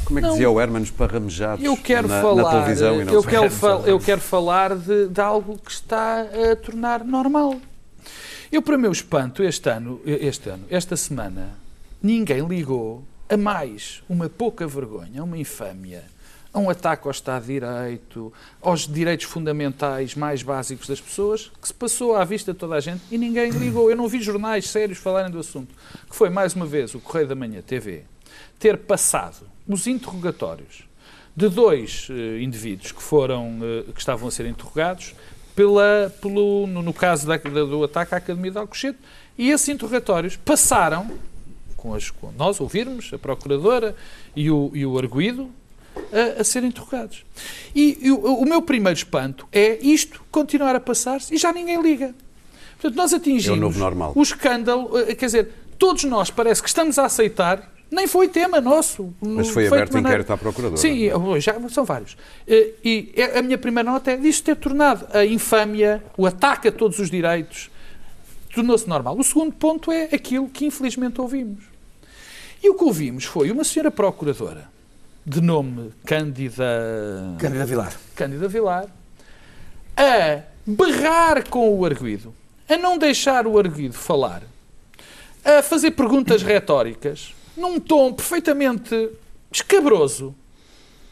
Como 0.05 0.19
é 0.19 0.21
que 0.21 0.27
Não. 0.27 0.33
dizia 0.33 0.49
o 0.49 0.59
Herman? 0.61 0.83
Esparramejados 0.83 1.63
Eu 1.65 1.75
quero 1.75 2.07
na, 2.07 2.21
falar, 2.21 2.43
na 2.43 2.49
televisão 2.51 3.01
e 3.01 3.05
não 3.05 3.13
eu 3.13 3.23
quero, 3.23 3.49
fal- 3.49 3.81
eu 3.87 3.99
quero 3.99 4.21
falar 4.21 4.75
de, 4.75 5.07
de 5.07 5.21
algo 5.21 5.57
que 5.57 5.71
está 5.71 6.21
a 6.21 6.55
tornar 6.55 7.03
normal. 7.03 7.55
Eu, 8.51 8.61
para 8.61 8.77
meu 8.77 8.91
espanto, 8.91 9.43
este 9.43 9.67
ano, 9.69 9.99
este 10.05 10.49
ano, 10.49 10.63
esta 10.69 10.95
semana, 10.95 11.57
ninguém 12.01 12.45
ligou 12.47 13.03
a 13.27 13.35
mais 13.35 14.03
uma 14.07 14.29
pouca 14.29 14.67
vergonha, 14.67 15.23
uma 15.23 15.37
infâmia, 15.37 16.03
a 16.53 16.59
um 16.59 16.69
ataque 16.69 17.07
ao 17.07 17.11
Estado 17.11 17.41
de 17.45 17.53
Direito, 17.53 18.31
aos 18.61 18.87
direitos 18.87 19.25
fundamentais 19.25 20.13
mais 20.13 20.43
básicos 20.43 20.87
das 20.87 21.01
pessoas, 21.01 21.51
que 21.59 21.67
se 21.67 21.73
passou 21.73 22.15
à 22.15 22.23
vista 22.23 22.53
de 22.53 22.59
toda 22.59 22.75
a 22.75 22.79
gente 22.79 23.01
e 23.11 23.17
ninguém 23.17 23.49
ligou. 23.49 23.89
Eu 23.89 23.95
não 23.97 24.07
vi 24.07 24.21
jornais 24.21 24.69
sérios 24.69 24.99
falarem 24.99 25.31
do 25.31 25.39
assunto. 25.39 25.73
Que 26.09 26.15
foi, 26.15 26.29
mais 26.29 26.53
uma 26.53 26.65
vez, 26.65 26.93
o 26.93 26.99
Correio 26.99 27.27
da 27.27 27.35
Manhã 27.35 27.61
TV 27.61 28.03
ter 28.59 28.77
passado 28.77 29.47
os 29.67 29.87
interrogatórios 29.87 30.83
de 31.35 31.49
dois 31.49 32.07
eh, 32.11 32.41
indivíduos 32.41 32.91
que 32.91 33.01
foram 33.01 33.57
eh, 33.61 33.91
que 33.91 33.99
estavam 33.99 34.27
a 34.27 34.31
ser 34.31 34.45
interrogados 34.45 35.15
pela, 35.55 36.13
pelo, 36.21 36.67
no, 36.67 36.81
no 36.83 36.93
caso 36.93 37.25
da- 37.27 37.37
da- 37.37 37.49
do 37.63 37.83
ataque 37.83 38.13
à 38.13 38.17
Academia 38.19 38.51
de 38.51 38.57
Alcochete 38.59 38.99
e 39.37 39.49
esses 39.49 39.67
interrogatórios 39.69 40.35
passaram 40.35 41.11
com, 41.75 41.93
as, 41.95 42.11
com 42.11 42.31
nós 42.37 42.61
ouvirmos 42.61 43.11
a 43.13 43.17
procuradora 43.17 43.95
e 44.35 44.49
o, 44.51 44.69
e 44.73 44.85
o 44.85 44.97
arguído 44.99 45.49
a, 46.37 46.41
a 46.41 46.43
serem 46.43 46.69
interrogados 46.69 47.25
e, 47.75 47.97
e 48.01 48.11
o, 48.11 48.45
meu 48.45 48.61
primeiro 48.61 48.97
espanto 48.97 49.47
é 49.51 49.77
isto 49.81 50.23
continuar 50.31 50.75
a 50.75 50.79
passar-se 50.79 51.33
e 51.33 51.37
já 51.37 51.51
ninguém 51.51 51.81
liga 51.81 52.13
portanto 52.73 52.95
nós 52.95 53.13
atingimos 53.13 53.47
É 53.47 53.51
o 53.51 53.55
novo 53.55 53.79
normal. 53.79 54.13
o 54.15 54.21
escândalo 54.21 54.97
eh, 54.99 55.15
quer 55.15 55.25
dizer 55.25 55.49
todos 55.79 56.03
nós 56.05 56.29
parece 56.29 56.61
que 56.61 56.67
estamos 56.69 56.97
a 56.99 57.05
aceitar 57.05 57.71
nem 57.91 58.07
foi 58.07 58.27
tema 58.27 58.59
nosso. 58.59 59.13
Mas 59.21 59.49
foi 59.49 59.67
aberto 59.67 59.91
maneira- 59.93 60.09
inquérito 60.09 60.33
à 60.33 60.37
Procuradora. 60.37 60.77
Sim, 60.81 61.11
oh, 61.11 61.39
já 61.39 61.55
são 61.69 61.85
vários. 61.85 62.17
Eh, 62.47 62.71
E 62.83 63.13
a 63.37 63.41
minha 63.43 63.55
primeira 63.55 63.87
nota 63.91 64.09
é 64.09 64.17
disto 64.17 64.45
ter 64.45 64.55
tornado 64.55 65.05
a 65.15 65.23
infâmia, 65.23 66.03
o 66.17 66.25
ataque 66.25 66.69
a 66.69 66.71
todos 66.71 66.97
os 66.97 67.11
direitos, 67.11 67.69
tornou-se 68.51 68.89
normal. 68.89 69.15
O 69.19 69.23
segundo 69.23 69.51
ponto 69.53 69.91
é 69.91 70.05
aquilo 70.11 70.49
que 70.49 70.65
infelizmente 70.65 71.21
ouvimos. 71.21 71.65
E 72.63 72.69
o 72.71 72.73
que 72.73 72.83
ouvimos 72.83 73.25
foi 73.25 73.51
uma 73.51 73.63
senhora 73.63 73.91
procuradora, 73.91 74.67
de 75.25 75.41
nome 75.41 75.91
Cândida... 76.05 77.35
Cândida 77.39 77.65
Vilar. 77.65 77.93
Cândida 78.15 78.47
Vilar, 78.47 78.87
a 79.95 80.41
berrar 80.65 81.47
com 81.49 81.77
o 81.77 81.85
arguído, 81.85 82.33
a 82.67 82.77
não 82.77 82.97
deixar 82.97 83.47
o 83.47 83.57
arguído 83.57 83.93
falar, 83.93 84.43
a 85.43 85.61
fazer 85.61 85.91
perguntas 85.91 86.41
retóricas, 86.43 87.33
num 87.55 87.79
tom 87.79 88.13
perfeitamente 88.13 89.09
escabroso, 89.51 90.35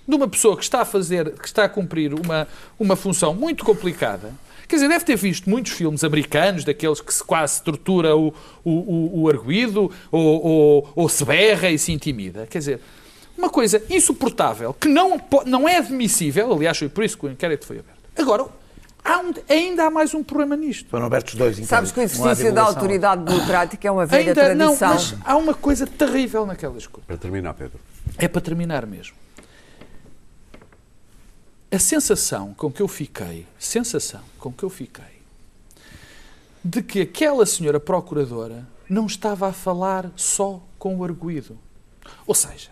de 0.07 0.15
uma 0.15 0.27
pessoa 0.27 0.57
que 0.57 0.63
está 0.63 0.81
a 0.81 0.85
fazer, 0.85 1.31
que 1.37 1.45
está 1.45 1.65
a 1.65 1.69
cumprir 1.69 2.13
uma, 2.13 2.47
uma 2.79 2.95
função 2.95 3.33
muito 3.33 3.63
complicada. 3.63 4.33
Quer 4.67 4.77
dizer, 4.77 4.87
deve 4.87 5.05
ter 5.05 5.15
visto 5.15 5.49
muitos 5.49 5.73
filmes 5.73 6.03
americanos, 6.03 6.63
daqueles 6.63 7.01
que 7.01 7.13
se 7.13 7.23
quase 7.23 7.55
se 7.55 7.63
tortura 7.63 8.15
o, 8.15 8.33
o, 8.63 8.71
o, 8.71 9.21
o 9.21 9.29
arguído, 9.29 9.91
ou, 10.11 10.45
ou, 10.45 10.89
ou 10.95 11.09
se 11.09 11.23
berra 11.23 11.69
e 11.69 11.77
se 11.77 11.91
intimida. 11.91 12.47
Quer 12.47 12.57
dizer, 12.57 12.81
uma 13.41 13.49
coisa 13.49 13.81
insuportável, 13.89 14.73
que 14.73 14.87
não, 14.87 15.19
não 15.45 15.67
é 15.67 15.77
admissível, 15.77 16.53
aliás, 16.53 16.77
foi 16.77 16.89
por 16.89 17.03
isso 17.03 17.17
que 17.17 17.25
o 17.25 17.29
inquérito 17.31 17.65
foi 17.65 17.79
aberto. 17.79 17.99
Agora, 18.17 18.45
há 19.03 19.17
um- 19.19 19.33
ainda 19.49 19.85
há 19.85 19.89
mais 19.91 20.13
um 20.13 20.23
problema 20.23 20.55
nisto. 20.55 20.87
Foram 20.89 21.05
abertos 21.07 21.35
dois 21.35 21.57
Sabes 21.67 21.91
que 21.91 21.99
o 21.99 22.03
inquéritos. 22.03 22.19
Exercício 22.25 22.53
da 22.53 22.61
autoridade 22.63 23.23
burocrática 23.23 23.87
é 23.87 23.91
uma 23.91 24.05
velha 24.05 24.29
Ainda 24.29 24.55
não, 24.55 24.75
tradição. 24.77 25.15
mas 25.17 25.25
há 25.25 25.35
uma 25.37 25.53
coisa 25.53 25.87
terrível 25.87 26.45
naquelas 26.45 26.85
coisas. 26.87 27.05
Para 27.07 27.17
terminar, 27.17 27.53
Pedro. 27.55 27.79
É 28.17 28.27
para 28.27 28.41
terminar 28.41 28.85
mesmo. 28.85 29.15
A 31.71 31.79
sensação 31.79 32.53
com 32.53 32.71
que 32.71 32.81
eu 32.81 32.87
fiquei, 32.87 33.47
sensação 33.57 34.21
com 34.37 34.51
que 34.51 34.63
eu 34.63 34.69
fiquei, 34.69 35.21
de 36.63 36.81
que 36.83 37.01
aquela 37.01 37.45
senhora 37.45 37.79
procuradora 37.79 38.67
não 38.89 39.05
estava 39.05 39.47
a 39.47 39.53
falar 39.53 40.11
só 40.17 40.61
com 40.77 40.97
o 40.97 41.03
arguído. 41.03 41.57
Ou 42.27 42.35
seja, 42.35 42.69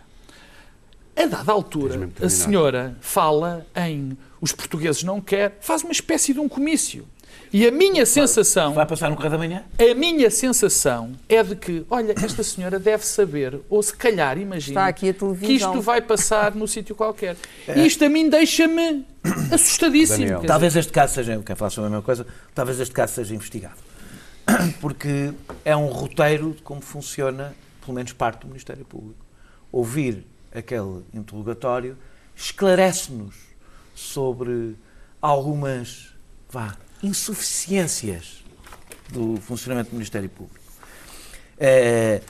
a 1.19 1.25
dada 1.25 1.51
altura, 1.51 2.09
a 2.21 2.29
senhora 2.29 2.95
fala 3.01 3.65
em 3.75 4.17
os 4.41 4.53
portugueses 4.53 5.03
não 5.03 5.19
querem, 5.19 5.55
faz 5.59 5.83
uma 5.83 5.91
espécie 5.91 6.33
de 6.33 6.39
um 6.39 6.47
comício. 6.47 7.05
E 7.51 7.67
a 7.67 7.71
minha 7.71 8.05
sensação, 8.05 8.73
Vai 8.73 8.85
passar 8.85 9.09
no 9.09 9.15
Correio 9.15 9.31
da 9.31 9.37
Manhã? 9.37 9.63
a 9.79 9.93
minha 9.95 10.29
sensação 10.29 11.13
é 11.27 11.41
de 11.41 11.55
que, 11.55 11.83
olha, 11.89 12.13
esta 12.23 12.43
senhora 12.43 12.77
deve 12.77 13.03
saber, 13.05 13.59
ou 13.67 13.81
se 13.81 13.93
calhar 13.95 14.37
imagina, 14.37 14.81
Está 14.81 14.87
aqui 14.87 15.09
a 15.09 15.13
que 15.13 15.53
isto 15.53 15.81
vai 15.81 15.99
passar 15.99 16.53
no 16.53 16.67
sítio 16.67 16.95
qualquer. 16.95 17.35
E 17.75 17.85
isto 17.85 18.05
a 18.05 18.09
mim 18.09 18.29
deixa-me 18.29 19.03
assustadíssimo. 19.51 20.19
Daniel. 20.19 20.41
quer 20.41 20.47
Talvez 20.47 20.75
este 20.75 20.91
caso 20.91 21.15
seja, 21.15 21.41
quem 21.43 21.55
fala 21.55 21.71
sobre 21.71 21.87
a 21.87 21.89
mesma 21.89 22.03
coisa, 22.03 22.25
talvez 22.53 22.79
este 22.79 22.93
caso 22.93 23.15
seja 23.15 23.33
investigado. 23.33 23.77
Porque 24.79 25.33
é 25.65 25.75
um 25.75 25.87
roteiro 25.87 26.53
de 26.53 26.61
como 26.61 26.81
funciona, 26.81 27.55
pelo 27.81 27.95
menos 27.95 28.13
parte 28.13 28.41
do 28.41 28.47
Ministério 28.47 28.85
Público. 28.85 29.25
Ouvir 29.71 30.23
aquele 30.53 31.03
interrogatório 31.13 31.97
esclarece-nos 32.35 33.35
sobre 33.93 34.75
algumas 35.21 36.13
vá, 36.49 36.75
insuficiências 37.03 38.43
do 39.09 39.37
funcionamento 39.37 39.89
do 39.89 39.93
Ministério 39.95 40.29
Público. 40.29 40.59
Eh, 41.59 42.21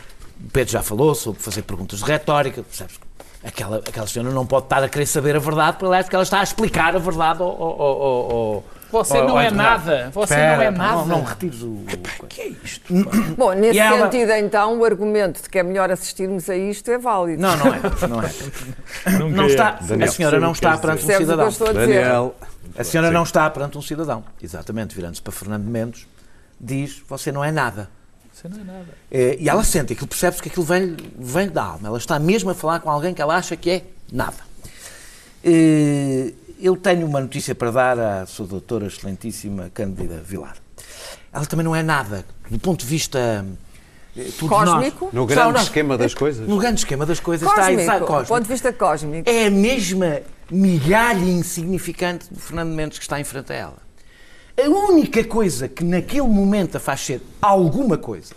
o 0.44 0.50
Pedro 0.52 0.72
já 0.72 0.82
falou 0.82 1.14
sobre 1.14 1.42
fazer 1.42 1.62
perguntas 1.64 2.00
de 2.00 2.06
retórica, 2.06 2.64
percebes? 2.64 2.98
que 2.98 3.48
Aquela, 3.48 3.78
aquela 3.78 4.08
senhora 4.08 4.32
não 4.32 4.46
pode 4.46 4.66
estar 4.66 4.84
a 4.84 4.90
querer 4.90 5.06
saber 5.06 5.36
a 5.36 5.40
verdade, 5.40 5.78
porque 5.78 6.16
ela 6.16 6.24
está 6.24 6.42
a 6.42 6.44
explicar 6.44 6.96
a 6.96 7.00
verdade 7.00 7.42
ao, 7.42 7.50
ao, 7.50 7.82
ao 7.82 8.64
Você 8.92 9.18
ao- 9.18 9.28
não 9.28 9.38
ao 9.38 9.42
é 9.42 9.52
nada, 9.52 10.10
você 10.12 10.34
Espera, 10.34 10.56
não 10.58 10.64
é 10.64 10.72
nada. 10.72 10.96
Não, 10.96 11.06
não 11.08 11.24
retires 11.24 11.62
o. 11.62 11.84
que 12.28 12.42
é 12.42 12.48
isto? 12.64 12.92
Bom, 13.38 13.54
nesse 13.54 13.76
E 13.76 13.80
ela- 13.80 14.12
sentido, 14.12 14.32
então, 14.32 14.80
o 14.80 14.84
argumento 14.86 15.42
de 15.44 15.50
que 15.50 15.60
é 15.60 15.64
melhor 15.64 15.92
assistirmos 15.92 16.50
a 16.50 16.56
isto 16.58 16.90
é 16.90 16.98
válido. 16.98 17.42
Não, 17.42 17.56
não 17.56 17.68
é. 17.74 17.80
Não, 18.08 18.22
é. 18.24 19.30
Não 19.30 19.44
é. 19.44 19.48
está, 19.48 19.72
Daniel, 19.82 20.10
a 20.10 20.12
senhora 20.12 20.40
não 20.40 20.52
está 20.54 20.78
perante 20.78 21.04
um 21.04 21.08
que 21.08 21.18
cidadão. 21.18 21.48
estou 21.50 21.68
a 21.68 21.74
dizer? 21.74 21.86
Daniel. 21.88 22.36
A 22.78 22.84
senhora 22.84 23.08
Sim. 23.10 23.14
não 23.14 23.24
está 23.24 23.50
perante 23.50 23.78
um 23.78 23.82
cidadão. 23.82 24.24
Exatamente, 24.42 24.96
virando-se 24.96 25.22
para 25.22 25.32
Fernando 25.34 25.66
Mendes, 25.66 26.08
diz: 26.60 27.02
Você 27.08 27.32
não 27.32 27.44
é 27.44 27.52
nada. 27.52 27.90
Você 28.34 28.48
não 28.48 28.58
é 28.58 28.64
nada. 28.64 28.86
Eh, 29.12 29.38
E 29.40 29.50
ela 29.50 29.64
sente 29.64 29.94
aquilo, 29.94 30.08
percebe-se 30.08 30.42
que 30.42 30.50
aquilo 30.50 30.66
vem, 30.66 30.96
vem 31.18 31.50
da 31.50 31.64
alma. 31.64 31.90
Ela 31.90 31.98
está 31.98 32.18
mesmo 32.18 32.50
a 32.50 32.56
falar 32.56 32.80
com 32.80 32.90
alguém 32.90 33.14
que 33.14 33.22
ela 33.22 33.36
acha 33.36 33.56
que 33.58 33.70
é 33.70 33.84
nada. 34.12 34.38
Eh, 35.44 36.34
Eu 36.60 36.76
tenho 36.76 37.06
uma 37.08 37.22
notícia 37.22 37.56
para 37.56 37.72
dar 37.72 37.98
à 38.00 38.26
sua 38.26 38.46
doutora 38.46 38.88
excelentíssima 38.88 39.72
Cândida 39.74 40.22
Vilar. 40.26 40.56
Ela 41.32 41.46
também 41.46 41.64
não 41.64 41.76
é 41.76 41.82
nada, 41.82 42.26
do 42.50 42.60
ponto 42.60 42.82
de 42.82 42.86
vista. 42.86 43.46
eh, 44.18 44.24
nós- 44.42 44.50
Cósmico? 44.50 45.10
No 45.14 45.22
Só 45.22 45.26
grande 45.28 45.54
nós- 45.54 45.64
esquema 45.64 45.98
das 45.98 46.14
coisas. 46.14 46.48
No 46.48 46.58
grande 46.58 46.80
esquema 46.82 47.06
das 47.06 47.20
coisas 47.20 47.48
está 47.48 47.62
Cósmico, 47.68 47.92
do 48.00 48.06
cósmico. 48.06 48.28
ponto 48.28 48.44
de 48.44 48.50
vista 48.50 48.74
cósmico. 48.74 49.30
É 49.30 49.46
a 49.46 49.52
mesma 49.52 50.22
migalha 50.52 51.24
insignificante 51.24 52.34
do 52.34 52.40
Fernando 52.40 52.74
Mendes 52.74 52.98
que 52.98 53.04
está 53.06 53.20
em 53.20 53.24
frente 53.24 53.54
a 53.54 53.56
ela. 53.56 53.78
A 54.62 54.68
única 54.68 55.24
coisa 55.24 55.70
que 55.70 55.84
naquele 55.86 56.28
momento 56.28 56.76
a 56.76 56.80
faz 56.80 57.00
ser 57.06 57.22
alguma 57.42 57.98
coisa 57.98 58.34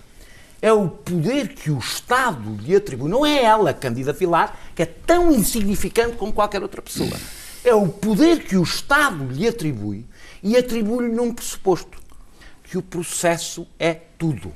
é 0.60 0.72
o 0.72 0.88
poder 0.88 1.48
que 1.48 1.70
o 1.72 1.78
Estado 1.78 2.56
lhe 2.60 2.76
atribui. 2.76 3.10
Não 3.10 3.26
é 3.26 3.42
ela, 3.42 3.74
Cândida 3.74 4.12
Vilar, 4.12 4.56
que 4.76 4.82
é 4.82 4.86
tão 4.86 5.32
insignificante 5.32 6.16
como 6.16 6.32
qualquer 6.32 6.62
outra 6.62 6.80
pessoa. 6.80 7.10
É 7.64 7.74
o 7.74 7.88
poder 7.88 8.44
que 8.44 8.56
o 8.56 8.62
Estado 8.62 9.26
lhe 9.30 9.46
atribui 9.46 10.04
e 10.42 10.56
atribui-lhe 10.56 11.12
num 11.12 11.32
pressuposto: 11.32 11.98
que 12.64 12.76
o 12.76 12.82
processo 12.82 13.66
é 13.78 13.94
tudo. 14.18 14.52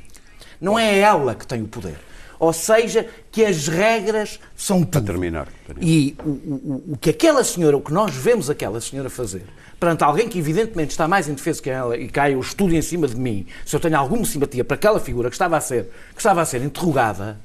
Não 0.61 0.79
é 0.79 0.99
ela 0.99 1.35
que 1.35 1.47
tem 1.47 1.63
o 1.63 1.69
poder. 1.69 1.99
Ou 2.39 2.53
seja, 2.53 3.09
que 3.31 3.45
as 3.45 3.67
regras 3.67 4.39
são 4.55 4.83
tudo. 4.85 5.07
terminar, 5.07 5.49
Daniel. 5.67 5.89
E 5.89 6.17
o, 6.23 6.29
o, 6.29 6.85
o 6.93 6.99
que 6.99 7.11
aquela 7.11 7.43
senhora, 7.43 7.77
o 7.77 7.81
que 7.81 7.93
nós 7.93 8.15
vemos 8.15 8.51
aquela 8.51 8.81
senhora 8.81 9.09
fazer, 9.09 9.45
perante 9.81 10.05
alguém 10.05 10.29
que 10.29 10.39
evidentemente 10.39 10.91
está 10.91 11.09
mais 11.09 11.29
indefeso 11.29 11.63
que 11.63 11.71
ela 11.71 11.97
e 11.97 12.09
cai 12.09 12.35
o 12.35 12.41
estudo 12.41 12.75
em 12.75 12.83
cima 12.83 13.07
de 13.09 13.17
mim, 13.17 13.47
se 13.65 13.75
eu 13.75 13.81
tenho 13.81 13.97
alguma 13.97 14.25
simpatia 14.25 14.65
para 14.65 14.75
aquela 14.75 15.01
figura 15.01 15.31
que 15.31 15.35
estava 15.35 15.57
a 15.57 15.61
ser, 15.61 15.85
que 16.15 16.21
estava 16.21 16.43
a 16.43 16.45
ser 16.45 16.63
interrogada, 16.63 17.39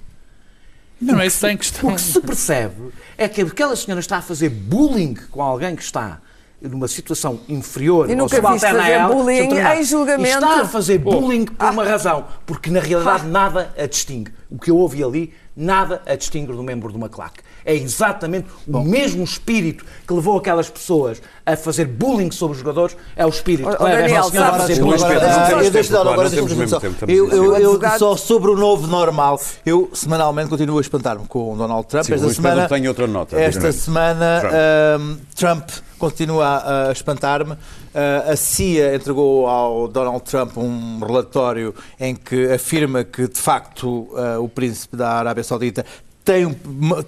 Não, 1.02 1.20
é 1.20 1.26
isso 1.28 1.40
que 1.40 1.48
tem 1.48 1.58
questão. 1.58 1.90
o 1.90 1.96
que 1.96 2.02
se 2.02 2.22
percebe 2.22 2.92
é 3.18 3.28
que 3.28 3.42
aquela 3.42 3.76
senhora 3.76 4.00
está 4.00 4.18
a 4.18 4.22
fazer 4.22 4.50
bullying 4.50 5.16
com 5.32 5.42
alguém 5.42 5.76
que 5.76 5.84
está 5.84 6.20
numa 6.62 6.88
situação 6.88 7.42
inferior 7.50 8.08
E 8.08 8.12
ou 8.12 8.18
nunca 8.20 8.36
subalterna 8.36 8.54
viste 8.54 8.66
a 8.66 8.84
fazer 8.84 8.92
ela, 8.92 9.14
bullying 9.16 9.80
em 9.80 9.84
julgamento? 9.84 10.30
E 10.30 10.32
está 10.32 10.62
a 10.62 10.68
fazer 10.68 10.98
bullying 11.00 11.46
por 11.46 11.56
Ah. 11.66 11.72
uma 11.72 11.84
razão, 11.84 12.26
porque 12.46 12.70
na 12.70 12.80
realidade 12.80 13.26
nada 13.26 13.74
a 13.78 13.86
distingue. 13.88 14.32
O 14.52 14.60
que 14.60 14.70
eu 14.70 14.76
ouvi 14.78 15.02
ali, 15.02 15.34
nada 15.56 16.02
a 16.06 16.14
distingue 16.14 16.52
do 16.52 16.62
membro 16.62 16.92
de 16.92 16.98
uma 16.98 17.08
claque. 17.08 17.40
É 17.64 17.74
exatamente 17.74 18.48
o 18.68 18.80
mesmo 18.82 19.24
espírito 19.24 19.86
que 20.06 20.14
levou 20.14 20.38
aquelas 20.38 20.70
pessoas 20.70 21.22
a 21.46 21.56
fazer 21.56 21.86
bullying 21.86 22.32
sobre 22.32 22.54
os 22.56 22.60
jogadores, 22.60 22.98
é 23.16 23.26
o 23.26 23.30
espírito 23.30 23.70
ó, 23.70 23.84
leva 23.86 24.02
Daniel, 24.02 24.20
essa 24.20 24.30
senhora 24.32 24.50
a 24.50 24.52
sabes- 24.58 24.68
fazer 24.68 24.82
Luís 24.84 25.02
bullying. 25.02 25.14
Pedro, 25.14 25.30
não 25.30 25.40
Ah, 25.42 25.48
temos 25.48 25.66
eu 25.66 25.72
deixo 25.72 25.92
dar 25.92 25.98
claro, 26.02 26.12
agora 26.12 26.30
mesmo 26.30 26.68
só- 26.68 26.82
eu, 27.08 27.56
eu, 27.58 27.80
só 27.98 28.18
sobre 28.18 28.52
o 28.52 28.58
novo 28.58 28.88
normal, 28.88 29.40
eu 29.66 29.90
semanalmente 29.94 30.50
continuo 30.50 30.80
a 30.80 30.82
espantar-me 30.82 31.26
com 31.28 31.54
o 31.54 31.56
Donald 31.58 31.88
Trump. 31.88 32.04
Sim, 32.04 32.14
esta 32.16 32.30
semana, 32.34 32.68
tem 32.68 32.88
outra 32.90 33.08
nota, 33.08 33.40
Esta 33.40 33.72
semana 33.72 34.40
Trump. 34.42 34.54
ahm, 34.54 35.18
Trump 35.34 35.70
continua 35.98 36.46
a, 36.46 36.90
a 36.90 36.92
espantar-me. 36.92 37.56
Ah, 37.94 38.32
a 38.32 38.36
CIA 38.36 38.96
entregou 38.96 39.48
ao 39.48 39.88
Donald 39.88 40.24
Trump 40.24 40.58
um 40.58 41.00
relatório 41.00 41.76
em 42.00 42.16
que 42.16 42.52
afirma 42.52 43.04
que, 43.04 43.28
de 43.28 43.40
facto, 43.40 44.08
ah, 44.16 44.40
o 44.40 44.48
príncipe 44.48 44.96
da 44.96 45.12
Arábia 45.12 45.44
Saudita 45.44 45.86
tem, 46.32 46.56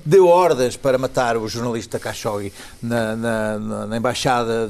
deu 0.06 0.28
ordens 0.28 0.76
para 0.76 0.98
matar 0.98 1.38
o 1.38 1.48
jornalista 1.48 1.98
Khashoggi 2.00 2.52
na, 2.82 3.16
na- 3.16 3.60
na- 3.60 3.88
na 3.88 3.98
embaixada 3.98 4.68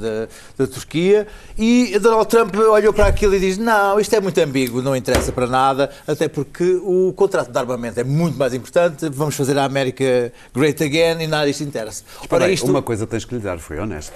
da- 0.58 0.68
Turquia 0.68 1.28
e 1.58 1.98
Donald 2.00 2.28
Trump 2.28 2.56
olhou 2.56 2.94
para 2.94 3.08
aquilo 3.08 3.36
e 3.36 3.40
diz 3.40 3.58
não, 3.58 4.00
isto 4.00 4.16
é 4.16 4.22
muito 4.22 4.40
ambíguo, 4.40 4.82
não 4.82 4.96
interessa 4.96 5.32
para 5.32 5.46
nada, 5.48 5.90
até 6.08 6.28
porque 6.28 6.80
o 6.84 7.12
contrato 7.16 7.52
de 7.52 7.58
armamento 7.58 8.00
é 8.00 8.04
muito 8.04 8.38
mais 8.38 8.54
importante, 8.54 9.10
vamos 9.10 9.36
fazer 9.36 9.58
a 9.58 9.66
América 9.66 10.32
great 10.56 10.82
again 10.84 11.22
e 11.22 11.28
nada 11.28 11.46
disto 11.48 11.64
interessa. 11.64 12.04
Ora, 12.30 12.44
Ora, 12.44 12.52
isto 12.52 12.70
Uma 12.70 12.82
coisa 12.82 13.06
tens 13.06 13.26
que 13.26 13.36
lhe 13.36 13.42
dar, 13.42 13.60
foi 13.60 13.80
honesto. 13.80 14.14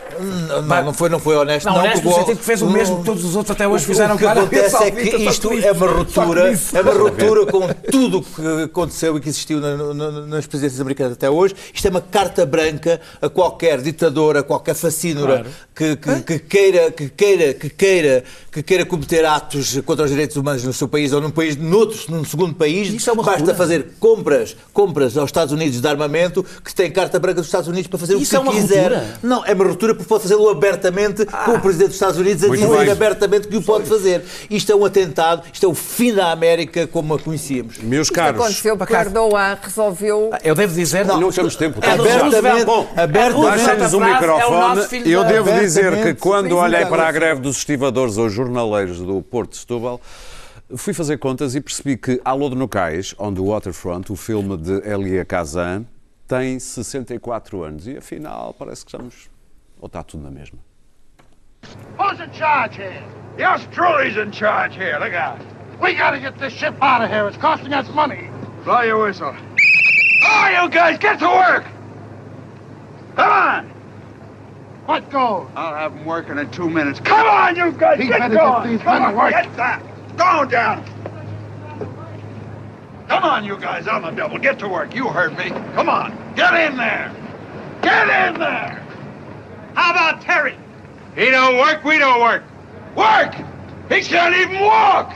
não, 0.67 0.83
não 0.85 0.93
foi, 0.93 1.09
não 1.09 1.19
foi 1.19 1.35
honesto, 1.35 1.65
Não, 1.65 1.73
não, 1.73 1.81
honesto 1.81 2.03
no 2.03 2.13
sentido 2.13 2.37
que 2.37 2.45
fez 2.45 2.61
o 2.61 2.69
mesmo 2.69 2.99
que 2.99 3.05
todos 3.05 3.23
os 3.25 3.35
outros 3.35 3.51
até 3.55 3.67
hoje 3.67 3.83
o- 3.83 3.87
fizeram 3.87 4.15
O 4.15 4.17
que 4.17 4.25
acontece 4.25 4.83
é 4.83 4.91
que 4.91 5.15
isto 5.17 5.51
é 5.53 5.71
uma 5.71 5.87
ruptura, 5.87 6.51
é 6.73 6.81
uma 6.81 6.93
ruptura 6.93 7.45
com 7.47 7.67
tudo 7.91 8.19
o 8.19 8.23
que 8.23 8.63
aconteceu 8.63 9.17
e 9.17 9.21
que 9.21 9.29
existiu 9.29 9.59
na- 9.59 9.75
na- 9.93 10.11
nas 10.27 10.45
presidências 10.45 10.79
americanas 10.81 11.13
até 11.13 11.29
hoje. 11.29 11.55
Isto 11.73 11.87
é 11.87 11.89
uma 11.89 12.01
carta 12.01 12.45
branca 12.45 12.99
a 13.21 13.29
qualquer 13.29 13.81
ditador, 13.81 14.37
a 14.37 14.43
qualquer 14.43 14.75
fascínora 14.75 15.45
que, 15.75 15.95
que- 15.95 16.21
que 16.21 16.39
queira, 16.39 16.91
que 16.91 17.09
queira, 17.09 17.53
que 17.53 17.69
queira, 17.69 18.23
que 18.51 18.63
queira 18.63 18.85
cometer 18.85 19.25
atos 19.25 19.79
contra 19.85 20.05
os 20.05 20.11
direitos 20.11 20.35
humanos 20.35 20.63
no 20.63 20.73
seu 20.73 20.87
país 20.87 21.13
ou 21.13 21.21
num 21.21 21.29
país, 21.31 21.55
noutro, 21.55 21.99
num 22.09 22.23
segundo 22.25 22.53
país. 22.53 22.89
Isso 22.93 23.09
é 23.09 23.13
uma 23.13 23.23
basta 23.23 23.39
ruptura. 23.39 23.57
fazer 23.57 23.87
compras, 23.99 24.55
compras 24.73 25.17
aos 25.17 25.29
Estados 25.29 25.53
Unidos 25.53 25.79
de 25.79 25.87
armamento 25.87 26.43
que 26.63 26.73
tem 26.73 26.91
carta 26.91 27.19
branca 27.19 27.35
dos 27.41 27.47
Estados 27.47 27.67
Unidos 27.67 27.87
para 27.87 27.99
fazer 27.99 28.15
Isso 28.15 28.35
o 28.35 28.39
é 28.39 28.41
que 28.41 28.47
uma 28.49 28.53
quiser. 28.53 28.91
ruptura? 28.91 29.19
Não, 29.23 29.45
é 29.45 29.53
uma 29.53 29.65
ruptura 29.65 29.93
porque 29.95 30.07
pode 30.09 30.23
fazê-lo 30.23 30.49
abertamente 30.49 31.25
com 31.25 31.51
o 31.51 31.59
Presidente 31.61 31.87
dos 31.89 31.95
Estados 31.95 32.17
Unidos 32.17 32.43
a 32.43 32.47
Muito 32.47 32.61
dizer 32.65 32.77
bem. 32.79 32.91
abertamente 32.91 33.47
que 33.47 33.57
o 33.57 33.61
pode 33.61 33.87
fazer. 33.87 34.23
Isto 34.49 34.71
é 34.71 34.75
um 34.75 34.85
atentado, 34.85 35.43
isto 35.53 35.65
é 35.65 35.69
o 35.69 35.73
fim 35.73 36.13
da 36.13 36.31
América 36.31 36.87
como 36.87 37.13
a 37.13 37.19
conhecíamos. 37.19 37.77
Meus 37.79 38.07
Isto 38.07 38.13
caros, 38.15 38.41
aconteceu 38.41 38.75
porque 38.77 38.93
Erdogan 38.95 39.57
resolveu 40.07 40.31
Eu 40.43 40.55
devo 40.55 40.73
dizer, 40.73 41.05
não, 41.05 41.31
temos 41.31 41.55
tempo. 41.55 41.79
É, 41.83 41.97
já. 41.97 42.19
abertamente, 42.19 42.65
Bom, 42.65 42.89
abertamente. 42.95 43.35
O 43.35 43.63
frase 43.63 43.95
é 43.95 43.97
o 43.97 44.01
microfone. 44.01 45.11
Eu 45.11 45.23
devo 45.23 45.51
dizer 45.59 46.03
que 46.03 46.13
quando 46.15 46.57
olhei 46.57 46.85
para 46.85 47.07
a 47.07 47.11
greve 47.11 47.41
dos 47.41 47.57
estivadores 47.57 48.17
ou 48.17 48.29
jornaleiros 48.29 48.99
do 48.99 49.21
Porto 49.21 49.51
de 49.51 49.57
Setúbal, 49.57 50.01
fui 50.75 50.93
fazer 50.93 51.17
contas 51.17 51.55
e 51.55 51.61
percebi 51.61 51.97
que 51.97 52.21
Alô 52.23 52.49
de 52.49 52.55
Nocais, 52.55 53.13
on 53.17 53.33
the 53.33 53.41
Waterfront, 53.41 54.11
o 54.11 54.15
filme 54.15 54.57
de 54.57 54.81
Elia 54.87 55.25
Kazan, 55.25 55.85
tem 56.27 56.59
64 56.59 57.63
anos. 57.63 57.87
E 57.87 57.97
afinal, 57.97 58.53
parece 58.57 58.83
que 58.85 58.91
estamos... 58.91 59.29
Ou 59.79 59.87
está 59.87 60.01
tudo 60.01 60.23
na 60.23 60.31
mesma. 60.31 60.57
Who's 61.97 62.19
in 62.19 62.31
charge 62.33 62.75
here? 62.75 63.03
The 63.37 63.43
Australia's 63.43 64.17
in 64.17 64.31
charge 64.31 64.75
here. 64.75 64.97
Look 64.99 65.13
out. 65.13 65.39
We 65.79 65.93
gotta 65.93 66.19
get 66.19 66.39
this 66.39 66.53
ship 66.53 66.73
out 66.81 67.03
of 67.03 67.09
here. 67.09 67.27
It's 67.27 67.37
costing 67.37 67.73
us 67.73 67.87
money. 67.93 68.29
Blow 68.63 68.81
your 68.81 69.05
whistle. 69.05 69.35
Oh, 70.23 70.63
you 70.63 70.69
guys, 70.69 70.97
get 70.97 71.19
to 71.19 71.27
work. 71.27 71.65
Come 73.15 73.31
on. 73.31 73.69
What 74.85 75.09
goes? 75.09 75.47
I'll 75.55 75.75
have 75.75 75.93
them 75.93 76.05
working 76.05 76.37
in 76.37 76.49
two 76.51 76.69
minutes. 76.69 76.99
Come 77.01 77.27
on, 77.27 77.55
you 77.55 77.71
guys, 77.73 77.99
He 77.99 78.07
get 78.07 78.19
better 78.19 78.35
get 78.35 78.41
going. 78.43 78.69
these 78.71 78.81
Come 78.81 79.03
on, 79.03 79.15
work. 79.15 79.31
get 79.31 79.55
that. 79.57 79.81
Go 80.17 80.45
down. 80.45 80.85
Come 83.07 83.23
on, 83.23 83.43
you 83.45 83.57
guys, 83.57 83.87
on 83.87 84.01
the 84.01 84.11
double. 84.11 84.37
Get 84.37 84.59
to 84.59 84.67
work. 84.69 84.93
You 84.95 85.07
heard 85.07 85.37
me. 85.37 85.49
Come 85.75 85.89
on. 85.89 86.11
Get 86.35 86.53
in 86.53 86.77
there. 86.77 87.11
Get 87.81 88.03
in 88.33 88.39
there. 88.39 88.83
How 89.75 89.91
about 89.91 90.21
Terry? 90.21 90.57
He 91.15 91.29
don't 91.29 91.57
work, 91.57 91.83
we 91.83 91.97
don't 91.97 92.21
work. 92.21 92.43
Work! 92.95 93.33
He 93.89 94.01
can't 94.01 94.35
even 94.35 94.59
walk! 94.61 95.13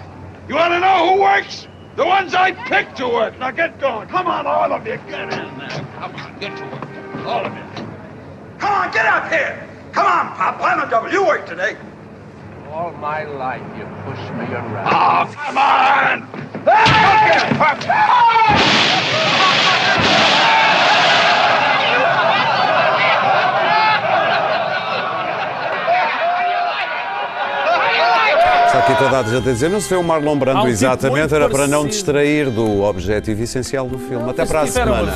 You 0.47 0.55
want 0.55 0.73
to 0.73 0.79
know 0.79 1.13
who 1.15 1.21
works? 1.21 1.67
The 2.01 2.07
ones 2.07 2.33
I 2.33 2.51
picked 2.51 2.97
to 2.97 3.07
work. 3.07 3.37
Now 3.37 3.51
get 3.51 3.79
going. 3.79 4.07
Come 4.07 4.25
on, 4.25 4.47
all 4.47 4.73
of 4.73 4.87
you. 4.87 4.97
Get 5.07 5.21
in 5.21 5.29
there. 5.29 5.69
Come 5.69 6.15
on, 6.15 6.39
get 6.39 6.57
to 6.57 6.63
work. 6.63 7.27
All 7.27 7.45
of 7.45 7.53
you. 7.53 7.63
Come 8.57 8.73
on, 8.73 8.91
get 8.91 9.05
up 9.05 9.31
here. 9.31 9.69
Come 9.91 10.07
on, 10.07 10.35
Pop. 10.35 10.59
On 10.61 10.79
the 10.79 10.85
double. 10.87 11.11
You 11.11 11.23
work 11.23 11.45
today. 11.45 11.77
All 12.71 12.91
my 12.93 13.25
life 13.25 13.61
you 13.77 13.85
pushed 14.03 14.33
me 14.33 14.45
around. 14.51 14.87
Oh, 14.87 15.31
come 15.31 15.59
on! 15.59 16.27
Está 16.65 17.77
aqui 28.81 28.97
toda 28.97 29.19
a 29.19 29.23
gente 29.23 29.47
a 29.47 29.51
dizer, 29.53 29.69
não 29.69 29.79
se 29.79 29.89
vê 29.89 29.95
o 29.95 30.03
Marlon 30.03 30.31
Há 30.31 30.33
um 30.33 30.39
Brando 30.39 30.59
tipo 30.59 30.69
exatamente, 30.69 31.19
muito 31.19 31.35
era 31.35 31.49
para 31.49 31.67
não 31.67 31.81
parecido. 31.81 31.89
distrair 31.89 32.49
do 32.49 32.81
objetivo 32.83 33.43
essencial 33.43 33.87
do 33.87 33.97
filme. 33.97 34.29
Até 34.29 34.45
para 34.45 34.61
a 34.61 34.67
semana. 34.67 35.13